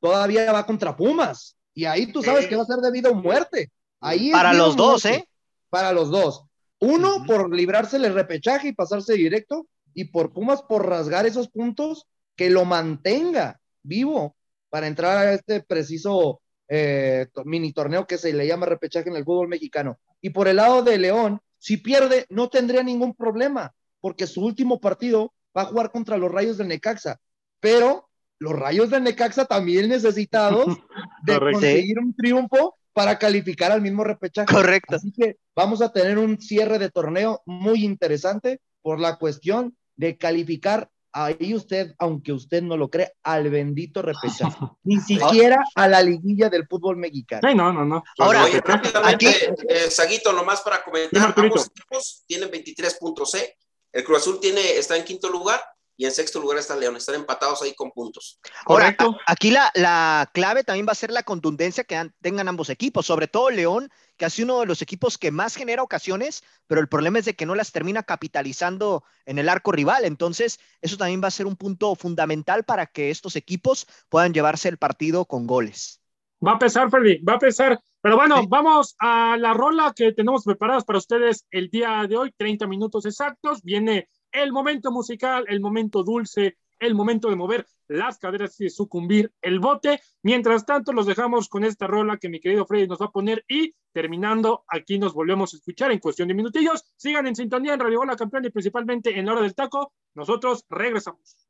todavía 0.00 0.50
va 0.50 0.64
contra 0.64 0.96
Pumas. 0.96 1.54
Y 1.74 1.84
ahí 1.84 2.10
tú 2.10 2.22
sabes 2.22 2.46
que 2.46 2.56
va 2.56 2.62
a 2.62 2.66
ser 2.66 2.78
debido 2.78 3.10
a 3.10 3.14
muerte. 3.14 3.70
Ahí 4.00 4.30
para 4.32 4.54
los 4.54 4.74
dos, 4.74 5.04
¿eh? 5.04 5.28
Para 5.68 5.92
los 5.92 6.10
dos. 6.10 6.44
Uno, 6.80 7.26
por 7.26 7.54
librarse 7.54 7.98
el 7.98 8.14
repechaje 8.14 8.68
y 8.68 8.72
pasarse 8.72 9.12
directo, 9.12 9.66
y 9.92 10.04
por 10.04 10.32
Pumas 10.32 10.62
por 10.62 10.88
rasgar 10.88 11.26
esos 11.26 11.48
puntos 11.48 12.06
que 12.38 12.48
lo 12.50 12.64
mantenga 12.64 13.60
vivo 13.82 14.36
para 14.70 14.86
entrar 14.86 15.18
a 15.18 15.32
este 15.34 15.60
preciso 15.60 16.40
eh, 16.68 17.26
mini 17.44 17.72
torneo 17.72 18.06
que 18.06 18.16
se 18.16 18.32
le 18.32 18.46
llama 18.46 18.64
repechaje 18.64 19.10
en 19.10 19.16
el 19.16 19.24
fútbol 19.24 19.48
mexicano. 19.48 19.98
Y 20.20 20.30
por 20.30 20.46
el 20.46 20.56
lado 20.56 20.82
de 20.84 20.98
León, 20.98 21.40
si 21.58 21.78
pierde, 21.78 22.26
no 22.28 22.48
tendría 22.48 22.84
ningún 22.84 23.14
problema, 23.14 23.74
porque 24.00 24.28
su 24.28 24.44
último 24.44 24.80
partido 24.80 25.34
va 25.56 25.62
a 25.62 25.66
jugar 25.66 25.90
contra 25.90 26.16
los 26.16 26.30
Rayos 26.30 26.58
del 26.58 26.68
Necaxa. 26.68 27.18
Pero 27.58 28.08
los 28.38 28.52
Rayos 28.52 28.90
del 28.90 29.02
Necaxa 29.02 29.44
también 29.44 29.88
necesitados 29.88 30.66
de 31.24 31.40
conseguir 31.40 31.98
un 31.98 32.14
triunfo 32.14 32.76
para 32.92 33.18
calificar 33.18 33.72
al 33.72 33.82
mismo 33.82 34.04
repechaje. 34.04 34.54
Correcto. 34.54 34.94
Así 34.94 35.10
que 35.10 35.38
vamos 35.56 35.82
a 35.82 35.92
tener 35.92 36.18
un 36.18 36.40
cierre 36.40 36.78
de 36.78 36.90
torneo 36.90 37.42
muy 37.46 37.84
interesante 37.84 38.60
por 38.80 39.00
la 39.00 39.16
cuestión 39.16 39.76
de 39.96 40.16
calificar 40.16 40.88
ahí 41.12 41.54
usted, 41.54 41.94
aunque 41.98 42.32
usted 42.32 42.62
no 42.62 42.76
lo 42.76 42.90
cree, 42.90 43.12
al 43.22 43.50
bendito 43.50 44.02
repechaje. 44.02 44.56
Ni 44.84 45.00
siquiera 45.00 45.62
a 45.74 45.88
la 45.88 46.02
liguilla 46.02 46.48
del 46.48 46.66
fútbol 46.66 46.96
mexicano. 46.96 47.54
no, 47.54 47.72
no, 47.72 47.84
no. 47.84 48.04
Ahora, 48.18 48.44
Oye, 48.44 48.60
rápidamente, 48.60 49.54
eh, 49.68 49.90
Saguito, 49.90 50.32
nomás 50.32 50.60
para 50.60 50.82
comentar, 50.82 51.34
ambos 51.36 51.66
equipos 51.66 52.24
tienen 52.26 52.50
23 52.50 52.94
puntos, 52.94 53.34
¿eh? 53.34 53.56
El 53.92 54.04
Cruz 54.04 54.18
Azul 54.18 54.38
tiene, 54.40 54.76
está 54.76 54.96
en 54.96 55.04
quinto 55.04 55.28
lugar 55.30 55.60
y 55.98 56.06
en 56.06 56.12
sexto 56.12 56.40
lugar 56.40 56.58
está 56.58 56.76
León. 56.76 56.96
Están 56.96 57.16
empatados 57.16 57.60
ahí 57.60 57.74
con 57.74 57.90
puntos. 57.90 58.40
Ahora, 58.66 58.96
aquí 59.26 59.50
la, 59.50 59.70
la, 59.74 60.30
clave 60.32 60.62
también 60.62 60.86
va 60.86 60.92
a 60.92 60.94
ser 60.94 61.10
la 61.10 61.24
contundencia 61.24 61.82
que 61.82 62.10
tengan 62.22 62.46
ambos 62.46 62.70
equipos, 62.70 63.04
sobre 63.04 63.26
todo 63.26 63.50
León, 63.50 63.90
que 64.16 64.24
ha 64.24 64.30
sido 64.30 64.46
uno 64.46 64.60
de 64.60 64.66
los 64.66 64.80
equipos 64.80 65.18
que 65.18 65.32
más 65.32 65.56
genera 65.56 65.82
ocasiones, 65.82 66.44
pero 66.68 66.80
el 66.80 66.88
problema 66.88 67.18
es 67.18 67.24
de 67.24 67.34
que 67.34 67.46
no 67.46 67.56
las 67.56 67.72
termina 67.72 68.04
capitalizando 68.04 69.02
en 69.26 69.40
el 69.40 69.48
arco 69.48 69.72
rival. 69.72 70.04
Entonces, 70.04 70.60
eso 70.80 70.96
también 70.96 71.20
va 71.20 71.28
a 71.28 71.32
ser 71.32 71.46
un 71.46 71.56
punto 71.56 71.96
fundamental 71.96 72.62
para 72.62 72.86
que 72.86 73.10
estos 73.10 73.34
equipos 73.34 73.88
puedan 74.08 74.32
llevarse 74.32 74.68
el 74.68 74.78
partido 74.78 75.24
con 75.24 75.48
goles. 75.48 76.00
Va 76.46 76.52
a 76.52 76.58
pesar, 76.60 76.88
Freddy, 76.90 77.18
va 77.24 77.34
a 77.34 77.38
pesar. 77.40 77.80
Pero 78.00 78.14
bueno, 78.14 78.46
vamos 78.46 78.94
a 79.00 79.36
la 79.36 79.52
rola 79.52 79.92
que 79.96 80.12
tenemos 80.12 80.44
preparadas 80.44 80.84
para 80.84 81.00
ustedes 81.00 81.44
el 81.50 81.68
día 81.68 82.06
de 82.08 82.16
hoy, 82.16 82.32
30 82.36 82.68
minutos 82.68 83.04
exactos. 83.04 83.62
Viene 83.64 84.08
el 84.32 84.52
momento 84.52 84.90
musical, 84.90 85.44
el 85.48 85.60
momento 85.60 86.02
dulce, 86.02 86.58
el 86.78 86.94
momento 86.94 87.28
de 87.28 87.36
mover 87.36 87.66
las 87.88 88.18
caderas 88.18 88.60
y 88.60 88.70
sucumbir 88.70 89.32
el 89.40 89.60
bote. 89.60 90.00
Mientras 90.22 90.66
tanto, 90.66 90.92
los 90.92 91.06
dejamos 91.06 91.48
con 91.48 91.64
esta 91.64 91.86
rola 91.86 92.18
que 92.18 92.28
mi 92.28 92.40
querido 92.40 92.66
Freddy 92.66 92.86
nos 92.86 93.00
va 93.00 93.06
a 93.06 93.10
poner 93.10 93.44
y 93.48 93.74
terminando, 93.92 94.64
aquí 94.68 94.98
nos 94.98 95.14
volvemos 95.14 95.54
a 95.54 95.56
escuchar 95.56 95.90
en 95.90 95.98
cuestión 95.98 96.28
de 96.28 96.34
minutillos. 96.34 96.84
Sigan 96.96 97.26
en 97.26 97.36
sintonía 97.36 97.74
en 97.74 97.80
Radio 97.80 97.98
Bola 97.98 98.16
Campeón 98.16 98.44
y 98.44 98.50
principalmente 98.50 99.18
en 99.18 99.26
la 99.26 99.32
hora 99.32 99.42
del 99.42 99.54
taco. 99.54 99.92
Nosotros 100.14 100.66
regresamos. 100.68 101.47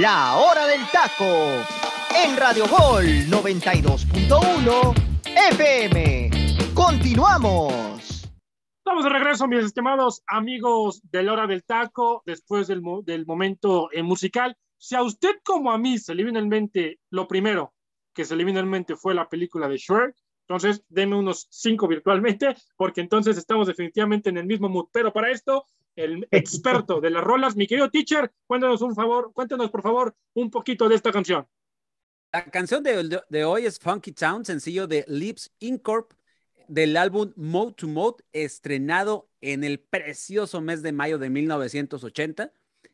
La 0.00 0.36
Hora 0.36 0.68
del 0.68 0.82
Taco 0.92 1.64
en 2.14 2.36
Radio 2.36 2.66
Gol 2.68 3.04
92.1 3.04 4.94
FM. 5.50 6.30
Continuamos. 6.72 8.30
Estamos 8.76 9.02
de 9.02 9.10
regreso, 9.10 9.48
mis 9.48 9.64
estimados 9.64 10.22
amigos 10.28 11.02
de 11.10 11.24
La 11.24 11.32
Hora 11.32 11.48
del 11.48 11.64
Taco, 11.64 12.22
después 12.24 12.68
del, 12.68 12.80
momento 12.80 13.90
eh, 13.90 14.04
musical. 14.04 14.56
Si 14.76 14.94
a 14.94 15.02
usted 15.02 15.40
como 15.42 15.72
a 15.72 15.78
mí 15.78 15.98
se 15.98 16.14
le 16.14 16.22
viene 16.22 16.38
en 16.38 16.48
mente, 16.48 17.00
lo 17.10 17.26
primero 17.26 17.74
que 18.14 18.24
se 18.24 18.36
le 18.36 18.44
viene 18.44 18.60
en 18.60 18.70
mente 18.70 18.94
fue 18.94 19.14
la 19.14 19.28
película 19.28 19.68
de 19.68 19.78
Shrek, 19.78 20.14
entonces 20.46 20.84
deme 20.88 21.16
unos 21.16 21.48
cinco 21.50 21.88
virtualmente, 21.88 22.54
porque 22.76 23.00
entonces 23.00 23.36
estamos 23.36 23.66
definitivamente 23.66 24.30
en 24.30 24.38
el 24.38 24.46
mismo 24.46 24.68
mood. 24.68 24.86
Pero 24.92 25.12
para 25.12 25.32
esto, 25.32 25.66
el 25.98 26.28
experto 26.30 27.00
de 27.00 27.10
las 27.10 27.24
rolas, 27.24 27.56
mi 27.56 27.66
querido 27.66 27.90
teacher, 27.90 28.32
cuéntanos 28.46 28.80
un 28.82 28.94
favor, 28.94 29.32
cuéntanos 29.32 29.68
por 29.70 29.82
favor 29.82 30.14
un 30.34 30.48
poquito 30.50 30.88
de 30.88 30.94
esta 30.94 31.10
canción. 31.10 31.46
La 32.32 32.44
canción 32.44 32.82
de, 32.82 33.44
hoy 33.44 33.66
es 33.66 33.78
Funky 33.78 34.12
Town, 34.12 34.44
sencillo 34.44 34.86
de 34.86 35.04
Lips 35.08 35.50
Incorp 35.58 36.12
del 36.68 36.96
álbum 36.96 37.32
Mode 37.36 37.74
to 37.74 37.88
Mode, 37.88 38.22
estrenado 38.32 39.28
en 39.40 39.64
el 39.64 39.80
precioso 39.80 40.60
mes 40.60 40.82
de 40.82 40.92
mayo 40.92 41.18
de 41.18 41.30
1980. 41.30 42.52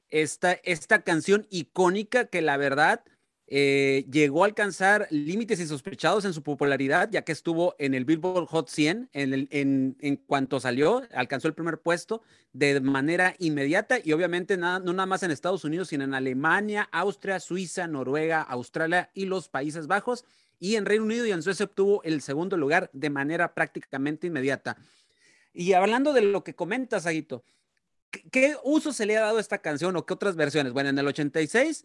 Esta, 0.09 0.53
esta 0.53 1.03
canción 1.03 1.47
icónica 1.51 2.27
que 2.27 2.41
la 2.41 2.57
verdad 2.57 3.05
eh, 3.47 4.07
llegó 4.11 4.43
a 4.43 4.47
alcanzar 4.47 5.07
límites 5.11 5.61
insospechados 5.61 6.25
en 6.25 6.33
su 6.33 6.43
popularidad, 6.43 7.11
ya 7.11 7.23
que 7.23 7.33
estuvo 7.33 7.75
en 7.79 7.93
el 7.93 8.07
Billboard 8.07 8.47
Hot 8.47 8.71
100 8.71 9.11
en, 9.13 10.17
cuanto 10.27 10.61
salió, 10.61 11.03
alcanzó 11.13 11.49
el 11.49 11.55
primer 11.55 11.79
puesto 11.79 12.23
de 12.55 12.81
manera 12.81 13.35
inmediata 13.39 13.99
y 14.03 14.13
obviamente 14.13 14.57
no 14.57 14.81
nada 14.81 15.07
más 15.07 15.23
en 15.23 15.31
Estados 15.31 15.65
Unidos, 15.65 15.89
sino 15.89 16.05
en 16.05 16.15
Alemania, 16.15 16.89
Austria, 16.91 17.39
Suiza, 17.39 17.87
Noruega, 17.87 18.41
Australia 18.41 19.11
y 19.13 19.27
los 19.27 19.49
Países 19.49 19.87
Bajos. 19.87 20.25
Y 20.59 20.77
en 20.77 20.87
Reino 20.87 21.05
Unido 21.05 21.27
y 21.27 21.33
en 21.33 21.43
Suecia 21.43 21.67
obtuvo 21.67 22.03
el 22.05 22.23
segundo 22.23 22.57
lugar 22.57 22.89
de 22.95 23.11
manera 23.11 23.53
prácticamente 23.53 24.29
inmediata. 24.29 24.79
Y 25.53 25.75
hablando 25.75 26.15
de 26.15 26.23
lo 26.23 26.43
que 26.43 26.55
comentas, 26.55 27.05
Aguito, 27.05 27.45
¿qué, 28.31 28.57
uso 28.65 28.93
se 28.93 29.05
le 29.05 29.19
ha 29.19 29.21
dado 29.21 29.37
a 29.37 29.41
esta 29.41 29.59
canción 29.59 29.97
o 29.97 30.07
qué 30.07 30.15
otras 30.15 30.37
versiones? 30.37 30.73
Bueno, 30.73 30.89
en 30.89 30.99
el 30.99 31.07
86 31.07 31.85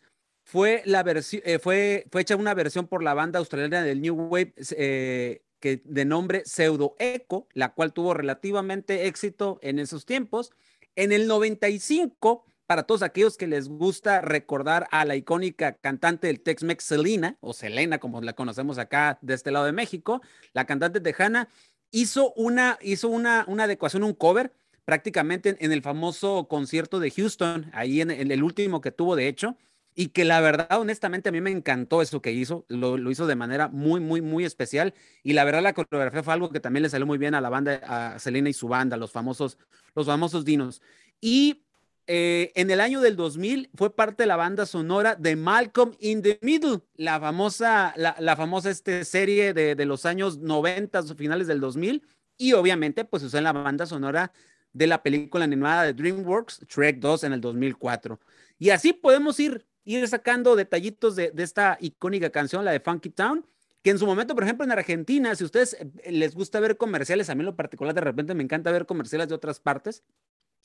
fue, 0.49 0.81
la 0.85 1.05
eh, 1.05 1.59
fue, 1.59 2.07
fue 2.11 2.21
hecha 2.21 2.35
una 2.35 2.55
versión 2.55 2.87
por 2.87 3.03
la 3.03 3.13
banda 3.13 3.37
australiana 3.37 3.83
del 3.83 4.01
New 4.01 4.15
Wave 4.15 4.55
eh, 4.71 5.43
que, 5.59 5.83
de 5.85 6.05
nombre 6.05 6.41
Pseudo 6.43 6.95
Echo, 6.97 7.47
la 7.53 7.75
cual 7.75 7.93
tuvo 7.93 8.15
relativamente 8.15 9.05
éxito 9.05 9.59
en 9.61 9.77
esos 9.77 10.07
tiempos. 10.07 10.51
En 10.95 11.11
el 11.11 11.27
95, 11.27 12.45
para 12.65 12.81
todos 12.81 13.03
aquellos 13.03 13.37
que 13.37 13.45
les 13.45 13.69
gusta 13.69 14.21
recordar 14.21 14.87
a 14.89 15.05
la 15.05 15.15
icónica 15.15 15.73
cantante 15.73 16.25
del 16.25 16.41
Tex-Mex 16.41 16.83
Selena, 16.83 17.37
o 17.41 17.53
Selena 17.53 17.99
como 17.99 18.19
la 18.19 18.33
conocemos 18.33 18.79
acá 18.79 19.19
de 19.21 19.35
este 19.35 19.51
lado 19.51 19.65
de 19.65 19.71
México, 19.71 20.19
la 20.53 20.65
cantante 20.65 20.99
tejana, 20.99 21.47
hizo 21.91 22.33
una, 22.33 22.79
hizo 22.81 23.07
una, 23.07 23.45
una 23.47 23.65
adecuación, 23.65 24.03
un 24.03 24.15
cover, 24.15 24.51
prácticamente 24.83 25.57
en, 25.59 25.71
el 25.71 25.83
famoso 25.83 26.47
concierto 26.47 26.99
de 26.99 27.11
Houston, 27.11 27.69
ahí 27.71 28.01
en 28.01 28.09
el 28.09 28.41
último 28.41 28.81
que 28.81 28.89
tuvo, 28.89 29.15
de 29.15 29.27
hecho, 29.27 29.55
y 29.95 30.07
que 30.09 30.25
la 30.25 30.39
verdad, 30.41 30.79
honestamente, 30.79 31.29
a 31.29 31.31
mí 31.31 31.41
me 31.41 31.51
encantó 31.51 32.01
eso 32.01 32.21
que 32.21 32.31
hizo, 32.31 32.65
lo, 32.67 32.97
hizo 33.11 33.27
de 33.27 33.35
manera 33.35 33.67
muy, 33.67 33.99
muy, 33.99 34.21
muy 34.21 34.45
especial, 34.45 34.93
y 35.23 35.33
la 35.33 35.43
verdad 35.43 35.61
la 35.61 35.73
coreografía 35.73 36.23
fue 36.23 36.33
algo 36.33 36.49
que 36.49 36.59
también 36.59 36.83
le 36.83 36.89
salió 36.89 37.05
muy 37.05 37.17
bien 37.17 37.35
a 37.35 37.41
la 37.41 37.49
banda, 37.49 37.81
a 37.85 38.19
Selena 38.19 38.49
y 38.49 38.53
su 38.53 38.67
banda, 38.67 38.97
los 38.97 39.11
famosos, 39.11 39.57
los 39.95 40.05
famosos 40.05 40.45
dinos. 40.45 40.81
Y 41.19 41.63
eh, 42.07 42.51
en 42.55 42.71
el 42.71 42.81
año 42.81 43.01
del 43.01 43.15
2000 43.15 43.69
fue 43.75 43.95
parte 43.95 44.23
de 44.23 44.27
la 44.27 44.35
banda 44.35 44.65
sonora 44.65 45.15
de 45.15 45.35
Malcolm 45.35 45.93
in 45.99 46.21
the 46.21 46.39
Middle, 46.41 46.79
la 46.95 47.19
famosa, 47.19 47.93
la, 47.97 48.35
famosa 48.35 48.69
este, 48.69 49.05
serie 49.05 49.53
de, 49.53 49.75
de, 49.75 49.85
los 49.85 50.05
años 50.05 50.37
90, 50.37 51.03
finales 51.15 51.47
del 51.47 51.59
2000, 51.59 52.03
y 52.37 52.53
obviamente 52.53 53.05
pues 53.05 53.21
usó 53.23 53.37
en 53.37 53.43
la 53.43 53.51
banda 53.51 53.85
sonora 53.85 54.31
de 54.73 54.87
la 54.87 55.03
película 55.03 55.43
animada 55.43 55.83
de 55.83 55.93
DreamWorks, 55.93 56.65
Trek 56.67 56.99
2 56.99 57.25
en 57.25 57.33
el 57.33 57.41
2004. 57.41 58.19
Y 58.57 58.69
así 58.71 58.93
podemos 58.93 59.39
ir 59.39 59.65
ir 59.97 60.07
sacando 60.07 60.55
detallitos 60.55 61.15
de, 61.15 61.33
esta 61.37 61.77
icónica 61.81 62.29
canción, 62.29 62.63
la 62.63 62.71
de 62.71 62.79
Funky 62.79 63.09
Town, 63.09 63.45
que 63.81 63.89
en 63.89 63.97
su 63.97 64.05
momento, 64.05 64.35
por 64.35 64.43
ejemplo, 64.43 64.63
en 64.65 64.71
Argentina, 64.71 65.33
si 65.35 65.43
a 65.43 65.45
ustedes 65.45 65.73
eh, 65.73 66.11
les 66.11 66.35
gusta 66.35 66.59
ver 66.59 66.77
comerciales, 66.77 67.29
a 67.29 67.35
mí 67.35 67.41
en 67.41 67.47
lo 67.47 67.55
particular 67.55 67.93
de 67.93 68.01
repente 68.01 68.35
me 68.35 68.43
encanta 68.43 68.71
ver 68.71 68.85
comerciales 68.85 69.29
de 69.29 69.35
otras 69.35 69.59
partes, 69.59 70.03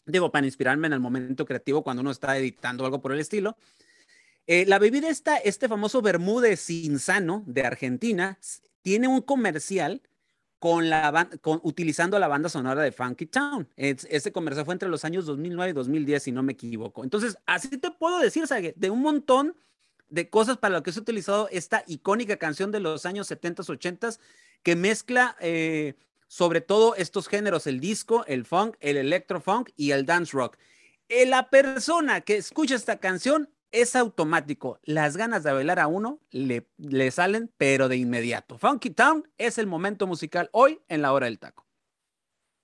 digo, 0.04 0.30
para 0.30 0.46
inspirarme 0.46 0.88
en 0.88 0.92
el 0.92 1.00
momento 1.00 1.46
creativo 1.46 1.82
cuando 1.82 2.02
uno 2.02 2.10
está 2.10 2.36
editando 2.36 2.84
algo 2.84 3.00
por 3.00 3.12
el 3.12 3.20
estilo. 3.20 3.56
Eh, 4.46 4.66
la 4.66 4.78
bebida 4.78 5.08
esta, 5.08 5.38
este 5.38 5.68
famoso 5.68 6.02
Bermúdez 6.02 6.68
Insano 6.68 7.44
de 7.46 7.62
Argentina, 7.62 8.38
tiene 8.82 9.08
un 9.08 9.22
comercial 9.22 10.02
con 10.64 10.88
la 10.88 11.28
con, 11.42 11.60
utilizando 11.62 12.18
la 12.18 12.26
banda 12.26 12.48
sonora 12.48 12.80
de 12.80 12.90
Funky 12.90 13.26
Town. 13.26 13.68
ese 13.76 14.32
comercial 14.32 14.64
fue 14.64 14.72
entre 14.72 14.88
los 14.88 15.04
años 15.04 15.26
2009 15.26 15.68
y 15.68 15.74
2010, 15.74 16.22
si 16.22 16.32
no 16.32 16.42
me 16.42 16.54
equivoco. 16.54 17.04
Entonces, 17.04 17.36
así 17.44 17.76
te 17.76 17.90
puedo 17.90 18.18
decir, 18.18 18.46
Sage, 18.46 18.72
de 18.74 18.88
un 18.88 19.02
montón 19.02 19.58
de 20.08 20.30
cosas 20.30 20.56
para 20.56 20.76
lo 20.76 20.82
que 20.82 20.90
se 20.90 21.00
ha 21.00 21.02
utilizado 21.02 21.50
esta 21.50 21.84
icónica 21.86 22.38
canción 22.38 22.72
de 22.72 22.80
los 22.80 23.04
años 23.04 23.26
70, 23.26 23.62
80 23.68 24.12
que 24.62 24.74
mezcla 24.74 25.36
eh, 25.40 25.96
sobre 26.28 26.62
todo 26.62 26.94
estos 26.94 27.28
géneros, 27.28 27.66
el 27.66 27.78
disco, 27.78 28.24
el 28.26 28.46
funk, 28.46 28.76
el 28.80 28.96
electro-funk 28.96 29.68
y 29.76 29.90
el 29.90 30.06
dance 30.06 30.34
rock. 30.34 30.56
Eh, 31.10 31.26
la 31.26 31.50
persona 31.50 32.22
que 32.22 32.38
escucha 32.38 32.74
esta 32.74 32.96
canción 32.96 33.50
es 33.74 33.96
automático. 33.96 34.78
Las 34.84 35.16
ganas 35.16 35.42
de 35.42 35.52
bailar 35.52 35.80
a 35.80 35.88
uno 35.88 36.20
le, 36.30 36.68
le 36.78 37.10
salen, 37.10 37.52
pero 37.56 37.88
de 37.88 37.96
inmediato. 37.96 38.56
Funky 38.56 38.90
Town 38.90 39.28
es 39.36 39.58
el 39.58 39.66
momento 39.66 40.06
musical 40.06 40.48
hoy 40.52 40.80
en 40.88 41.02
la 41.02 41.12
hora 41.12 41.26
del 41.26 41.40
taco. 41.40 41.66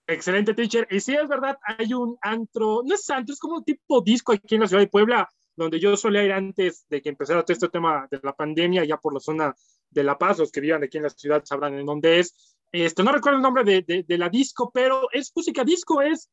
Excelente, 0.07 0.55
teacher. 0.55 0.87
Y 0.91 1.01
sí, 1.01 1.15
es 1.15 1.29
verdad, 1.29 1.59
hay 1.65 1.93
un 1.95 2.17
antro, 2.23 2.83
no 2.85 2.95
es 2.95 3.11
antro, 3.11 3.33
es 3.33 3.41
como 3.41 3.57
un 3.57 3.65
tipo 3.65 4.01
disco 4.01 4.33
aquí 4.33 4.55
en 4.55 4.63
la 4.63 4.69
ciudad 4.69 4.83
de 4.83 4.89
Puebla, 4.89 5.29
donde 5.57 5.81
yo 5.81 5.97
solía 5.97 6.25
ir 6.25 6.33
antes 6.33 6.87
de 6.89 7.03
que 7.03 7.09
empezara 7.09 7.43
todo 7.43 7.55
este 7.55 7.69
tema 7.69 8.07
de 8.11 8.21
la 8.23 8.33
pandemia, 8.33 8.85
ya 8.85 8.97
por 8.97 9.13
la 9.13 9.21
zona 9.21 9.55
de 9.91 10.05
La 10.05 10.17
Paz, 10.17 10.39
los 10.39 10.53
que 10.53 10.61
vivan 10.61 10.85
aquí 10.85 10.97
en 10.97 11.05
la 11.05 11.11
ciudad 11.11 11.43
sabrán 11.45 11.75
en 11.75 11.87
dónde 11.87 12.21
es. 12.21 12.57
Este, 12.71 13.03
no 13.03 13.11
recuerdo 13.11 13.39
el 13.39 13.43
nombre 13.43 13.65
de, 13.65 13.83
de, 13.83 14.05
de 14.05 14.19
la 14.19 14.29
disco, 14.29 14.71
pero 14.73 15.09
es 15.13 15.33
música 15.35 15.65
disco, 15.65 16.01
es 16.03 16.31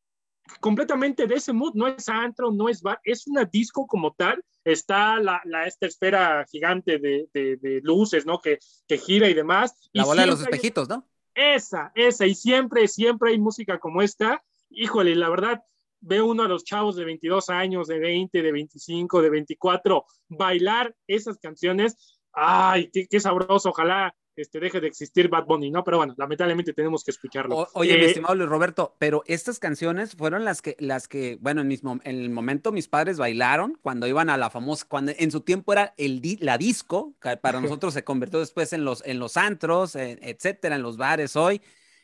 completamente 0.59 1.27
de 1.27 1.35
ese 1.35 1.53
mood, 1.53 1.73
no 1.75 1.87
es 1.87 2.07
antro, 2.09 2.51
no 2.51 2.69
es 2.69 2.81
bar, 2.81 2.99
es 3.03 3.27
una 3.27 3.45
disco 3.45 3.87
como 3.87 4.13
tal, 4.13 4.43
está 4.63 5.19
la, 5.19 5.41
esta 5.65 5.87
esfera 5.87 6.45
gigante 6.49 6.99
de, 6.99 7.27
de, 7.33 7.79
luces, 7.83 8.25
¿no? 8.25 8.39
Que, 8.39 8.59
que, 8.87 8.97
gira 8.97 9.29
y 9.29 9.33
demás. 9.33 9.89
La 9.93 10.05
bola 10.05 10.23
de 10.23 10.27
los 10.27 10.41
espejitos, 10.41 10.89
¿no? 10.89 11.07
Esa, 11.33 11.91
esa, 11.95 12.25
y 12.25 12.35
siempre, 12.35 12.87
siempre 12.87 13.31
hay 13.31 13.39
música 13.39 13.79
como 13.79 14.01
esta. 14.01 14.43
Híjole, 14.69 15.15
la 15.15 15.29
verdad, 15.29 15.63
ve 16.01 16.21
uno 16.21 16.43
a 16.43 16.47
los 16.47 16.63
chavos 16.63 16.95
de 16.95 17.05
22 17.05 17.49
años, 17.49 17.87
de 17.87 17.99
20, 17.99 18.41
de 18.41 18.51
25, 18.51 19.21
de 19.21 19.29
24, 19.29 20.05
bailar 20.29 20.95
esas 21.07 21.37
canciones. 21.37 22.19
Ay, 22.33 22.89
qué, 22.91 23.07
qué 23.07 23.19
sabroso, 23.19 23.69
ojalá 23.69 24.15
este, 24.37 24.59
deje 24.59 24.79
de 24.79 24.87
existir 24.87 25.29
Bad 25.29 25.45
Bunny, 25.45 25.69
¿no? 25.69 25.83
Pero 25.83 25.97
bueno, 25.97 26.13
lamentablemente 26.17 26.73
tenemos 26.73 27.03
que 27.03 27.11
escucharlo. 27.11 27.67
oye, 27.73 27.97
mi 27.97 28.03
eh, 28.03 28.07
estimado 28.07 28.35
Luis 28.35 28.49
Roberto, 28.49 28.95
pero 28.99 29.23
estas 29.27 29.59
canciones 29.59 30.15
fueron 30.15 30.45
las 30.45 30.61
que, 30.61 30.75
las 30.79 31.07
que 31.07 31.37
bueno, 31.41 31.61
en, 31.61 31.67
mismo, 31.67 31.99
en 32.03 32.19
el 32.19 32.29
momento 32.29 32.71
mis 32.71 32.87
padres 32.87 33.17
bailaron 33.17 33.77
cuando 33.81 34.07
iban 34.07 34.29
a 34.29 34.37
la 34.37 34.49
famosa, 34.49 34.85
cuando 34.87 35.11
en 35.17 35.31
su 35.31 35.41
tiempo 35.41 35.73
era 35.73 35.93
el 35.97 36.21
la 36.39 36.57
disco, 36.57 37.13
que 37.21 37.37
para 37.37 37.61
nosotros 37.61 37.93
se 37.93 38.03
convirtió 38.03 38.39
después 38.39 38.73
en 38.73 38.85
los, 38.85 39.03
en 39.05 39.19
los 39.19 39.37
antros, 39.37 39.95
etcétera, 39.95 40.75
en 40.75 40.81
los 40.81 40.97
bares 40.97 41.35
hoy. 41.35 41.61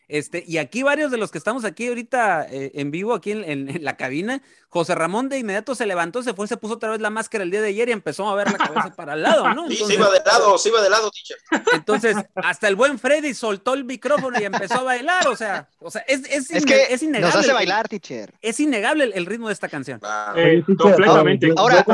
Este, 0.08 0.44
y 0.46 0.58
aquí 0.58 0.84
varios 0.84 1.12
de 1.12 1.18
los 1.18 1.32
que 1.32 1.38
estamos 1.38 1.64
aquí 1.66 1.88
ahorita 1.88 2.46
eh, 2.50 2.72
en 2.76 2.92
vivo, 2.92 3.14
aquí 3.14 3.32
en, 3.32 3.84
la 3.84 3.96
cabina, 3.96 4.42
José 4.70 4.96
Ramón 4.96 5.30
de 5.30 5.40
inmediato 5.40 5.76
se 5.76 5.86
levantó, 5.86 6.24
se 6.24 6.34
fue, 6.34 6.48
se 6.48 6.58
puso 6.58 6.76
otra 6.76 6.90
vez 6.90 7.00
la 7.00 7.10
máscara 7.10 7.44
el 7.44 7.52
día 7.52 7.62
de 7.62 7.70
ayer 7.70 7.90
y 7.90 7.94
empezó 7.94 8.30
a 8.30 8.36
ver 8.36 8.52
la 8.52 8.58
cabeza 8.58 8.94
para 8.96 9.14
el 9.14 9.24
lado, 9.24 9.54
¿no? 9.54 9.68
sí, 9.70 9.78
se 9.78 9.94
iba 9.94 10.10
de 10.12 10.20
lado, 10.26 10.58
se 10.58 10.70
iba 10.70 10.82
de 10.82 10.90
lado, 10.90 11.10
teacher. 11.10 11.38
Entonces, 11.74 12.18
hasta 12.36 12.68
el 12.68 12.76
buen 12.76 13.00
Freddy 13.00 13.34
soltó 13.34 13.74
el 13.74 13.86
micrófono 13.86 14.40
y 14.40 14.44
empezó 14.44 14.76
a 14.76 14.84
bailar, 14.84 15.28
o 15.28 15.36
sea, 15.36 15.70
o 15.80 15.90
sea 15.90 16.04
es, 16.08 16.30
es, 16.30 16.66
que 16.66 16.88
es 16.90 17.02
innegable. 17.02 17.36
Nos 17.36 17.44
hace 17.44 17.54
bailar, 17.54 17.88
teacher. 17.88 18.34
Es 18.42 18.60
innegable 18.60 19.06
el, 19.14 19.26
ritmo 19.26 19.48
de 19.48 19.54
esta 19.54 19.70
canción. 19.70 20.02
Eh, 20.36 20.64
completamente. 20.78 21.54
Ahora, 21.56 21.86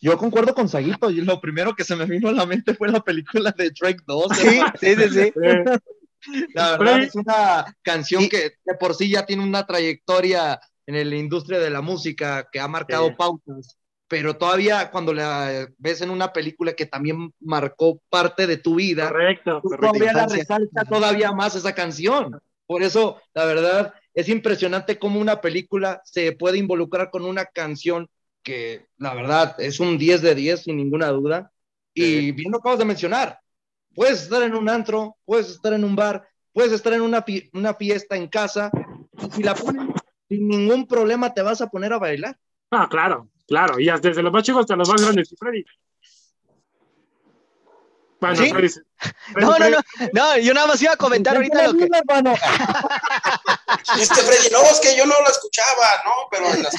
yo 0.00 0.16
concuerdo 0.16 0.54
con 0.54 0.68
Saguito, 0.68 1.10
y 1.10 1.20
lo 1.20 1.40
primero 1.40 1.74
que 1.74 1.84
se 1.84 1.94
me 1.94 2.06
vino 2.06 2.30
a 2.30 2.32
la 2.32 2.46
mente 2.46 2.74
fue 2.74 2.88
la 2.88 3.00
película 3.00 3.54
de 3.56 3.70
Drake 3.70 4.02
2. 4.06 4.36
Sí, 4.36 4.60
sí, 4.80 4.96
sí. 4.96 5.08
sí. 5.10 5.32
La 6.54 6.76
verdad 6.76 7.02
es 7.02 7.14
una 7.14 7.76
canción 7.82 8.28
que 8.28 8.54
de 8.64 8.74
por 8.78 8.94
sí 8.94 9.10
ya 9.10 9.24
tiene 9.24 9.42
una 9.42 9.66
trayectoria 9.66 10.60
en 10.86 11.10
la 11.10 11.16
industria 11.16 11.58
de 11.58 11.70
la 11.70 11.80
música 11.80 12.48
que 12.50 12.60
ha 12.60 12.68
marcado 12.68 13.16
pautas, 13.16 13.78
pero 14.08 14.36
todavía 14.36 14.90
cuando 14.90 15.14
la 15.14 15.68
ves 15.78 16.00
en 16.00 16.10
una 16.10 16.32
película 16.32 16.72
que 16.72 16.86
también 16.86 17.32
marcó 17.40 18.02
parte 18.08 18.46
de 18.46 18.56
tu 18.56 18.74
vida, 18.74 19.08
correcto, 19.08 19.62
todavía 19.62 20.12
la 20.12 20.26
resalta 20.26 20.84
todavía 20.84 21.32
más 21.32 21.54
esa 21.54 21.74
canción. 21.74 22.40
Por 22.66 22.82
eso, 22.82 23.20
la 23.34 23.44
verdad, 23.44 23.94
es 24.14 24.28
impresionante 24.28 24.98
cómo 24.98 25.20
una 25.20 25.40
película 25.40 26.00
se 26.04 26.32
puede 26.32 26.58
involucrar 26.58 27.10
con 27.10 27.24
una 27.24 27.44
canción 27.46 28.08
que 28.42 28.86
la 28.96 29.14
verdad 29.14 29.56
es 29.58 29.80
un 29.80 29.98
10 29.98 30.22
de 30.22 30.34
10 30.34 30.62
sin 30.62 30.76
ninguna 30.76 31.08
duda. 31.08 31.52
Y 31.92 32.32
bien 32.32 32.52
lo 32.52 32.58
acabas 32.58 32.78
de 32.78 32.84
mencionar, 32.84 33.40
puedes 33.94 34.22
estar 34.22 34.42
en 34.42 34.54
un 34.54 34.68
antro, 34.68 35.16
puedes 35.24 35.50
estar 35.50 35.72
en 35.72 35.84
un 35.84 35.96
bar, 35.96 36.26
puedes 36.52 36.72
estar 36.72 36.92
en 36.92 37.02
una, 37.02 37.22
fiesta 37.74 38.16
en 38.16 38.28
casa, 38.28 38.70
y 39.18 39.30
si 39.30 39.42
la 39.42 39.54
ponen 39.54 39.92
sin 40.28 40.48
ningún 40.48 40.86
problema 40.86 41.32
te 41.34 41.42
vas 41.42 41.60
a 41.60 41.68
poner 41.68 41.92
a 41.92 41.98
bailar. 41.98 42.36
Ah, 42.70 42.88
claro, 42.88 43.28
claro, 43.46 43.80
y 43.80 43.86
desde 43.86 44.22
los 44.22 44.32
más 44.32 44.42
chicos 44.42 44.60
hasta 44.60 44.76
los 44.76 44.88
más 44.88 45.00
grandes, 45.02 45.34
Freddy. 45.38 45.64
Bueno, 48.20 48.42
no, 49.34 49.58
no, 49.58 49.70
no, 49.70 49.78
no, 50.12 50.38
yo 50.38 50.52
nada 50.52 50.66
más 50.66 50.82
iba 50.82 50.92
a 50.92 50.96
comentar 50.96 51.36
ahorita 51.36 51.68
lo 51.68 51.78
que. 51.78 51.88
Este 53.98 54.14
Freddy, 54.14 54.50
no, 54.50 54.62
es 54.62 54.80
que 54.80 54.96
yo 54.96 55.06
no 55.06 55.14
lo 55.20 55.30
escuchaba, 55.30 55.86
¿no? 56.04 56.10
Pero 56.30 56.52
en 56.52 56.62
las, 56.62 56.74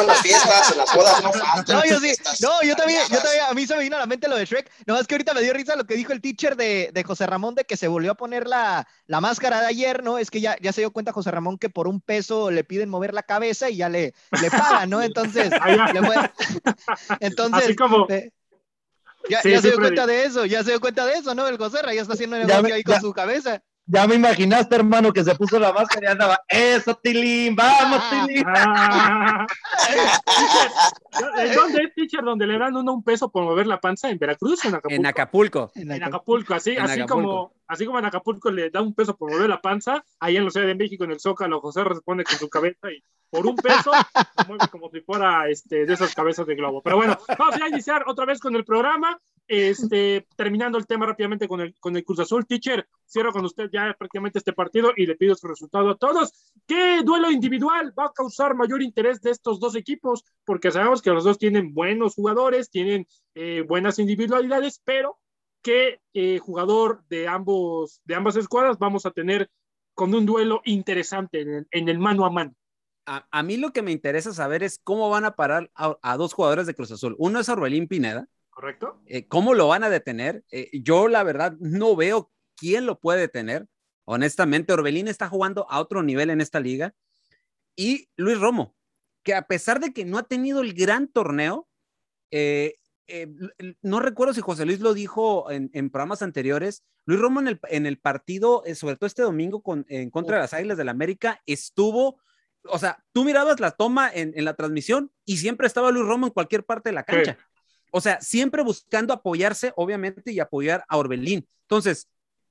en 0.00 0.06
las 0.06 0.20
fiestas, 0.20 0.72
en 0.72 0.78
las 0.78 0.94
bodas 0.94 1.22
no 1.22 1.32
falta. 1.32 1.72
No, 1.72 1.84
yo 1.84 2.00
sí, 2.00 2.12
no, 2.40 2.62
yo 2.62 2.76
también, 2.76 3.00
yo 3.10 3.20
también, 3.20 3.44
a 3.48 3.54
mí 3.54 3.66
se 3.66 3.76
me 3.76 3.82
vino 3.82 3.96
a 3.96 4.00
la 4.00 4.06
mente 4.06 4.28
lo 4.28 4.36
de 4.36 4.44
Shrek, 4.44 4.70
nomás 4.86 5.06
que 5.06 5.14
ahorita 5.14 5.32
me 5.32 5.42
dio 5.42 5.52
risa 5.52 5.76
lo 5.76 5.84
que 5.84 5.94
dijo 5.94 6.12
el 6.12 6.20
teacher 6.20 6.56
de, 6.56 6.90
de 6.92 7.04
José 7.04 7.26
Ramón 7.26 7.54
de 7.54 7.64
que 7.64 7.76
se 7.76 7.88
volvió 7.88 8.12
a 8.12 8.16
poner 8.16 8.46
la, 8.46 8.86
la 9.06 9.20
máscara 9.20 9.60
de 9.60 9.66
ayer, 9.66 10.02
¿no? 10.02 10.18
Es 10.18 10.30
que 10.30 10.40
ya, 10.40 10.56
ya 10.60 10.72
se 10.72 10.80
dio 10.80 10.92
cuenta 10.92 11.12
José 11.12 11.30
Ramón 11.30 11.58
que 11.58 11.70
por 11.70 11.88
un 11.88 12.00
peso 12.00 12.50
le 12.50 12.64
piden 12.64 12.88
mover 12.88 13.14
la 13.14 13.22
cabeza 13.22 13.70
y 13.70 13.76
ya 13.76 13.88
le, 13.88 14.14
le 14.40 14.50
pagan, 14.50 14.90
¿no? 14.90 15.02
Entonces, 15.02 15.50
le 15.94 16.02
puede... 16.02 16.30
entonces, 17.20 17.64
Así 17.64 17.76
como, 17.76 18.08
eh, 18.08 18.30
ya, 19.28 19.42
ya 19.42 19.60
se 19.60 19.68
dio 19.68 19.78
cuenta 19.78 20.06
de 20.06 20.24
eso, 20.24 20.46
ya 20.46 20.62
se 20.62 20.70
dio 20.70 20.80
cuenta 20.80 21.06
de 21.06 21.14
eso, 21.14 21.34
¿no? 21.34 21.48
El 21.48 21.58
Joserra 21.58 21.94
ya 21.94 22.02
está 22.02 22.14
haciendo 22.14 22.36
negocio 22.36 22.62
me, 22.62 22.72
ahí 22.72 22.82
con 22.82 23.00
su 23.00 23.12
cabeza. 23.12 23.62
Ya 23.86 24.06
me 24.06 24.14
imaginaste, 24.14 24.76
hermano, 24.76 25.12
que 25.12 25.22
se 25.22 25.34
puso 25.34 25.58
la 25.58 25.72
máscara 25.72 26.08
y 26.08 26.10
andaba, 26.10 26.40
eso, 26.48 26.94
Tilín, 26.94 27.54
vamos, 27.54 28.02
Tilín. 28.08 28.44
Ah. 28.46 29.46
¿Dónde 31.54 31.82
es, 31.82 31.94
teacher, 31.94 32.22
donde 32.22 32.46
le 32.46 32.58
dan 32.58 32.74
uno 32.76 32.94
un 32.94 33.04
peso 33.04 33.30
por 33.30 33.44
mover 33.44 33.66
la 33.66 33.80
panza? 33.80 34.08
¿En 34.08 34.18
Veracruz 34.18 34.64
o 34.64 34.68
en 34.68 34.74
Acapulco? 34.76 34.94
En 34.94 35.06
Acapulco. 35.06 35.72
En 35.74 36.02
Acapulco, 36.02 36.54
así, 36.54 36.70
en 36.72 36.80
así, 36.80 37.00
Acapulco. 37.00 37.28
Como, 37.28 37.52
así 37.66 37.84
como 37.84 37.98
en 37.98 38.04
Acapulco 38.06 38.50
le 38.50 38.70
da 38.70 38.80
un 38.80 38.94
peso 38.94 39.16
por 39.16 39.30
mover 39.30 39.50
la 39.50 39.60
panza, 39.60 40.02
ahí 40.18 40.38
en 40.38 40.46
la 40.46 40.50
Ciudad 40.50 40.66
de 40.66 40.74
México, 40.74 41.04
en 41.04 41.10
el 41.10 41.20
Zócalo, 41.20 41.60
José 41.60 41.84
responde 41.84 42.24
con 42.24 42.38
su 42.38 42.48
cabeza 42.48 42.90
y 42.90 43.04
por 43.28 43.46
un 43.46 43.56
peso 43.56 43.92
se 43.92 44.46
mueve 44.46 44.68
como 44.70 44.88
si 44.90 45.00
fuera 45.00 45.48
este, 45.48 45.84
de 45.84 45.92
esas 45.92 46.14
cabezas 46.14 46.46
de 46.46 46.54
globo. 46.54 46.82
Pero 46.82 46.96
bueno, 46.96 47.18
vamos 47.38 47.60
a 47.60 47.68
iniciar 47.68 48.04
otra 48.06 48.24
vez 48.24 48.40
con 48.40 48.56
el 48.56 48.64
programa. 48.64 49.20
Este, 49.46 50.26
terminando 50.36 50.78
el 50.78 50.86
tema 50.86 51.04
rápidamente 51.04 51.46
con 51.46 51.60
el, 51.60 51.74
con 51.78 51.94
el 51.96 52.04
Cruz 52.04 52.20
Azul, 52.20 52.46
teacher, 52.46 52.88
cierro 53.06 53.30
con 53.30 53.44
usted 53.44 53.68
ya 53.70 53.94
prácticamente 53.98 54.38
este 54.38 54.54
partido 54.54 54.92
y 54.96 55.04
le 55.04 55.16
pido 55.16 55.34
su 55.34 55.46
resultado 55.46 55.90
a 55.90 55.96
todos. 55.96 56.32
¿Qué 56.66 57.02
duelo 57.04 57.30
individual 57.30 57.92
va 57.98 58.06
a 58.06 58.12
causar 58.12 58.54
mayor 58.54 58.82
interés 58.82 59.20
de 59.20 59.30
estos 59.30 59.60
dos 59.60 59.76
equipos? 59.76 60.24
Porque 60.46 60.70
sabemos 60.70 61.02
que 61.02 61.10
los 61.10 61.24
dos 61.24 61.38
tienen 61.38 61.74
buenos 61.74 62.14
jugadores, 62.14 62.70
tienen 62.70 63.06
eh, 63.34 63.62
buenas 63.68 63.98
individualidades, 63.98 64.80
pero 64.82 65.18
¿qué 65.60 66.00
eh, 66.14 66.38
jugador 66.38 67.04
de, 67.10 67.28
ambos, 67.28 68.00
de 68.04 68.14
ambas 68.14 68.36
escuadras 68.36 68.78
vamos 68.78 69.04
a 69.04 69.10
tener 69.10 69.50
con 69.92 70.14
un 70.14 70.24
duelo 70.24 70.62
interesante 70.64 71.42
en 71.42 71.50
el, 71.50 71.66
en 71.70 71.88
el 71.90 71.98
mano 71.98 72.24
a 72.24 72.30
mano? 72.30 72.54
A, 73.06 73.26
a, 73.30 73.42
mí 73.42 73.58
lo 73.58 73.74
que 73.74 73.82
me 73.82 73.92
interesa 73.92 74.32
saber 74.32 74.62
es 74.62 74.80
cómo 74.82 75.10
van 75.10 75.26
a 75.26 75.36
parar 75.36 75.70
a, 75.74 75.98
a 76.00 76.16
dos 76.16 76.32
jugadores 76.32 76.66
de 76.66 76.74
Cruz 76.74 76.90
Azul. 76.90 77.14
Uno 77.18 77.38
es 77.38 77.50
Orbelín 77.50 77.86
Pineda, 77.86 78.26
¿correcto? 78.54 79.00
Eh, 79.06 79.26
¿Cómo 79.26 79.54
lo 79.54 79.68
van 79.68 79.84
a 79.84 79.90
detener? 79.90 80.44
Eh, 80.50 80.70
yo 80.72 81.08
la 81.08 81.22
verdad 81.22 81.56
no 81.58 81.96
veo 81.96 82.30
quién 82.56 82.86
lo 82.86 82.98
puede 82.98 83.20
detener. 83.20 83.66
Honestamente, 84.04 84.72
Orbelín 84.72 85.08
está 85.08 85.28
jugando 85.28 85.66
a 85.70 85.80
otro 85.80 86.02
nivel 86.02 86.30
en 86.30 86.40
esta 86.40 86.60
liga. 86.60 86.94
Y 87.76 88.08
Luis 88.16 88.38
Romo, 88.38 88.76
que 89.22 89.34
a 89.34 89.42
pesar 89.42 89.80
de 89.80 89.92
que 89.92 90.04
no 90.04 90.18
ha 90.18 90.22
tenido 90.22 90.60
el 90.60 90.74
gran 90.74 91.08
torneo, 91.08 91.68
eh, 92.30 92.76
no 93.82 94.00
recuerdo 94.00 94.34
si 94.34 94.40
José 94.40 94.64
Luis 94.64 94.80
lo 94.80 94.94
dijo 94.94 95.50
en, 95.50 95.70
en 95.74 95.90
programas 95.90 96.22
anteriores, 96.22 96.84
Luis 97.04 97.20
Romo 97.20 97.40
en 97.40 97.48
el, 97.48 97.60
en 97.68 97.86
el 97.86 97.98
partido, 97.98 98.62
sobre 98.74 98.96
todo 98.96 99.06
este 99.06 99.22
domingo 99.22 99.62
con, 99.62 99.84
en 99.88 100.10
contra 100.10 100.36
de 100.36 100.42
las 100.42 100.54
Águilas 100.54 100.78
del 100.78 100.86
la 100.86 100.92
América, 100.92 101.42
estuvo 101.46 102.18
o 102.66 102.78
sea, 102.78 103.04
tú 103.12 103.24
mirabas 103.24 103.60
la 103.60 103.72
toma 103.72 104.10
en, 104.12 104.32
en, 104.36 104.44
la 104.44 104.54
transmisión 104.54 105.12
y 105.24 105.36
siempre 105.36 105.66
estaba 105.66 105.90
Luis 105.90 106.06
Romo 106.06 106.26
en 106.26 106.32
cualquier 106.32 106.64
parte 106.64 106.88
de 106.88 106.94
la 106.94 107.04
cancha. 107.04 107.38
O 107.96 108.00
sea, 108.00 108.20
siempre 108.20 108.64
buscando 108.64 109.14
apoyarse, 109.14 109.72
obviamente, 109.76 110.32
y 110.32 110.40
apoyar 110.40 110.84
a 110.88 110.96
Orbelín. 110.96 111.46
Entonces, 111.60 112.08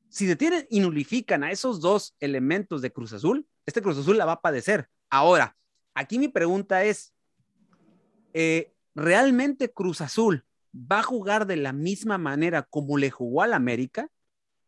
si 0.07 0.25
detienen 0.25 0.65
y 0.69 0.79
nulifican 0.79 1.43
a 1.43 1.51
esos 1.51 1.81
dos 1.81 2.15
elementos 2.21 2.81
de 2.81 2.93
Cruz 2.93 3.11
Azul, 3.11 3.45
este 3.65 3.81
Cruz 3.81 3.97
Azul 3.97 4.17
la 4.17 4.23
va 4.23 4.31
a 4.31 4.41
padecer. 4.41 4.87
Ahora, 5.09 5.57
aquí 5.95 6.17
mi 6.17 6.29
pregunta 6.29 6.85
es, 6.85 7.11
eh, 8.31 8.71
¿realmente 8.95 9.69
Cruz 9.69 9.99
Azul 9.99 10.45
va 10.73 10.99
a 10.99 11.03
jugar 11.03 11.45
de 11.45 11.57
la 11.57 11.73
misma 11.73 12.17
manera 12.17 12.63
como 12.63 12.97
le 12.97 13.11
jugó 13.11 13.41
al 13.41 13.51
América? 13.51 14.07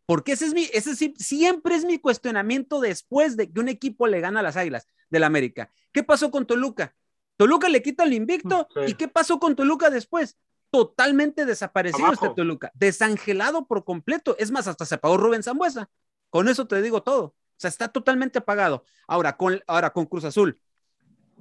Porque 0.06 0.34
ese 0.34 0.46
es 0.46 0.54
mi, 0.54 0.68
ese 0.74 0.94
sí, 0.98 1.14
siempre 1.16 1.76
es 1.76 1.86
mi 1.86 2.00
cuestionamiento 2.00 2.82
después 2.82 3.38
de 3.38 3.50
que 3.50 3.62
un 3.62 3.70
equipo 3.70 4.08
le 4.08 4.20
gana 4.20 4.42
a 4.42 4.44
las 4.44 4.58
Águilas 4.58 4.88
del 5.10 5.24
América. 5.24 5.72
¿Qué 5.94 6.04
pasó 6.04 6.32
con 6.32 6.46
Toluca? 6.46 6.94
Toluca 7.38 7.70
le 7.70 7.82
quita 7.82 8.04
el 8.04 8.12
invicto. 8.12 8.68
Sí. 8.74 8.92
¿Y 8.92 8.94
qué 8.96 9.08
pasó 9.08 9.40
con 9.40 9.56
Toluca 9.56 9.90
después? 9.90 10.38
Totalmente 10.72 11.46
desaparecido 11.46 12.08
Abajo. 12.08 12.26
este 12.26 12.36
Toluca, 12.36 12.72
desangelado 12.74 13.66
por 13.66 13.84
completo. 13.84 14.36
Es 14.40 14.52
más, 14.52 14.68
hasta 14.68 14.86
se 14.86 14.96
apagó 14.96 15.18
Rubén 15.18 15.44
Zambuesa. 15.44 15.90
Con 16.30 16.50
eso 16.50 16.68
te 16.68 16.82
digo 16.82 17.02
todo. 17.04 17.24
O 17.24 17.58
sea, 17.58 17.70
está 17.70 17.88
totalmente 17.88 18.40
apagado. 18.40 18.84
Ahora 19.08 19.38
con, 19.38 19.62
ahora 19.68 19.92
con 19.92 20.06
Cruz 20.06 20.26
Azul. 20.26 20.60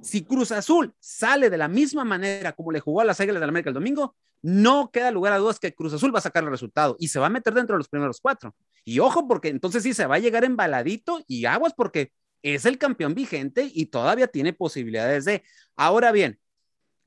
Si 0.01 0.23
Cruz 0.23 0.51
Azul 0.51 0.93
sale 0.99 1.49
de 1.49 1.57
la 1.57 1.67
misma 1.67 2.05
manera 2.05 2.53
como 2.53 2.71
le 2.71 2.79
jugó 2.79 3.01
a 3.01 3.05
las 3.05 3.19
Águilas 3.19 3.41
del 3.41 3.49
América 3.49 3.69
el 3.69 3.73
domingo, 3.73 4.15
no 4.41 4.91
queda 4.91 5.11
lugar 5.11 5.33
a 5.33 5.37
dudas 5.37 5.59
que 5.59 5.73
Cruz 5.73 5.93
Azul 5.93 6.13
va 6.13 6.19
a 6.19 6.21
sacar 6.21 6.43
el 6.43 6.51
resultado 6.51 6.95
y 6.99 7.07
se 7.07 7.19
va 7.19 7.27
a 7.27 7.29
meter 7.29 7.53
dentro 7.53 7.75
de 7.75 7.79
los 7.79 7.89
primeros 7.89 8.19
cuatro. 8.21 8.55
Y 8.83 8.99
ojo, 8.99 9.27
porque 9.27 9.49
entonces 9.49 9.83
sí 9.83 9.93
se 9.93 10.05
va 10.05 10.15
a 10.15 10.19
llegar 10.19 10.43
embaladito 10.43 11.23
y 11.27 11.45
aguas 11.45 11.73
porque 11.75 12.11
es 12.43 12.65
el 12.65 12.77
campeón 12.77 13.15
vigente 13.15 13.71
y 13.73 13.87
todavía 13.87 14.27
tiene 14.27 14.53
posibilidades 14.53 15.25
de. 15.25 15.43
Ahora 15.75 16.11
bien, 16.11 16.39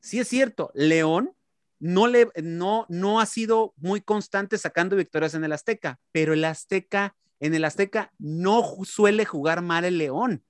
sí 0.00 0.18
es 0.18 0.28
cierto, 0.28 0.72
León 0.74 1.32
no, 1.80 2.06
le, 2.06 2.28
no, 2.42 2.86
no 2.88 3.20
ha 3.20 3.26
sido 3.26 3.74
muy 3.76 4.00
constante 4.00 4.58
sacando 4.58 4.96
victorias 4.96 5.34
en 5.34 5.44
el 5.44 5.52
Azteca, 5.52 5.98
pero 6.12 6.32
el 6.32 6.44
Azteca, 6.44 7.16
en 7.40 7.54
el 7.54 7.64
Azteca 7.64 8.12
no 8.18 8.62
suele 8.84 9.24
jugar 9.24 9.62
mal 9.62 9.84
el 9.84 9.98
León. 9.98 10.44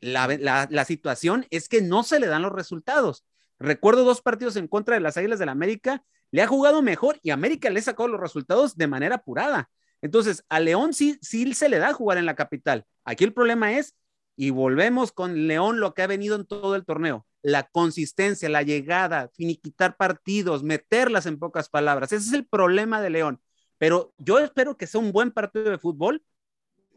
La, 0.00 0.28
la, 0.70 0.84
situación 0.84 1.46
es 1.50 1.68
que 1.68 1.82
no 1.82 2.04
se 2.04 2.20
le 2.20 2.28
dan 2.28 2.42
los 2.42 2.52
resultados. 2.52 3.24
Recuerdo 3.58 4.04
dos 4.04 4.22
partidos 4.22 4.54
en 4.56 4.68
contra 4.68 4.94
de 4.94 5.00
las 5.00 5.16
Águilas 5.16 5.40
del 5.40 5.46
la 5.46 5.52
América, 5.52 6.04
le 6.30 6.42
ha 6.42 6.46
jugado 6.46 6.82
mejor 6.82 7.18
y 7.22 7.30
América 7.30 7.68
le 7.70 7.80
ha 7.80 7.82
sacado 7.82 8.08
los 8.08 8.20
resultados 8.20 8.76
de 8.76 8.86
manera 8.86 9.16
apurada. 9.16 9.70
Entonces, 10.00 10.44
a 10.48 10.60
León 10.60 10.94
sí, 10.94 11.18
sí 11.20 11.52
se 11.54 11.68
le 11.68 11.78
da 11.78 11.92
jugar 11.92 12.18
en 12.18 12.26
la 12.26 12.36
capital. 12.36 12.84
Aquí 13.04 13.24
el 13.24 13.32
problema 13.32 13.72
es 13.72 13.96
y 14.36 14.50
volvemos 14.50 15.10
con 15.10 15.48
León 15.48 15.80
lo 15.80 15.94
que 15.94 16.02
ha 16.02 16.06
venido 16.06 16.36
en 16.36 16.46
todo 16.46 16.76
el 16.76 16.84
torneo, 16.84 17.26
la 17.42 17.64
consistencia, 17.64 18.48
la 18.48 18.62
llegada, 18.62 19.30
finiquitar 19.34 19.96
partidos, 19.96 20.62
meterlas 20.62 21.26
en 21.26 21.38
pocas 21.38 21.68
palabras. 21.68 22.12
Ese 22.12 22.28
es 22.28 22.32
el 22.32 22.46
problema 22.46 23.00
de 23.00 23.10
León. 23.10 23.40
Pero 23.78 24.12
yo 24.18 24.38
espero 24.38 24.76
que 24.76 24.86
sea 24.86 25.00
un 25.00 25.12
buen 25.12 25.30
partido 25.30 25.70
de 25.70 25.78
fútbol 25.78 26.22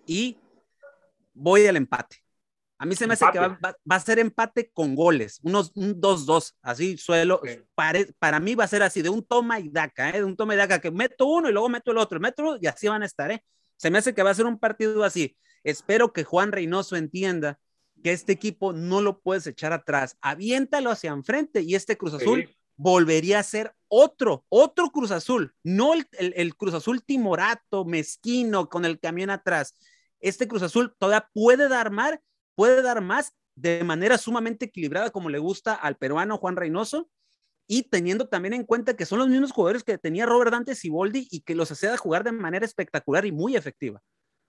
y 0.06 0.38
voy 1.34 1.68
al 1.68 1.78
empate. 1.78 2.18
A 2.80 2.86
mí 2.86 2.96
se 2.96 3.06
me 3.06 3.14
empate. 3.14 3.38
hace 3.38 3.48
que 3.48 3.48
va, 3.48 3.60
va, 3.64 3.78
va, 3.90 3.96
a 3.96 4.00
ser 4.00 4.18
empate 4.18 4.72
con 4.74 4.96
goles, 4.96 5.40
unos 5.44 5.72
2-2, 5.76 6.56
así 6.64 6.98
suelo. 6.98 7.36
Okay. 7.36 7.64
Para, 7.76 8.00
para, 8.18 8.40
mí 8.40 8.56
va 8.56 8.64
a 8.64 8.68
ser 8.68 8.82
así, 8.82 9.04
de 9.04 9.10
un 9.10 9.24
toma 9.24 9.60
y 9.60 9.70
daca, 9.70 10.10
¿eh? 10.10 10.14
de 10.14 10.24
un 10.24 10.36
toma 10.36 10.56
y 10.56 10.58
daca, 10.58 10.82
que 10.82 10.90
meto 10.90 11.28
uno 11.28 11.48
y 11.48 11.52
luego 11.52 11.70
meto 11.70 11.92
el 11.92 12.00
otro, 12.00 12.20
meto 12.20 12.58
y 12.60 12.66
así 12.66 12.88
van 12.88 13.04
a 13.04 13.06
estar. 13.06 13.30
¿eh? 13.30 13.44
Se 13.78 13.92
me 13.92 14.00
hace 14.00 14.16
que 14.16 14.24
va 14.24 14.32
a 14.32 14.34
ser 14.34 14.48
un 14.48 14.58
partido 14.58 15.04
así. 15.04 15.38
Espero 15.64 16.12
que 16.12 16.24
Juan 16.24 16.52
Reynoso 16.52 16.96
entienda 16.96 17.60
que 18.04 18.12
este 18.12 18.32
equipo 18.32 18.74
no 18.74 19.02
lo 19.02 19.20
puedes 19.20 19.48
echar 19.48 19.74
atrás. 19.74 20.18
Aviéntalo 20.22 20.92
hacia 20.92 21.12
enfrente 21.12 21.62
y 21.62 21.76
este 21.76 21.98
Cruz 21.98 22.14
Azul 22.14 22.46
sí. 22.48 22.56
volvería 22.76 23.40
a 23.40 23.44
ser 23.44 23.74
otro, 23.88 24.46
otro 24.50 24.90
Cruz 24.90 25.12
Azul, 25.12 25.54
no 25.64 25.94
el, 25.94 26.08
el, 26.14 26.34
el, 26.36 26.56
Cruz 26.56 26.74
Azul 26.74 27.04
timorato, 27.04 27.86
mezquino, 27.86 28.70
con 28.70 28.86
el 28.86 29.00
camión 29.00 29.30
atrás. 29.30 29.76
Este 30.20 30.48
Cruz 30.48 30.62
Azul 30.62 30.96
todavía 30.98 31.30
puede 31.34 31.68
dar 31.68 31.92
más, 31.92 32.20
puede 32.56 32.82
dar 32.82 33.02
más 33.02 33.34
de 33.56 33.84
manera 33.84 34.18
sumamente 34.18 34.66
equilibrada 34.66 35.10
como 35.10 35.30
le 35.30 35.40
gusta 35.40 35.74
al 35.74 35.98
peruano 35.98 36.38
Juan 36.38 36.56
Reynoso 36.56 37.10
y 37.68 37.84
teniendo 37.84 38.28
también 38.28 38.54
en 38.54 38.66
cuenta 38.66 38.96
que 38.96 39.06
son 39.06 39.20
los 39.20 39.30
mismos 39.30 39.52
jugadores 39.52 39.84
que 39.84 39.98
tenía 39.98 40.26
Robert 40.26 40.52
Dante 40.52 40.76
Siboldi 40.76 41.28
y 41.32 41.42
que 41.42 41.56
los 41.56 41.72
hacía 41.72 41.96
jugar 41.98 42.24
de 42.24 42.32
manera 42.32 42.66
espectacular 42.66 43.26
y 43.26 43.32
muy 43.32 43.56
efectiva. 43.56 44.02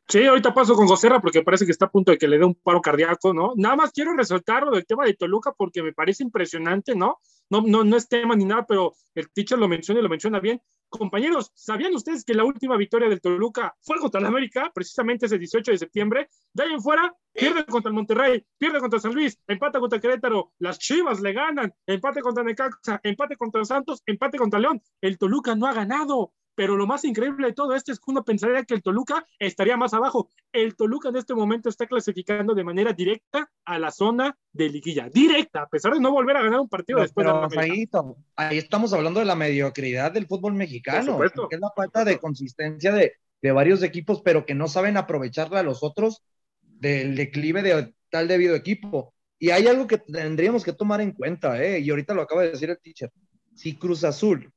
Sí, 0.09 0.24
ahorita 0.24 0.53
paso 0.53 0.74
con 0.74 0.86
José 0.86 1.09
porque 1.22 1.42
parece 1.42 1.64
que 1.64 1.72
está 1.72 1.86
a 1.86 1.90
punto 1.90 2.12
de 2.12 2.18
que 2.18 2.28
le 2.28 2.38
dé 2.38 2.44
un 2.44 2.55
paro 2.55 2.82
cardíaco, 2.82 3.32
¿no? 3.32 3.55
Nada 3.57 3.76
más 3.76 3.92
quiero 3.92 4.14
resaltar 4.14 4.64
lo 4.64 4.72
del 4.72 4.84
tema 4.84 5.07
de 5.07 5.14
Toluca 5.14 5.53
porque 5.53 5.82
me 5.82 5.92
parece 5.92 6.22
impresionante, 6.22 6.94
¿no? 6.94 7.18
No, 7.48 7.62
no, 7.62 7.84
no 7.84 7.96
es 7.96 8.09
tema 8.09 8.34
ni 8.34 8.44
nada, 8.44 8.66
pero 8.66 8.94
el 9.14 9.30
teacher 9.30 9.59
lo 9.59 9.68
menciona 9.68 10.00
y 10.00 10.03
lo 10.03 10.09
menciona 10.09 10.40
bien. 10.40 10.61
Compañeros, 10.88 11.50
¿sabían 11.55 11.94
ustedes 11.94 12.24
que 12.24 12.34
la 12.34 12.44
última 12.44 12.76
victoria 12.76 13.09
del 13.09 13.22
Toluca 13.22 13.74
fue 13.80 13.98
contra 13.98 14.20
la 14.20 14.28
América, 14.28 14.70
precisamente 14.74 15.24
ese 15.24 15.38
18 15.38 15.72
de 15.72 15.78
septiembre? 15.78 16.28
De 16.53 16.64
ahí 16.64 16.72
en 16.72 16.82
fuera, 16.82 17.14
pierde 17.32 17.64
contra 17.64 17.88
el 17.88 17.94
Monterrey, 17.94 18.44
pierde 18.59 18.80
contra 18.80 19.00
San 19.00 19.14
Luis, 19.14 19.38
empate 19.46 19.78
contra 19.80 20.00
Querétaro, 20.00 20.53
las 20.59 20.78
Chivas 20.78 21.20
le 21.20 21.32
ganan, 21.32 21.72
empate 21.86 22.20
contra 22.20 22.44
Necaxa, 22.44 23.00
empate 23.03 23.36
contra 23.36 23.64
Santos, 23.64 24.03
empate 24.05 24.36
contra 24.36 24.61
León. 24.61 24.82
El 25.00 25.16
Toluca 25.16 25.55
no 25.55 25.66
ha 25.66 25.72
ganado. 25.72 26.34
Pero 26.55 26.76
lo 26.76 26.86
más 26.86 27.05
increíble 27.05 27.46
de 27.46 27.53
todo 27.55 27.74
esto 27.74 27.92
es 27.92 27.98
que 27.98 28.11
uno 28.11 28.24
pensaría 28.24 28.64
que 28.64 28.74
el 28.74 28.82
Toluca 28.82 29.26
estaría 29.38 29.76
más 29.76 29.94
abajo. 29.94 30.28
El 30.53 30.76
Toluca 30.76 31.09
en 31.09 31.16
este 31.16 31.34
momento 31.34 31.68
está 31.68 31.86
clasificando 31.86 32.55
de 32.55 32.64
manera 32.64 32.92
directa 32.92 33.50
a 33.64 33.78
la 33.78 33.90
zona 33.90 34.36
de 34.53 34.68
liguilla. 34.68 35.09
Directa, 35.09 35.62
a 35.62 35.68
pesar 35.68 35.94
de 35.94 36.00
no 36.00 36.11
volver 36.11 36.36
a 36.36 36.42
ganar 36.42 36.61
un 36.61 36.68
partido 36.68 37.00
después 37.00 37.26
pero, 37.26 37.48
de 37.48 37.59
ahí, 37.59 37.88
ahí, 38.36 38.59
estamos 38.59 38.92
hablando 38.92 39.20
de 39.20 39.26
la 39.26 39.34
mediocridad 39.34 40.12
del 40.12 40.26
fútbol 40.26 40.55
mexicano, 40.55 41.18
que 41.18 41.57
es 41.57 41.61
la 41.61 41.72
falta 41.74 42.05
de 42.05 42.18
consistencia 42.18 42.92
de, 42.92 43.14
de 43.40 43.53
varios 43.53 43.82
equipos, 43.82 44.20
pero 44.22 44.44
que 44.44 44.55
no 44.55 44.68
saben 44.68 44.96
aprovecharla 44.96 45.61
a 45.61 45.64
los 45.64 45.82
otros 45.82 46.22
del 46.62 47.16
declive 47.16 47.62
de 47.62 47.94
tal 48.11 48.28
debido 48.28 48.55
equipo. 48.55 49.14
Y 49.38 49.50
hay 49.50 49.66
algo 49.66 49.86
que 49.86 49.98
tendríamos 49.98 50.62
que 50.64 50.72
tomar 50.72 51.00
en 51.00 51.12
cuenta, 51.12 51.62
¿eh? 51.62 51.80
y 51.80 51.90
ahorita 51.90 52.14
lo 52.14 52.22
acaba 52.22 52.42
de 52.42 52.50
decir 52.50 52.70
el 52.70 52.78
teacher. 52.78 53.11
Si 53.55 53.76
Cruz 53.76 54.05
Azul 54.05 54.53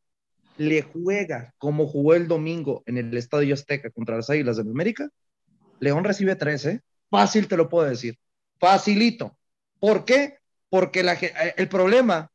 le 0.57 0.81
juega 0.81 1.53
como 1.57 1.87
jugó 1.87 2.13
el 2.13 2.27
domingo 2.27 2.83
en 2.85 2.97
el 2.97 3.15
Estadio 3.15 3.53
Azteca 3.53 3.89
contra 3.89 4.15
las 4.15 4.29
Águilas 4.29 4.57
de 4.57 4.63
América, 4.63 5.09
León 5.79 6.03
recibe 6.03 6.35
13. 6.35 6.81
Fácil 7.09 7.47
te 7.47 7.57
lo 7.57 7.69
puedo 7.69 7.87
decir. 7.87 8.17
Facilito. 8.59 9.37
¿Por 9.79 10.05
qué? 10.05 10.37
Porque 10.69 11.03
la, 11.03 11.13
eh, 11.13 11.53
el 11.57 11.67
problema 11.67 12.31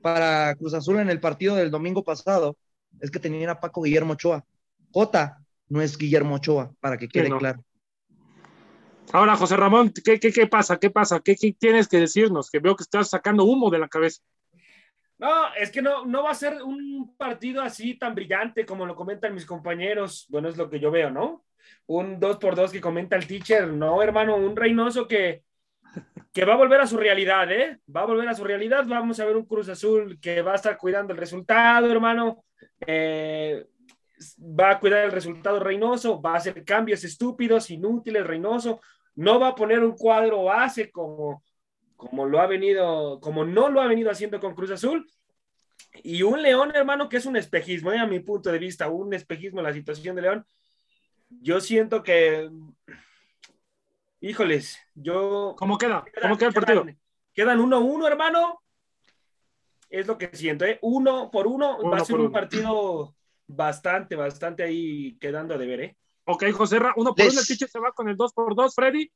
para 0.00 0.54
Cruz 0.56 0.74
Azul 0.74 1.00
en 1.00 1.10
el 1.10 1.20
partido 1.20 1.56
del 1.56 1.70
domingo 1.70 2.04
pasado 2.04 2.56
es 3.00 3.10
que 3.10 3.18
tenían 3.18 3.50
a 3.50 3.60
Paco 3.60 3.82
Guillermo 3.82 4.14
Ochoa. 4.14 4.44
Jota 4.92 5.44
no 5.68 5.82
es 5.82 5.98
Guillermo 5.98 6.36
Ochoa, 6.36 6.72
para 6.80 6.96
que 6.96 7.08
quede 7.08 7.30
claro. 7.36 7.62
Ahora, 9.12 9.36
José 9.36 9.56
Ramón, 9.56 9.92
¿qué, 10.04 10.20
qué, 10.20 10.32
qué 10.32 10.46
pasa? 10.46 10.78
¿Qué 10.78 10.90
pasa? 10.90 11.20
¿Qué, 11.20 11.34
¿Qué, 11.34 11.52
tienes 11.52 11.88
que 11.88 11.98
decirnos? 11.98 12.50
Que 12.50 12.58
veo 12.58 12.76
que 12.76 12.82
estás 12.82 13.08
sacando 13.08 13.44
humo 13.44 13.70
de 13.70 13.78
la 13.78 13.88
cabeza. 13.88 14.22
No, 15.18 15.52
es 15.54 15.70
que 15.70 15.82
no, 15.82 16.04
no 16.06 16.22
va 16.22 16.30
a 16.30 16.34
ser 16.34 16.62
un 16.62 17.16
partido 17.16 17.60
así 17.60 17.98
tan 17.98 18.14
brillante 18.14 18.64
como 18.64 18.86
lo 18.86 18.94
comentan 18.94 19.34
mis 19.34 19.44
compañeros. 19.46 20.26
Bueno, 20.28 20.48
es 20.48 20.56
lo 20.56 20.70
que 20.70 20.78
yo 20.78 20.90
veo, 20.90 21.10
¿no? 21.10 21.44
Un 21.86 22.20
2 22.20 22.38
por 22.38 22.54
2 22.54 22.70
que 22.70 22.80
comenta 22.80 23.16
el 23.16 23.26
teacher. 23.26 23.66
No, 23.66 24.00
hermano, 24.00 24.36
un 24.36 24.54
Reynoso 24.54 25.08
que, 25.08 25.42
que 26.32 26.44
va 26.44 26.54
a 26.54 26.58
volver 26.58 26.80
a 26.80 26.86
su 26.86 26.96
realidad, 26.96 27.50
¿eh? 27.50 27.80
Va 27.94 28.02
a 28.02 28.06
volver 28.06 28.28
a 28.28 28.34
su 28.34 28.44
realidad. 28.44 28.84
Vamos 28.86 29.18
a 29.18 29.24
ver 29.24 29.36
un 29.36 29.44
Cruz 29.44 29.68
Azul 29.68 30.20
que 30.20 30.40
va 30.40 30.52
a 30.52 30.56
estar 30.56 30.78
cuidando 30.78 31.12
el 31.12 31.18
resultado, 31.18 31.90
hermano. 31.90 32.44
Eh, 32.86 33.66
va 34.38 34.70
a 34.70 34.80
cuidar 34.80 35.04
el 35.04 35.12
resultado 35.12 35.58
Reynoso, 35.58 36.20
va 36.20 36.34
a 36.34 36.36
hacer 36.36 36.64
cambios 36.64 37.02
estúpidos, 37.02 37.70
inútiles, 37.70 38.26
Reynoso. 38.26 38.80
No 39.16 39.40
va 39.40 39.48
a 39.48 39.54
poner 39.54 39.80
un 39.80 39.96
cuadro 39.96 40.44
base 40.44 40.92
como, 40.92 41.42
como 41.98 42.26
lo 42.26 42.40
ha 42.40 42.46
venido, 42.46 43.18
como 43.20 43.44
no 43.44 43.68
lo 43.68 43.82
ha 43.82 43.88
venido 43.88 44.08
haciendo 44.08 44.38
con 44.38 44.54
Cruz 44.54 44.70
Azul. 44.70 45.10
Y 46.04 46.22
un 46.22 46.40
León, 46.40 46.70
hermano, 46.74 47.08
que 47.08 47.16
es 47.16 47.26
un 47.26 47.36
espejismo, 47.36 47.92
¿eh? 47.92 47.98
a 47.98 48.06
mi 48.06 48.20
punto 48.20 48.52
de 48.52 48.58
vista, 48.60 48.88
un 48.88 49.12
espejismo 49.12 49.60
la 49.60 49.72
situación 49.72 50.14
de 50.14 50.22
León. 50.22 50.46
Yo 51.28 51.60
siento 51.60 52.04
que, 52.04 52.48
híjoles, 54.20 54.78
yo... 54.94 55.56
¿Cómo 55.58 55.76
queda? 55.76 56.04
¿Cómo 56.22 56.38
queda 56.38 56.48
el 56.48 56.54
partido? 56.54 56.86
Quedan 57.34 57.58
1-1, 57.58 58.06
hermano. 58.06 58.62
Es 59.90 60.06
lo 60.06 60.16
que 60.16 60.30
siento, 60.34 60.66
¿eh? 60.66 60.78
Uno 60.82 61.32
por 61.32 61.48
uno, 61.48 61.82
va 61.82 61.96
a 61.96 62.04
ser 62.04 62.20
un 62.20 62.30
partido 62.30 63.16
bastante, 63.48 64.14
bastante 64.14 64.62
ahí 64.62 65.18
quedando 65.18 65.58
de 65.58 65.66
ver, 65.66 65.80
¿eh? 65.80 65.96
Ok, 66.30 66.44
José, 66.52 66.76
uno 66.96 67.14
por 67.14 67.26
uno, 67.26 67.40
el 67.40 67.46
se 67.46 67.78
va 67.78 67.90
con 67.92 68.06
el 68.06 68.16
2 68.16 68.32
por 68.34 68.54
2 68.54 68.74
Freddy. 68.74 69.10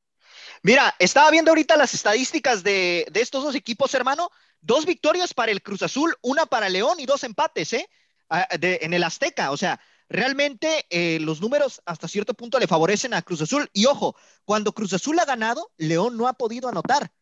Mira, 0.63 0.95
estaba 0.99 1.31
viendo 1.31 1.51
ahorita 1.51 1.77
las 1.77 1.93
estadísticas 1.93 2.63
de, 2.63 3.07
estos 3.13 3.45
dos 3.45 3.55
equipos, 3.55 3.93
hermano. 3.93 4.31
Dos 4.63 4.87
victorias 4.87 5.35
para 5.35 5.53
el 5.53 5.61
Cruz 5.61 5.83
Azul, 5.83 6.17
una 6.23 6.47
para 6.47 6.71
León 6.71 7.01
y 7.01 7.05
dos 7.05 7.23
empates, 7.25 7.75
¿eh? 7.75 7.87
en 8.31 8.95
el 8.95 9.05
Azteca. 9.05 9.51
O 9.51 9.59
sea, 9.59 9.79
realmente 10.09 10.87
eh, 10.89 11.19
los 11.21 11.43
números 11.43 11.83
hasta 11.85 12.09
cierto 12.09 12.33
punto 12.33 12.59
le 12.59 12.67
favorecen 12.67 13.13
a 13.13 13.21
Cruz 13.21 13.43
Azul. 13.43 13.69
Y 13.75 13.85
ojo, 13.85 14.17
cuando 14.47 14.73
Cruz 14.73 14.95
Azul 14.95 15.19
ha 15.19 15.27
ganado, 15.27 15.71
León 15.77 16.17
no 16.17 16.29
ha 16.29 16.33
podido 16.33 16.71
anotar. 16.71 17.13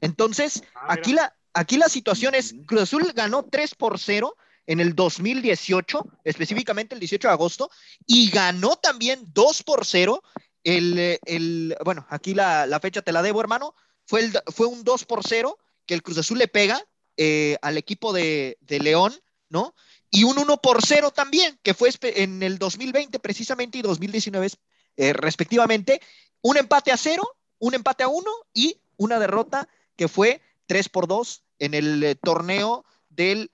Entonces, 0.00 0.62
ah, 0.74 0.86
aquí, 0.88 1.12
la, 1.12 1.36
aquí 1.52 1.76
la 1.76 1.90
situación 1.90 2.34
es, 2.34 2.54
Cruz 2.66 2.80
Azul 2.80 3.12
ganó 3.14 3.44
3 3.44 3.74
por 3.74 3.98
0 3.98 4.34
en 4.66 4.80
el 4.80 4.94
2018, 4.94 6.06
específicamente 6.24 6.94
el 6.94 7.00
18 7.00 7.28
de 7.28 7.32
agosto, 7.32 7.70
y 8.06 8.30
ganó 8.30 8.76
también 8.76 9.24
2 9.32 9.62
por 9.62 9.84
0 9.84 10.22
el, 10.64 11.18
el, 11.26 11.76
bueno, 11.84 12.06
aquí 12.08 12.34
la, 12.34 12.66
la, 12.66 12.80
fecha 12.80 13.02
te 13.02 13.12
la 13.12 13.22
debo, 13.22 13.40
hermano. 13.40 13.74
Fue, 14.06 14.20
el, 14.20 14.32
fue 14.46 14.66
un 14.66 14.82
2 14.82 15.04
por 15.04 15.26
0 15.26 15.58
que 15.86 15.94
el 15.94 16.02
Cruz 16.02 16.18
Azul 16.18 16.38
le 16.38 16.48
pega 16.48 16.82
eh, 17.16 17.56
al 17.62 17.76
equipo 17.76 18.12
de, 18.12 18.58
de, 18.62 18.80
León, 18.80 19.14
¿no? 19.50 19.74
Y 20.10 20.24
un 20.24 20.38
1 20.38 20.56
por 20.62 20.84
0 20.84 21.10
también, 21.10 21.58
que 21.62 21.74
fue 21.74 21.90
en 22.00 22.42
el 22.42 22.58
2020 22.58 23.18
precisamente 23.18 23.78
y 23.78 23.82
2019 23.82 24.48
eh, 24.96 25.12
respectivamente. 25.12 26.00
Un 26.40 26.56
empate 26.56 26.92
a 26.92 26.96
0, 26.96 27.22
un 27.58 27.74
empate 27.74 28.04
a 28.04 28.08
1 28.08 28.30
y 28.54 28.78
una 28.96 29.18
derrota 29.18 29.68
que 29.96 30.08
fue 30.08 30.40
3 30.66 30.88
por 30.88 31.06
2 31.06 31.42
en 31.58 31.74
el 31.74 32.02
eh, 32.02 32.14
torneo 32.14 32.84
del 33.10 33.50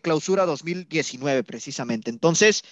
clausura 0.00 0.46
2019 0.46 1.44
precisamente. 1.44 2.10
Entonces, 2.10 2.62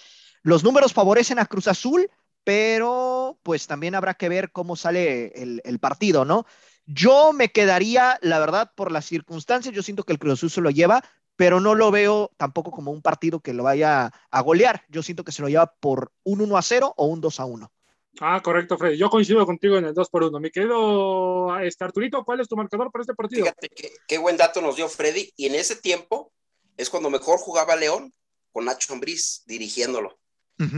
los 0.43 0.63
números 0.63 0.93
favorecen 0.93 1.39
a 1.39 1.45
Cruz 1.45 1.67
Azul, 1.67 2.09
pero 2.43 3.39
pues 3.43 3.67
también 3.67 3.95
habrá 3.95 4.13
que 4.13 4.29
ver 4.29 4.51
cómo 4.51 4.75
sale 4.75 5.33
el, 5.35 5.79
partido, 5.79 6.25
¿no? 6.25 6.45
Yo 6.85 7.33
me 7.33 7.51
quedaría, 7.51 8.17
la 8.21 8.39
verdad, 8.39 8.71
por 8.75 8.91
las 8.91 9.05
circunstancias, 9.05 9.75
yo 9.75 9.83
siento 9.83 10.03
que 10.03 10.13
el 10.13 10.19
Cruz 10.19 10.33
Azul 10.33 10.49
se 10.49 10.61
lo 10.61 10.69
lleva, 10.69 11.03
pero 11.35 11.59
no 11.59 11.75
lo 11.75 11.91
veo 11.91 12.31
tampoco 12.37 12.71
como 12.71 12.91
un 12.91 13.01
partido 13.01 13.41
que 13.41 13.53
lo 13.53 13.63
vaya 13.63 14.11
a 14.31 14.41
golear. 14.41 14.85
Yo 14.87 15.03
siento 15.03 15.23
que 15.23 15.31
se 15.31 15.41
lo 15.41 15.49
lleva 15.49 15.73
por 15.79 16.13
un 16.23 16.41
1 16.41 16.57
a 16.57 16.61
0 16.61 16.93
o 16.95 17.05
un 17.07 17.19
2 17.19 17.39
a 17.39 17.45
1. 17.45 17.71
Ah, 18.19 18.41
correcto, 18.41 18.77
Freddy. 18.77 18.97
Yo 18.97 19.09
coincido 19.09 19.45
contigo 19.45 19.77
en 19.77 19.85
el 19.85 19.93
2 19.93 20.09
por 20.09 20.23
1. 20.23 20.39
Mi 20.39 20.49
querido 20.49 21.59
este, 21.59 21.83
Arturito, 21.83 22.23
¿cuál 22.23 22.39
es 22.39 22.47
tu 22.47 22.55
marcador 22.55 22.91
para 22.91 23.01
este 23.01 23.13
partido? 23.13 23.45
Fíjate 23.45 23.69
qué, 24.07 24.17
buen 24.17 24.37
dato 24.37 24.61
nos 24.61 24.75
dio 24.75 24.87
Freddy. 24.87 25.31
Y 25.35 25.45
en 25.45 25.55
ese 25.55 25.75
tiempo 25.75 26.31
es 26.77 26.89
cuando 26.89 27.09
mejor 27.09 27.39
jugaba 27.39 27.75
León 27.75 28.13
con 28.51 28.65
Nacho 28.65 28.93
Ambriz 28.93 29.43
dirigiéndolo. 29.45 30.17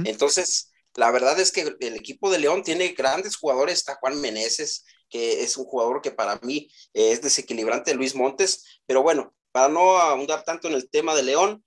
Entonces, 0.04 0.72
la 0.96 1.10
verdad 1.12 1.40
es 1.40 1.52
que 1.52 1.76
el 1.80 1.96
equipo 1.96 2.30
de 2.30 2.40
León 2.40 2.64
tiene 2.64 2.90
grandes 2.90 3.38
jugadores, 3.38 3.80
está 3.80 3.96
Juan 3.96 4.20
Meneses, 4.20 4.84
que 5.10 5.42
es 5.42 5.56
un 5.56 5.66
jugador 5.66 6.02
que 6.02 6.12
para 6.12 6.38
mí 6.42 6.70
es 6.94 7.22
desequilibrante, 7.22 7.94
Luis 7.94 8.14
Montes, 8.14 8.82
pero 8.86 9.04
bueno, 9.04 9.34
para 9.52 9.70
no 9.70 9.98
ahondar 9.98 10.44
tanto 10.44 10.68
en 10.68 10.74
el 10.74 10.90
tema 10.90 11.16
de 11.16 11.24
León, 11.24 11.64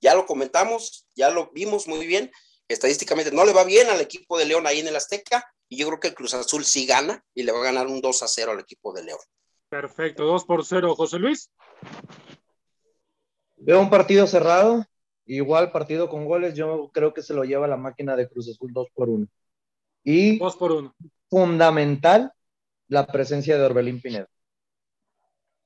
ya 0.00 0.14
lo 0.14 0.26
comentamos, 0.26 1.06
ya 1.16 1.30
lo 1.30 1.50
vimos 1.52 1.88
muy 1.88 2.06
bien, 2.06 2.30
estadísticamente 2.68 3.32
no 3.32 3.44
le 3.44 3.52
va 3.52 3.64
bien 3.64 3.88
al 3.88 4.00
equipo 4.00 4.38
de 4.38 4.44
León 4.44 4.66
ahí 4.66 4.78
en 4.78 4.88
el 4.88 4.96
Azteca, 4.96 5.44
y 5.68 5.76
yo 5.76 5.86
creo 5.88 6.00
que 6.00 6.08
el 6.08 6.14
Cruz 6.14 6.34
Azul 6.34 6.64
sí 6.64 6.86
gana 6.86 7.24
y 7.34 7.42
le 7.42 7.52
va 7.52 7.58
a 7.58 7.64
ganar 7.64 7.88
un 7.88 8.00
2 8.00 8.22
a 8.22 8.28
0 8.28 8.52
al 8.52 8.60
equipo 8.60 8.92
de 8.92 9.04
León. 9.04 9.20
Perfecto, 9.68 10.24
2 10.24 10.44
por 10.44 10.64
0. 10.64 10.94
José 10.96 11.18
Luis. 11.18 11.50
Veo 13.60 13.80
un 13.80 13.90
partido 13.90 14.26
cerrado, 14.26 14.84
Igual 15.28 15.70
partido 15.72 16.08
con 16.08 16.24
goles, 16.24 16.54
yo 16.54 16.90
creo 16.90 17.12
que 17.12 17.20
se 17.20 17.34
lo 17.34 17.44
lleva 17.44 17.68
la 17.68 17.76
máquina 17.76 18.16
de 18.16 18.30
Cruz 18.30 18.48
Azul 18.48 18.72
2 18.72 18.88
por 18.94 19.10
1. 19.10 19.26
Y 20.02 20.38
2 20.38 20.56
por 20.56 20.72
1. 20.72 20.94
Fundamental 21.28 22.32
la 22.88 23.06
presencia 23.06 23.58
de 23.58 23.64
Orbelín 23.64 24.00
Pineda. 24.00 24.26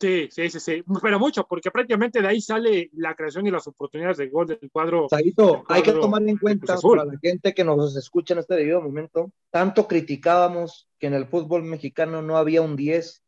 Sí, 0.00 0.28
sí, 0.32 0.50
sí, 0.50 0.58
sí, 0.58 0.84
pero 1.00 1.20
mucho, 1.20 1.46
porque 1.48 1.70
prácticamente 1.70 2.20
de 2.20 2.26
ahí 2.26 2.40
sale 2.40 2.90
la 2.94 3.14
creación 3.14 3.46
y 3.46 3.52
las 3.52 3.68
oportunidades 3.68 4.16
de 4.16 4.30
gol 4.30 4.48
del 4.48 4.68
cuadro. 4.72 5.06
Saito, 5.08 5.62
hay 5.68 5.82
que 5.82 5.92
tomar 5.92 6.24
en 6.24 6.38
cuenta 6.38 6.76
para 6.76 7.04
la 7.04 7.16
gente 7.22 7.54
que 7.54 7.62
nos 7.62 7.96
escucha 7.96 8.34
en 8.34 8.40
este 8.40 8.56
debido 8.56 8.82
momento, 8.82 9.30
tanto 9.50 9.86
criticábamos 9.86 10.88
que 10.98 11.06
en 11.06 11.14
el 11.14 11.26
fútbol 11.26 11.62
mexicano 11.62 12.20
no 12.20 12.36
había 12.36 12.62
un 12.62 12.74
10, 12.74 13.22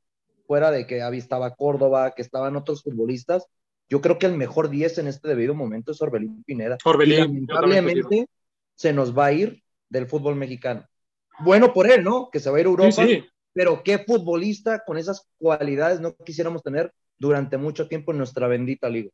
fuera 0.48 0.72
de 0.72 0.84
que 0.88 0.98
estaba 1.12 1.54
Córdoba, 1.54 2.10
que 2.10 2.22
estaban 2.22 2.56
otros 2.56 2.82
futbolistas, 2.82 3.46
yo 3.88 4.00
creo 4.00 4.18
que 4.18 4.26
el 4.26 4.36
mejor 4.36 4.70
10 4.70 4.98
en 4.98 5.08
este 5.08 5.28
debido 5.28 5.54
momento 5.54 5.92
es 5.92 6.00
Orbelín 6.00 6.42
Pineda. 6.44 6.78
Orbelín. 6.84 7.20
lamentablemente 7.20 8.26
se 8.74 8.92
nos 8.92 9.16
va 9.16 9.26
a 9.26 9.32
ir 9.32 9.62
del 9.88 10.06
fútbol 10.06 10.36
mexicano. 10.36 10.86
Bueno 11.40 11.72
por 11.72 11.90
él, 11.90 12.02
¿no? 12.02 12.30
Que 12.30 12.40
se 12.40 12.50
va 12.50 12.58
a 12.58 12.60
ir 12.60 12.66
a 12.66 12.70
Europa. 12.70 13.02
Pero 13.52 13.82
qué 13.84 13.98
futbolista 13.98 14.82
con 14.84 14.98
esas 14.98 15.28
cualidades 15.38 16.00
no 16.00 16.14
quisiéramos 16.16 16.62
tener 16.62 16.92
durante 17.18 17.56
mucho 17.56 17.86
tiempo 17.86 18.12
en 18.12 18.18
nuestra 18.18 18.48
bendita 18.48 18.88
liga. 18.88 19.10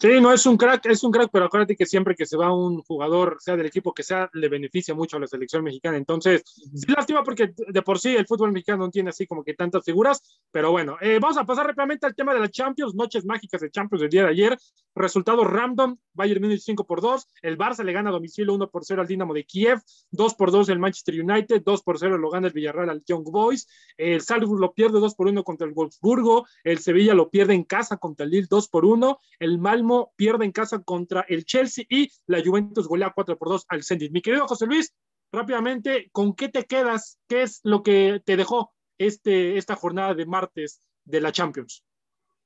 Sí, 0.00 0.18
no 0.18 0.32
es 0.32 0.46
un 0.46 0.56
crack, 0.56 0.86
es 0.86 1.04
un 1.04 1.12
crack, 1.12 1.28
pero 1.30 1.44
acuérdate 1.44 1.76
que 1.76 1.84
siempre 1.84 2.14
que 2.14 2.24
se 2.24 2.34
va 2.34 2.54
un 2.54 2.80
jugador, 2.84 3.36
sea 3.38 3.54
del 3.54 3.66
equipo 3.66 3.92
que 3.92 4.02
sea, 4.02 4.30
le 4.32 4.48
beneficia 4.48 4.94
mucho 4.94 5.18
a 5.18 5.20
la 5.20 5.26
selección 5.26 5.62
mexicana. 5.62 5.98
Entonces, 5.98 6.42
sí, 6.46 6.86
lástima 6.90 7.22
porque 7.22 7.52
de 7.54 7.82
por 7.82 7.98
sí 7.98 8.16
el 8.16 8.26
fútbol 8.26 8.50
mexicano 8.50 8.86
no 8.86 8.90
tiene 8.90 9.10
así 9.10 9.26
como 9.26 9.44
que 9.44 9.52
tantas 9.52 9.84
figuras, 9.84 10.22
pero 10.50 10.70
bueno, 10.70 10.96
eh, 11.02 11.18
vamos 11.20 11.36
a 11.36 11.44
pasar 11.44 11.66
rápidamente 11.66 12.06
al 12.06 12.14
tema 12.14 12.32
de 12.32 12.40
la 12.40 12.48
Champions, 12.48 12.94
noches 12.94 13.26
mágicas 13.26 13.60
de 13.60 13.70
Champions 13.70 14.00
del 14.00 14.10
día 14.10 14.22
de 14.22 14.30
ayer. 14.30 14.58
Resultado 14.94 15.44
random, 15.44 15.98
Bayern 16.14 16.42
Munich 16.42 16.62
5 16.62 16.84
por 16.86 17.02
2, 17.02 17.28
el 17.42 17.58
Barça 17.58 17.84
le 17.84 17.92
gana 17.92 18.08
a 18.08 18.12
domicilio 18.12 18.54
1 18.54 18.70
por 18.70 18.84
0 18.86 19.02
al 19.02 19.06
Dinamo 19.06 19.34
de 19.34 19.44
Kiev, 19.44 19.80
2 20.12 20.34
por 20.34 20.50
2 20.50 20.70
el 20.70 20.78
Manchester 20.78 21.22
United, 21.22 21.62
2 21.62 21.82
por 21.82 21.98
0 21.98 22.16
lo 22.16 22.30
gana 22.30 22.48
el 22.48 22.54
Villarreal 22.54 22.88
al 22.88 23.04
Young 23.06 23.24
Boys, 23.30 23.68
el 23.98 24.22
Salzburg 24.22 24.60
lo 24.60 24.72
pierde 24.72 24.98
2 24.98 25.14
por 25.14 25.28
1 25.28 25.44
contra 25.44 25.66
el 25.66 25.74
Wolfsburgo, 25.74 26.46
el 26.64 26.78
Sevilla 26.78 27.14
lo 27.14 27.30
pierde 27.30 27.54
en 27.54 27.64
casa 27.64 27.98
contra 27.98 28.24
el 28.24 28.30
Lille 28.30 28.48
2 28.50 28.68
por 28.68 28.84
1, 28.84 29.20
el 29.38 29.58
Malmo 29.58 29.89
pierde 30.16 30.44
en 30.44 30.52
casa 30.52 30.82
contra 30.82 31.24
el 31.28 31.44
Chelsea 31.44 31.84
y 31.88 32.08
la 32.26 32.42
Juventus 32.44 32.88
golea 32.88 33.12
4 33.14 33.38
por 33.38 33.48
2 33.48 33.66
al 33.68 33.84
Zenit. 33.84 34.12
Mi 34.12 34.22
querido 34.22 34.46
José 34.46 34.66
Luis, 34.66 34.94
rápidamente, 35.32 36.08
¿con 36.12 36.34
qué 36.34 36.48
te 36.48 36.64
quedas? 36.64 37.18
¿Qué 37.28 37.42
es 37.42 37.60
lo 37.62 37.82
que 37.82 38.20
te 38.24 38.36
dejó 38.36 38.72
este, 38.98 39.56
esta 39.56 39.76
jornada 39.76 40.14
de 40.14 40.26
martes 40.26 40.80
de 41.04 41.20
la 41.20 41.32
Champions? 41.32 41.84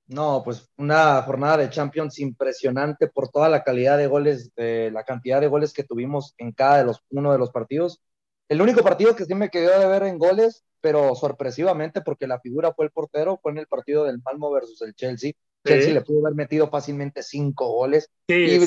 No, 0.06 0.42
pues 0.44 0.68
una 0.76 1.22
jornada 1.22 1.58
de 1.58 1.70
Champions 1.70 2.18
impresionante 2.18 3.08
por 3.08 3.30
toda 3.30 3.48
la 3.48 3.64
calidad 3.64 3.96
de 3.96 4.06
goles, 4.06 4.52
la 4.56 5.04
cantidad 5.04 5.40
de 5.40 5.48
goles 5.48 5.72
que 5.72 5.84
tuvimos 5.84 6.34
en 6.36 6.52
cada 6.52 6.78
de 6.78 6.84
los, 6.84 7.02
uno 7.10 7.32
de 7.32 7.38
los 7.38 7.50
partidos. 7.50 8.02
El 8.48 8.60
único 8.60 8.82
partido 8.82 9.16
que 9.16 9.24
sí 9.24 9.34
me 9.34 9.48
quedó 9.48 9.78
de 9.78 9.86
ver 9.86 10.02
en 10.02 10.18
goles, 10.18 10.64
pero 10.82 11.14
sorpresivamente 11.14 12.02
porque 12.02 12.26
la 12.26 12.40
figura 12.40 12.74
fue 12.74 12.84
el 12.84 12.90
portero, 12.90 13.38
fue 13.42 13.52
en 13.52 13.58
el 13.58 13.66
partido 13.66 14.04
del 14.04 14.20
Malmo 14.22 14.50
versus 14.50 14.82
el 14.82 14.94
Chelsea. 14.94 15.32
Chelsea 15.64 15.94
le 15.94 16.02
pudo 16.02 16.26
haber 16.26 16.36
metido 16.36 16.68
fácilmente 16.68 17.22
cinco 17.22 17.68
goles. 17.68 18.10
y, 18.28 18.58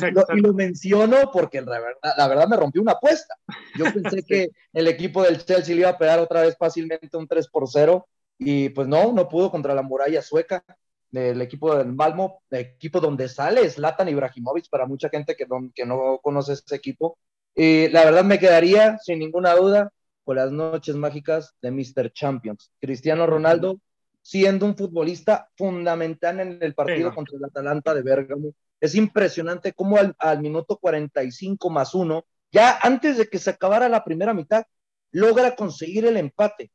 lo, 0.42 0.54
menciono 0.54 1.32
porque 1.32 1.62
la 1.62 1.80
verdad, 1.80 2.14
la 2.18 2.28
verdad, 2.28 2.48
me 2.48 2.58
rompió 2.58 2.82
una 2.82 2.94
apuesta. 2.94 3.36
Yo 3.78 3.86
pensé 3.94 4.24
que 4.24 4.50
el 4.74 4.88
equipo 4.88 5.24
del 5.24 5.44
Chelsea 5.44 5.76
le 5.76 5.82
iba 5.82 5.90
a 5.92 5.98
pegar 5.98 6.20
otra 6.20 6.42
vez 6.42 6.56
fácilmente 6.58 7.16
un 7.16 7.28
3 7.28 7.48
por 7.50 7.68
0 7.68 8.08
y 8.40 8.70
pues 8.70 8.88
no, 8.88 9.14
no 9.14 9.30
pudo 9.30 9.52
contra 9.52 9.76
la 9.76 9.82
muralla 9.82 10.22
sueca 10.22 10.64
del 11.10 11.42
equipo 11.42 11.76
del 11.76 11.94
Malmo, 11.94 12.42
el 12.50 12.60
equipo 12.60 13.00
donde 13.00 13.30
sale 13.30 13.70
Zlatan 13.70 14.10
Ibrahimovic 14.10 14.70
para 14.70 14.86
mucha 14.86 15.10
gente 15.10 15.36
que 15.36 15.46
no, 15.46 15.72
que 15.74 15.86
no 15.86 16.20
conoce 16.22 16.54
ese 16.54 16.76
equipo. 16.76 17.18
Y 17.56 17.88
la 17.90 18.06
verdad 18.06 18.24
me 18.24 18.40
quedaría 18.40 18.98
sin 19.00 19.20
ninguna 19.20 19.56
duda 19.56 19.92
con 20.24 20.36
las 20.36 20.52
noches 20.52 20.96
mágicas 20.96 21.56
de 21.62 21.72
Mr. 21.72 22.12
Champions. 22.12 22.72
Cristiano 22.80 23.26
Ronaldo 23.26 23.80
siendo 24.28 24.66
un 24.66 24.76
futbolista 24.76 25.50
fundamental 25.56 26.42
en 26.42 26.60
el 26.62 26.74
partido 26.76 27.16
contra 27.16 27.38
el 27.38 27.46
Atalanta 27.46 27.94
de 27.94 28.02
Bérgamo. 28.02 28.52
Es 28.78 28.94
impresionante 28.94 29.72
cómo 29.72 29.98
al, 29.98 30.42
minuto 30.42 30.76
45 30.76 31.70
más 31.70 31.96
uno, 31.96 32.26
ya 32.52 32.78
antes 32.82 33.18
de 33.18 33.28
que 33.28 33.40
se 33.40 33.52
acabara 33.52 33.88
la 33.88 34.04
primera 34.04 34.34
mitad, 34.34 34.66
logra 35.12 35.56
conseguir 35.56 36.06
el 36.06 36.18
empate. 36.18 36.72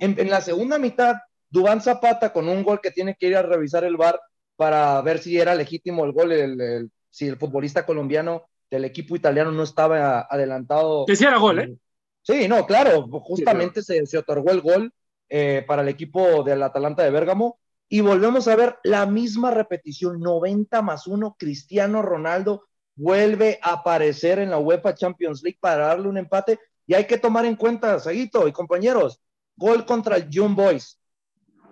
En, 0.00 0.28
la 0.28 0.40
segunda 0.40 0.76
mitad, 0.80 1.14
Dubán 1.48 1.80
Zapata 1.80 2.32
con 2.32 2.48
un 2.48 2.64
gol 2.64 2.80
que 2.80 2.90
tiene 2.90 3.14
que 3.14 3.28
ir 3.28 3.36
a 3.36 3.42
revisar 3.42 3.84
el 3.84 3.96
bar 3.96 4.20
para 4.56 5.00
ver 5.02 5.20
si 5.20 5.38
era 5.38 5.54
legítimo 5.54 6.04
el 6.04 6.10
gol, 6.10 6.90
si 7.10 7.28
el 7.28 7.36
futbolista 7.36 7.86
colombiano 7.86 8.48
del 8.68 8.84
equipo 8.84 9.14
italiano 9.14 9.52
no 9.52 9.62
estaba 9.62 10.22
adelantado. 10.22 11.06
Que 11.06 11.14
sí 11.14 11.22
era 11.22 11.38
gol, 11.38 11.60
¿eh? 11.60 11.76
Sí, 12.22 12.48
no, 12.48 12.66
claro, 12.66 13.06
justamente 13.20 13.82
se, 13.84 14.04
se, 14.04 14.18
otorgó 14.18 14.50
el 14.50 14.62
gol 14.62 14.92
eh, 15.28 15.64
para 15.66 15.82
el 15.82 15.88
equipo 15.88 16.42
del 16.42 16.62
Atalanta 16.62 17.02
de 17.02 17.10
Bérgamo. 17.10 17.58
Y 17.88 18.00
volvemos 18.00 18.48
a 18.48 18.56
ver 18.56 18.78
la 18.84 19.06
misma 19.06 19.50
repetición, 19.50 20.20
90 20.20 20.82
más 20.82 21.06
1, 21.06 21.36
Cristiano 21.38 22.02
Ronaldo 22.02 22.68
vuelve 22.94 23.58
a 23.62 23.74
aparecer 23.74 24.40
en 24.40 24.50
la 24.50 24.58
UEFA 24.58 24.94
Champions 24.94 25.42
League 25.42 25.58
para 25.60 25.86
darle 25.86 26.08
un 26.08 26.18
empate. 26.18 26.58
Y 26.86 26.94
hay 26.94 27.06
que 27.06 27.18
tomar 27.18 27.46
en 27.46 27.56
cuenta, 27.56 27.98
Saguito 28.00 28.48
y 28.48 28.52
compañeros, 28.52 29.20
gol 29.56 29.86
contra 29.86 30.16
el 30.16 30.28
Young 30.28 30.54
Boys, 30.54 31.00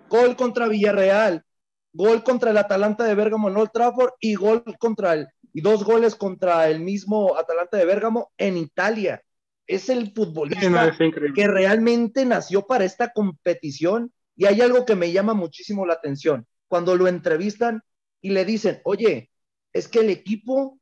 gol 0.09 0.35
contra 0.35 0.67
Villarreal, 0.67 1.43
gol 1.91 2.23
contra 2.23 2.51
el 2.51 2.57
Atalanta 2.57 3.03
de 3.03 3.15
Bérgamo 3.15 3.49
en 3.49 3.57
Old 3.57 3.71
Trafford 3.71 4.11
y 4.19 4.35
gol 4.35 4.63
contra 4.79 5.13
el, 5.13 5.27
y 5.53 5.61
dos 5.61 5.83
goles 5.83 6.15
contra 6.15 6.69
el 6.69 6.79
mismo 6.79 7.37
Atalanta 7.37 7.77
de 7.77 7.85
Bérgamo 7.85 8.31
en 8.37 8.57
Italia 8.57 9.21
es 9.67 9.89
el 9.89 10.13
futbolista 10.13 10.95
que 11.35 11.47
realmente 11.47 12.25
nació 12.25 12.65
para 12.65 12.85
esta 12.85 13.11
competición. 13.11 14.11
Y 14.35 14.45
hay 14.45 14.61
algo 14.61 14.85
que 14.85 14.95
me 14.95 15.11
llama 15.11 15.33
muchísimo 15.33 15.85
la 15.85 15.93
atención. 15.93 16.47
Cuando 16.67 16.95
lo 16.95 17.07
entrevistan 17.07 17.81
y 18.21 18.29
le 18.29 18.45
dicen, 18.45 18.81
oye, 18.85 19.31
es 19.73 19.87
que 19.87 19.99
el 19.99 20.09
equipo 20.09 20.79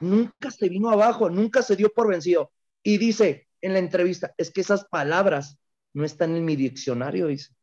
nunca 0.00 0.50
se 0.50 0.68
vino 0.68 0.90
abajo, 0.90 1.30
nunca 1.30 1.62
se 1.62 1.76
dio 1.76 1.90
por 1.92 2.08
vencido. 2.08 2.52
Y 2.82 2.98
dice 2.98 3.48
en 3.60 3.72
la 3.72 3.78
entrevista, 3.78 4.34
es 4.36 4.50
que 4.50 4.60
esas 4.60 4.84
palabras 4.84 5.58
no 5.94 6.04
están 6.04 6.36
en 6.36 6.44
mi 6.44 6.56
diccionario, 6.56 7.28
dice. 7.28 7.54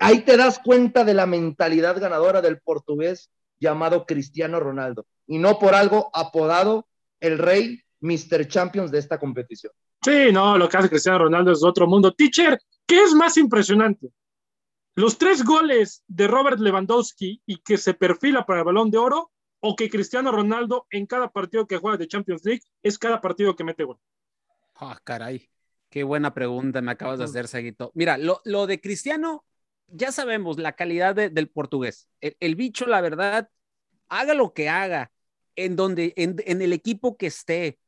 Ahí 0.00 0.20
te 0.20 0.36
das 0.36 0.58
cuenta 0.58 1.04
de 1.04 1.14
la 1.14 1.26
mentalidad 1.26 1.98
ganadora 1.98 2.42
del 2.42 2.60
portugués 2.60 3.30
llamado 3.58 4.06
Cristiano 4.06 4.60
Ronaldo. 4.60 5.06
Y 5.26 5.38
no 5.38 5.58
por 5.58 5.74
algo 5.74 6.10
apodado 6.12 6.86
el 7.20 7.38
rey 7.38 7.82
Mr. 8.00 8.46
Champions 8.46 8.90
de 8.90 8.98
esta 8.98 9.18
competición. 9.18 9.72
Sí, 10.02 10.30
no, 10.32 10.56
lo 10.56 10.68
que 10.68 10.76
hace 10.76 10.88
Cristiano 10.88 11.18
Ronaldo 11.18 11.52
es 11.52 11.64
otro 11.64 11.86
mundo. 11.86 12.12
Teacher, 12.12 12.58
¿qué 12.86 13.02
es 13.02 13.14
más 13.14 13.36
impresionante? 13.36 14.10
¿Los 14.94 15.18
tres 15.18 15.44
goles 15.44 16.02
de 16.06 16.26
Robert 16.26 16.58
Lewandowski 16.58 17.42
y 17.44 17.58
que 17.58 17.76
se 17.76 17.94
perfila 17.94 18.46
para 18.46 18.60
el 18.60 18.64
balón 18.64 18.90
de 18.90 18.98
oro? 18.98 19.30
¿O 19.60 19.74
que 19.74 19.90
Cristiano 19.90 20.30
Ronaldo 20.30 20.86
en 20.90 21.06
cada 21.06 21.30
partido 21.30 21.66
que 21.66 21.78
juega 21.78 21.96
de 21.96 22.06
Champions 22.06 22.44
League 22.44 22.62
es 22.82 22.98
cada 22.98 23.20
partido 23.20 23.56
que 23.56 23.64
mete 23.64 23.84
gol? 23.84 23.98
Ah, 24.74 25.00
caray. 25.02 25.48
Qué 25.90 26.02
buena 26.02 26.34
pregunta 26.34 26.80
me 26.82 26.92
acabas 26.92 27.18
de 27.18 27.24
hacer, 27.24 27.48
Seguito. 27.48 27.90
Mira, 27.94 28.18
lo, 28.18 28.66
de 28.66 28.80
Cristiano, 28.80 29.44
ya 29.88 30.12
sabemos 30.12 30.58
la 30.58 30.72
calidad 30.72 31.14
del 31.14 31.48
portugués. 31.48 32.08
el, 32.20 32.54
bicho, 32.54 32.86
la 32.86 33.00
verdad, 33.00 33.50
haga 34.08 34.34
lo 34.34 34.52
que 34.52 34.68
haga, 34.68 35.12
en 35.56 35.76
donde, 35.76 36.12
en, 36.16 36.36
en, 36.44 36.62
el 36.62 36.72
equipo 36.72 37.16
que 37.16 37.26
esté, 37.26 37.78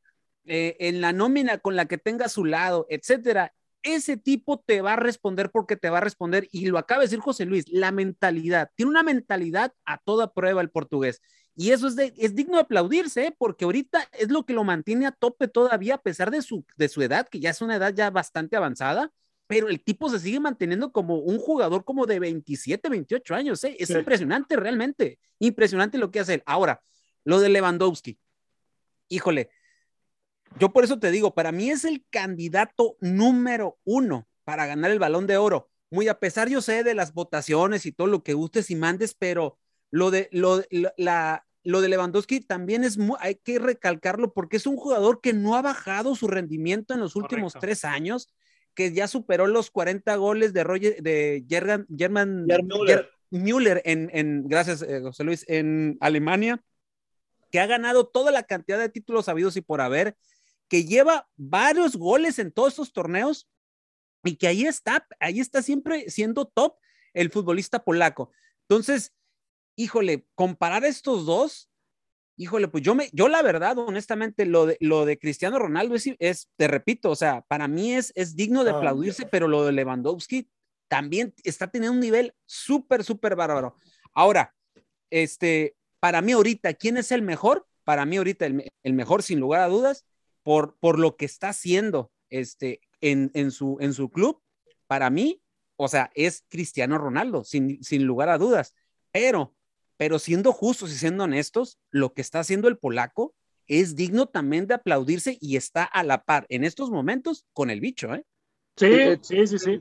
eh, 0.48 0.76
en 0.80 1.00
la 1.00 1.12
nómina 1.12 1.58
con 1.58 1.76
la 1.76 1.86
que 1.86 1.98
tenga 1.98 2.26
a 2.26 2.30
su 2.30 2.44
lado, 2.44 2.86
etcétera, 2.88 3.52
ese 3.82 4.16
tipo 4.16 4.58
te 4.58 4.80
va 4.80 4.94
a 4.94 4.96
responder 4.96 5.50
porque 5.50 5.76
te 5.76 5.90
va 5.90 5.98
a 5.98 6.02
responder. 6.02 6.48
Y 6.52 6.66
lo 6.66 6.78
acaba 6.78 7.00
de 7.00 7.06
decir 7.06 7.20
José 7.20 7.44
Luis, 7.44 7.66
la 7.68 7.92
mentalidad. 7.92 8.70
Tiene 8.74 8.90
una 8.90 9.02
mentalidad 9.02 9.72
a 9.84 9.98
toda 9.98 10.32
prueba 10.32 10.60
el 10.60 10.70
portugués. 10.70 11.20
Y 11.54 11.72
eso 11.72 11.88
es, 11.88 11.96
es 12.16 12.34
digno 12.34 12.56
de 12.56 12.62
aplaudirse, 12.62 13.26
¿eh? 13.26 13.34
porque 13.36 13.64
ahorita 13.64 14.08
es 14.12 14.30
lo 14.30 14.44
que 14.46 14.52
lo 14.52 14.62
mantiene 14.64 15.06
a 15.06 15.12
tope 15.12 15.48
todavía, 15.48 15.96
a 15.96 16.02
pesar 16.02 16.30
de 16.30 16.40
su, 16.40 16.64
de 16.76 16.88
su 16.88 17.02
edad, 17.02 17.28
que 17.28 17.40
ya 17.40 17.50
es 17.50 17.60
una 17.60 17.76
edad 17.76 17.92
ya 17.92 18.10
bastante 18.10 18.56
avanzada, 18.56 19.12
pero 19.48 19.68
el 19.68 19.82
tipo 19.82 20.08
se 20.08 20.20
sigue 20.20 20.38
manteniendo 20.38 20.92
como 20.92 21.16
un 21.16 21.38
jugador 21.38 21.84
como 21.84 22.06
de 22.06 22.20
27, 22.20 22.88
28 22.88 23.34
años. 23.34 23.64
¿eh? 23.64 23.76
Es 23.78 23.90
impresionante 23.90 24.54
realmente, 24.54 25.18
impresionante 25.40 25.98
lo 25.98 26.12
que 26.12 26.20
hace 26.20 26.34
él. 26.34 26.42
Ahora, 26.46 26.80
lo 27.24 27.40
de 27.40 27.48
Lewandowski, 27.48 28.18
híjole, 29.08 29.50
yo 30.58 30.72
por 30.72 30.84
eso 30.84 30.98
te 30.98 31.10
digo, 31.10 31.34
para 31.34 31.52
mí 31.52 31.70
es 31.70 31.84
el 31.84 32.04
candidato 32.10 32.96
número 33.00 33.78
uno 33.84 34.26
para 34.44 34.66
ganar 34.66 34.90
el 34.90 34.98
balón 34.98 35.26
de 35.26 35.36
oro. 35.36 35.70
Muy 35.90 36.08
a 36.08 36.18
pesar, 36.18 36.48
yo 36.48 36.60
sé 36.60 36.84
de 36.84 36.94
las 36.94 37.12
votaciones 37.12 37.86
y 37.86 37.92
todo 37.92 38.06
lo 38.06 38.22
que 38.22 38.34
gustes 38.34 38.70
y 38.70 38.76
mandes, 38.76 39.14
pero 39.14 39.58
lo 39.90 40.10
de, 40.10 40.28
lo, 40.32 40.62
la, 40.96 41.46
lo 41.64 41.80
de 41.80 41.88
Lewandowski 41.88 42.40
también 42.40 42.84
es 42.84 42.98
muy, 42.98 43.16
hay 43.20 43.36
que 43.36 43.58
recalcarlo 43.58 44.32
porque 44.32 44.56
es 44.56 44.66
un 44.66 44.76
jugador 44.76 45.20
que 45.20 45.32
no 45.32 45.56
ha 45.56 45.62
bajado 45.62 46.14
su 46.14 46.28
rendimiento 46.28 46.94
en 46.94 47.00
los 47.00 47.16
últimos 47.16 47.54
tres 47.60 47.84
años, 47.84 48.34
que 48.74 48.92
ya 48.92 49.08
superó 49.08 49.46
los 49.46 49.70
40 49.70 50.14
goles 50.16 50.52
de 50.52 50.64
Roger, 50.64 51.02
de 51.02 51.44
German, 51.48 51.86
German 51.96 52.46
Müller, 53.30 53.82
en, 53.84 54.10
en, 54.12 54.48
gracias 54.48 54.82
eh, 54.82 55.00
José 55.02 55.24
Luis, 55.24 55.44
en 55.48 55.96
Alemania, 56.00 56.62
que 57.50 57.60
ha 57.60 57.66
ganado 57.66 58.06
toda 58.06 58.30
la 58.30 58.42
cantidad 58.42 58.78
de 58.78 58.88
títulos 58.88 59.28
habidos 59.28 59.56
y 59.56 59.60
por 59.60 59.80
haber, 59.80 60.16
que 60.68 60.84
lleva 60.84 61.28
varios 61.36 61.96
goles 61.96 62.38
en 62.38 62.52
todos 62.52 62.74
estos 62.74 62.92
torneos 62.92 63.48
y 64.24 64.36
que 64.36 64.48
ahí 64.48 64.64
está, 64.64 65.06
ahí 65.20 65.40
está 65.40 65.62
siempre 65.62 66.10
siendo 66.10 66.46
top 66.46 66.76
el 67.14 67.30
futbolista 67.30 67.84
polaco. 67.84 68.30
Entonces, 68.68 69.14
híjole, 69.76 70.26
comparar 70.34 70.84
estos 70.84 71.24
dos, 71.24 71.70
híjole, 72.36 72.68
pues 72.68 72.84
yo 72.84 72.94
me, 72.94 73.08
yo 73.12 73.28
la 73.28 73.42
verdad, 73.42 73.78
honestamente, 73.78 74.44
lo 74.44 74.66
de, 74.66 74.76
lo 74.80 75.06
de 75.06 75.18
Cristiano 75.18 75.58
Ronaldo 75.58 75.96
es, 75.96 76.48
te 76.56 76.68
repito, 76.68 77.10
o 77.10 77.16
sea, 77.16 77.42
para 77.48 77.68
mí 77.68 77.94
es, 77.94 78.12
es 78.14 78.36
digno 78.36 78.64
de 78.64 78.72
ah, 78.72 78.76
aplaudirse, 78.76 79.26
pero 79.26 79.48
lo 79.48 79.64
de 79.64 79.72
Lewandowski 79.72 80.50
también 80.88 81.34
está 81.44 81.70
teniendo 81.70 81.94
un 81.94 82.00
nivel 82.00 82.34
súper, 82.46 83.04
súper 83.04 83.36
bárbaro. 83.36 83.74
Ahora, 84.14 84.54
este, 85.10 85.76
para 86.00 86.22
mí 86.22 86.32
ahorita, 86.32 86.74
¿quién 86.74 86.96
es 86.96 87.12
el 87.12 87.22
mejor? 87.22 87.66
Para 87.84 88.04
mí 88.04 88.16
ahorita 88.16 88.46
el 88.46 88.92
mejor, 88.92 89.22
sin 89.22 89.40
lugar 89.40 89.62
a 89.62 89.68
dudas, 89.68 90.04
por, 90.80 90.98
lo 90.98 91.16
que 91.16 91.26
está 91.26 91.50
haciendo 91.50 92.10
este, 92.30 92.80
en, 93.00 93.30
en, 93.34 93.50
su, 93.50 93.76
en 93.80 93.92
su 93.92 94.10
club, 94.10 94.42
para 94.86 95.10
mí, 95.10 95.42
o 95.76 95.88
sea, 95.88 96.10
es 96.14 96.44
Cristiano 96.48 96.96
Ronaldo, 96.96 97.44
sin, 97.44 97.82
sin 97.84 98.04
lugar 98.04 98.28
a 98.30 98.38
dudas. 98.38 98.74
Pero 99.12 99.54
pero 99.98 100.20
siendo 100.20 100.52
justos 100.52 100.92
y 100.92 100.94
siendo 100.94 101.24
honestos, 101.24 101.78
lo 101.90 102.14
que 102.14 102.22
está 102.22 102.38
haciendo 102.38 102.68
el 102.68 102.78
polaco 102.78 103.34
es 103.66 103.96
digno 103.96 104.26
también 104.26 104.66
de 104.66 104.74
aplaudirse 104.74 105.36
y 105.40 105.56
está 105.56 105.82
a 105.82 106.04
la 106.04 106.24
par 106.24 106.46
en 106.48 106.64
estos 106.64 106.90
momentos 106.90 107.44
con 107.52 107.68
el 107.68 107.80
bicho, 107.80 108.14
¿eh? 108.14 108.24
Sí, 108.76 109.18
sí, 109.22 109.46
sí, 109.48 109.58
sí. 109.58 109.80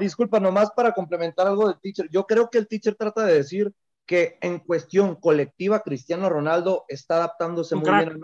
disculpa, 0.00 0.40
nomás 0.40 0.70
para 0.70 0.92
complementar 0.92 1.46
algo 1.46 1.68
del 1.68 1.78
teacher. 1.78 2.08
Yo 2.10 2.24
creo 2.24 2.48
que 2.48 2.56
el 2.56 2.66
teacher 2.66 2.94
trata 2.94 3.22
de 3.26 3.34
decir 3.34 3.70
que 4.06 4.38
en 4.40 4.60
cuestión 4.60 5.14
colectiva, 5.14 5.82
Cristiano 5.82 6.30
Ronaldo 6.30 6.86
está 6.88 7.16
adaptándose 7.16 7.76
muy 7.76 7.90
bien, 7.90 8.22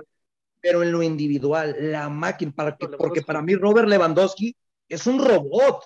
pero 0.66 0.82
en 0.82 0.90
lo 0.90 1.00
individual, 1.00 1.76
la 1.78 2.08
máquina, 2.08 2.50
para 2.50 2.76
que, 2.76 2.88
porque 2.88 3.22
para 3.22 3.40
mí 3.40 3.54
Robert 3.54 3.88
Lewandowski 3.88 4.56
es 4.88 5.06
un 5.06 5.24
robot. 5.24 5.84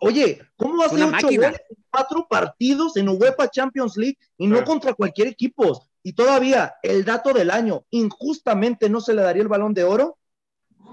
Oye, 0.00 0.42
¿cómo 0.56 0.82
hace 0.82 1.02
ocho 1.02 1.26
goles 1.26 1.62
en 1.70 1.84
cuatro 1.88 2.26
partidos 2.28 2.98
en 2.98 3.08
UEFA 3.08 3.48
Champions 3.48 3.96
League 3.96 4.18
y 4.36 4.46
no 4.46 4.62
contra 4.62 4.92
cualquier 4.92 5.28
equipo? 5.28 5.86
Y 6.02 6.12
todavía 6.12 6.74
el 6.82 7.02
dato 7.02 7.32
del 7.32 7.50
año, 7.50 7.86
injustamente 7.88 8.90
no 8.90 9.00
se 9.00 9.14
le 9.14 9.22
daría 9.22 9.40
el 9.40 9.48
balón 9.48 9.72
de 9.72 9.84
oro 9.84 10.18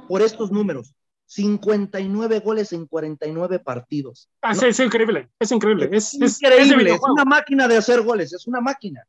por 0.07 0.21
estos 0.21 0.49
números. 0.49 0.93
59 1.25 2.39
goles 2.39 2.71
en 2.71 2.85
49 2.87 3.59
partidos. 3.59 4.29
Ah, 4.41 4.55
sí, 4.55 4.67
es 4.67 4.79
increíble, 4.79 5.27
es 5.37 5.51
increíble. 5.51 5.89
Es, 5.91 6.13
increíble, 6.13 6.93
es, 6.93 7.01
una 7.01 7.25
máquina 7.25 7.67
de 7.67 7.75
hacer 7.75 8.03
goles, 8.03 8.31
es 8.31 8.47
una 8.47 8.61
máquina. 8.61 9.05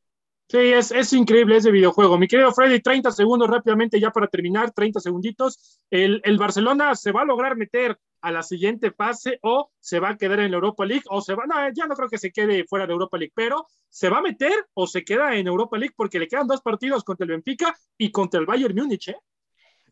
Sí, 0.50 0.56
es, 0.56 0.90
es 0.92 1.12
increíble 1.12 1.56
ese 1.58 1.70
videojuego. 1.70 2.16
Mi 2.16 2.26
querido 2.26 2.52
Freddy, 2.52 2.80
30 2.80 3.12
segundos 3.12 3.50
rápidamente 3.50 4.00
ya 4.00 4.10
para 4.10 4.28
terminar, 4.28 4.70
30 4.70 4.98
segunditos. 4.98 5.78
El, 5.90 6.22
el 6.24 6.38
Barcelona 6.38 6.94
se 6.94 7.12
va 7.12 7.20
a 7.20 7.26
lograr 7.26 7.54
meter 7.54 7.98
a 8.22 8.32
la 8.32 8.42
siguiente 8.42 8.90
fase 8.90 9.38
o 9.42 9.70
se 9.78 10.00
va 10.00 10.10
a 10.10 10.16
quedar 10.16 10.40
en 10.40 10.50
la 10.50 10.56
Europa 10.56 10.86
League 10.86 11.04
o 11.10 11.20
se 11.20 11.34
va, 11.34 11.44
no, 11.46 11.54
ya 11.74 11.86
no 11.86 11.94
creo 11.94 12.08
que 12.08 12.16
se 12.16 12.32
quede 12.32 12.64
fuera 12.64 12.86
de 12.86 12.92
Europa 12.92 13.18
League, 13.18 13.32
pero 13.34 13.66
se 13.90 14.08
va 14.08 14.18
a 14.18 14.22
meter 14.22 14.52
o 14.72 14.86
se 14.86 15.04
queda 15.04 15.36
en 15.36 15.46
Europa 15.46 15.76
League 15.76 15.94
porque 15.94 16.18
le 16.18 16.28
quedan 16.28 16.46
dos 16.46 16.62
partidos 16.62 17.04
contra 17.04 17.24
el 17.24 17.30
Benfica 17.30 17.76
y 17.98 18.10
contra 18.10 18.40
el 18.40 18.46
Bayern 18.46 18.74
Múnich. 18.74 19.08
¿eh? 19.08 19.18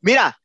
Mira, 0.00 0.40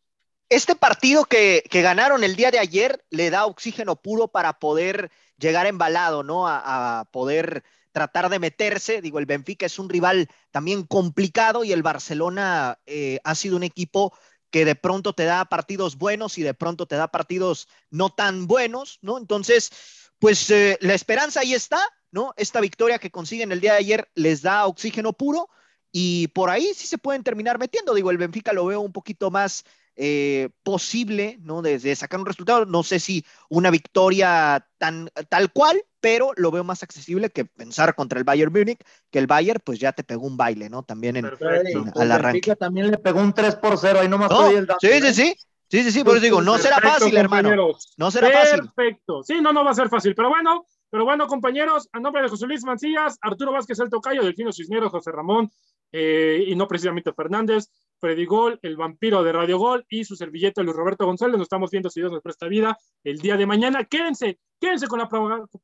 este 0.49 0.75
partido 0.75 1.23
que, 1.23 1.63
que, 1.69 1.81
ganaron 1.81 2.25
el 2.25 2.35
día 2.35 2.51
de 2.51 2.59
ayer 2.59 3.03
le 3.09 3.29
da 3.29 3.45
oxígeno 3.45 3.95
puro 3.95 4.27
para 4.27 4.59
poder 4.59 5.09
llegar 5.37 5.65
embalado, 5.65 6.23
¿no? 6.23 6.47
A, 6.47 6.99
a 6.99 7.05
poder 7.05 7.63
tratar 7.91 8.29
de 8.29 8.39
meterse. 8.39 9.01
Digo, 9.01 9.19
el 9.19 9.25
Benfica 9.25 9.65
es 9.65 9.79
un 9.79 9.89
rival 9.89 10.29
también 10.51 10.83
complicado 10.83 11.63
y 11.63 11.71
el 11.71 11.83
Barcelona 11.83 12.79
eh, 12.85 13.19
ha 13.23 13.35
sido 13.35 13.57
un 13.57 13.63
equipo 13.63 14.13
que 14.49 14.65
de 14.65 14.75
pronto 14.75 15.13
te 15.13 15.23
da 15.25 15.45
partidos 15.45 15.97
buenos 15.97 16.37
y 16.37 16.43
de 16.43 16.53
pronto 16.53 16.85
te 16.85 16.95
da 16.95 17.07
partidos 17.07 17.67
no 17.89 18.09
tan 18.09 18.47
buenos, 18.47 18.99
¿no? 19.01 19.17
Entonces, 19.17 19.71
pues 20.19 20.49
eh, 20.51 20.77
la 20.81 20.93
esperanza 20.93 21.39
ahí 21.39 21.53
está, 21.53 21.81
¿no? 22.11 22.33
Esta 22.37 22.59
victoria 22.59 22.99
que 22.99 23.11
consiguen 23.11 23.51
el 23.51 23.61
día 23.61 23.73
de 23.73 23.79
ayer 23.79 24.11
les 24.13 24.41
da 24.41 24.67
oxígeno 24.67 25.13
puro 25.13 25.49
y 25.91 26.27
por 26.29 26.49
ahí 26.49 26.73
sí 26.75 26.85
se 26.85 26.97
pueden 26.97 27.23
terminar 27.23 27.59
metiendo. 27.59 27.93
Digo, 27.93 28.11
el 28.11 28.17
Benfica 28.17 28.53
lo 28.53 28.65
veo 28.65 28.81
un 28.81 28.91
poquito 28.91 29.31
más 29.31 29.63
eh, 29.95 30.49
posible, 30.63 31.37
¿no? 31.41 31.61
De, 31.61 31.95
sacar 31.95 32.19
un 32.19 32.25
resultado. 32.25 32.65
No 32.65 32.83
sé 32.83 32.99
si 32.99 33.25
una 33.49 33.69
victoria 33.69 34.67
tan 34.77 35.09
tal 35.29 35.51
cual, 35.51 35.83
pero 35.99 36.31
lo 36.35 36.51
veo 36.51 36.63
más 36.63 36.83
accesible 36.83 37.29
que 37.29 37.45
pensar 37.45 37.95
contra 37.95 38.17
el 38.17 38.23
Bayern 38.23 38.51
Múnich, 38.51 38.79
que 39.09 39.19
el 39.19 39.27
Bayern 39.27 39.61
pues 39.63 39.79
ya 39.79 39.91
te 39.91 40.03
pegó 40.03 40.25
un 40.25 40.37
baile, 40.37 40.69
¿no? 40.69 40.83
También 40.83 41.17
en, 41.17 41.25
al 41.25 42.11
arranque. 42.11 42.55
También 42.55 42.91
le 42.91 42.97
pegó 42.97 43.19
un 43.19 43.33
3 43.33 43.55
por 43.55 43.77
0, 43.77 43.99
ahí 44.01 44.07
no 44.07 44.17
más 44.17 44.31
el 44.51 44.67
Sí, 44.79 44.87
sí, 44.87 45.07
¿eh? 45.07 45.13
sí. 45.13 45.35
Sí, 45.71 45.83
sí, 45.83 45.91
sí, 45.93 46.03
por 46.03 46.17
eso 46.17 46.25
digo, 46.25 46.41
no 46.41 46.57
será 46.57 46.81
fácil, 46.81 47.15
hermano. 47.15 47.49
No 47.95 48.11
será 48.11 48.29
fácil. 48.29 48.59
Perfecto. 48.59 49.23
Sí, 49.23 49.39
no, 49.39 49.53
no 49.53 49.63
va 49.63 49.71
a 49.71 49.73
ser 49.73 49.87
fácil, 49.87 50.13
pero 50.13 50.27
bueno, 50.27 50.65
pero 50.89 51.05
bueno, 51.05 51.27
compañeros, 51.27 51.87
a 51.93 51.99
nombre 52.01 52.21
de 52.21 52.27
José 52.27 52.45
Luis 52.45 52.65
Mancillas, 52.65 53.17
Arturo 53.21 53.53
Vázquez 53.53 53.79
el 53.79 53.89
Tocayo, 53.89 54.21
Delfino 54.21 54.51
Cisneros, 54.51 54.91
José 54.91 55.13
Ramón, 55.13 55.49
eh, 55.93 56.43
y 56.45 56.55
no 56.55 56.67
precisamente 56.67 57.13
Fernández, 57.13 57.69
Freddy 58.01 58.25
Gol, 58.25 58.59
el 58.63 58.75
vampiro 58.75 59.23
de 59.23 59.31
Radio 59.31 59.59
Gol 59.59 59.85
y 59.87 60.03
su 60.03 60.15
servilleta 60.15 60.63
Luis 60.63 60.75
Roberto 60.75 61.05
González. 61.05 61.37
Nos 61.37 61.45
estamos 61.45 61.69
viendo 61.69 61.89
si 61.89 62.01
Dios 62.01 62.11
nos 62.11 62.21
presta 62.21 62.47
vida 62.47 62.77
el 63.03 63.19
día 63.19 63.37
de 63.37 63.45
mañana. 63.45 63.85
Quédense, 63.85 64.39
quédense 64.59 64.87
con 64.87 64.99
la 64.99 65.07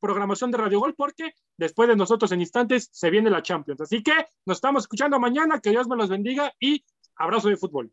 programación 0.00 0.50
de 0.52 0.58
Radio 0.58 0.78
Gol 0.78 0.94
porque 0.96 1.32
después 1.58 1.88
de 1.88 1.96
nosotros 1.96 2.30
en 2.32 2.40
instantes 2.40 2.88
se 2.92 3.10
viene 3.10 3.28
la 3.28 3.42
Champions. 3.42 3.80
Así 3.80 4.02
que 4.02 4.12
nos 4.46 4.58
estamos 4.58 4.84
escuchando 4.84 5.18
mañana. 5.18 5.60
Que 5.60 5.70
Dios 5.70 5.88
me 5.88 5.96
los 5.96 6.08
bendiga 6.08 6.52
y 6.60 6.84
abrazo 7.16 7.48
de 7.48 7.56
fútbol. 7.56 7.90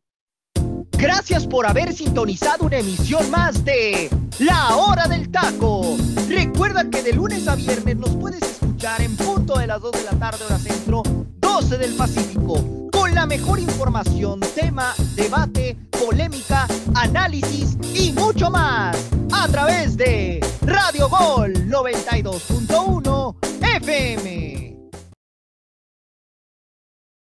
Gracias 0.98 1.46
por 1.46 1.66
haber 1.66 1.92
sintonizado 1.94 2.66
una 2.66 2.78
emisión 2.78 3.30
más 3.30 3.66
de 3.66 4.10
La 4.40 4.76
Hora 4.78 5.08
del 5.08 5.30
Taco. 5.30 5.98
Recuerda 6.30 6.90
que 6.90 7.04
de 7.04 7.14
lunes 7.14 7.48
a 7.48 7.56
viernes 7.56 7.98
nos 7.98 8.16
puedes 8.16 8.42
escuchar 8.42 9.02
en 9.02 9.16
punto 9.18 9.58
de 9.58 9.68
las 9.68 9.82
2 9.82 9.92
de 9.92 10.04
la 10.04 10.12
tarde 10.12 10.46
hora 10.46 10.58
centro, 10.58 11.04
12 11.06 11.78
del 11.78 11.96
Pacífico, 11.96 12.85
la 13.16 13.26
mejor 13.26 13.60
información, 13.60 14.42
tema, 14.54 14.94
debate, 15.16 15.78
polémica, 15.90 16.68
análisis 16.96 17.78
y 17.94 18.12
mucho 18.12 18.52
más 18.52 19.10
a 19.32 19.48
través 19.48 19.96
de 19.96 20.46
Radio 20.64 21.08
Gol 21.08 21.54
92.1 21.54 23.36
FM. 23.78 24.75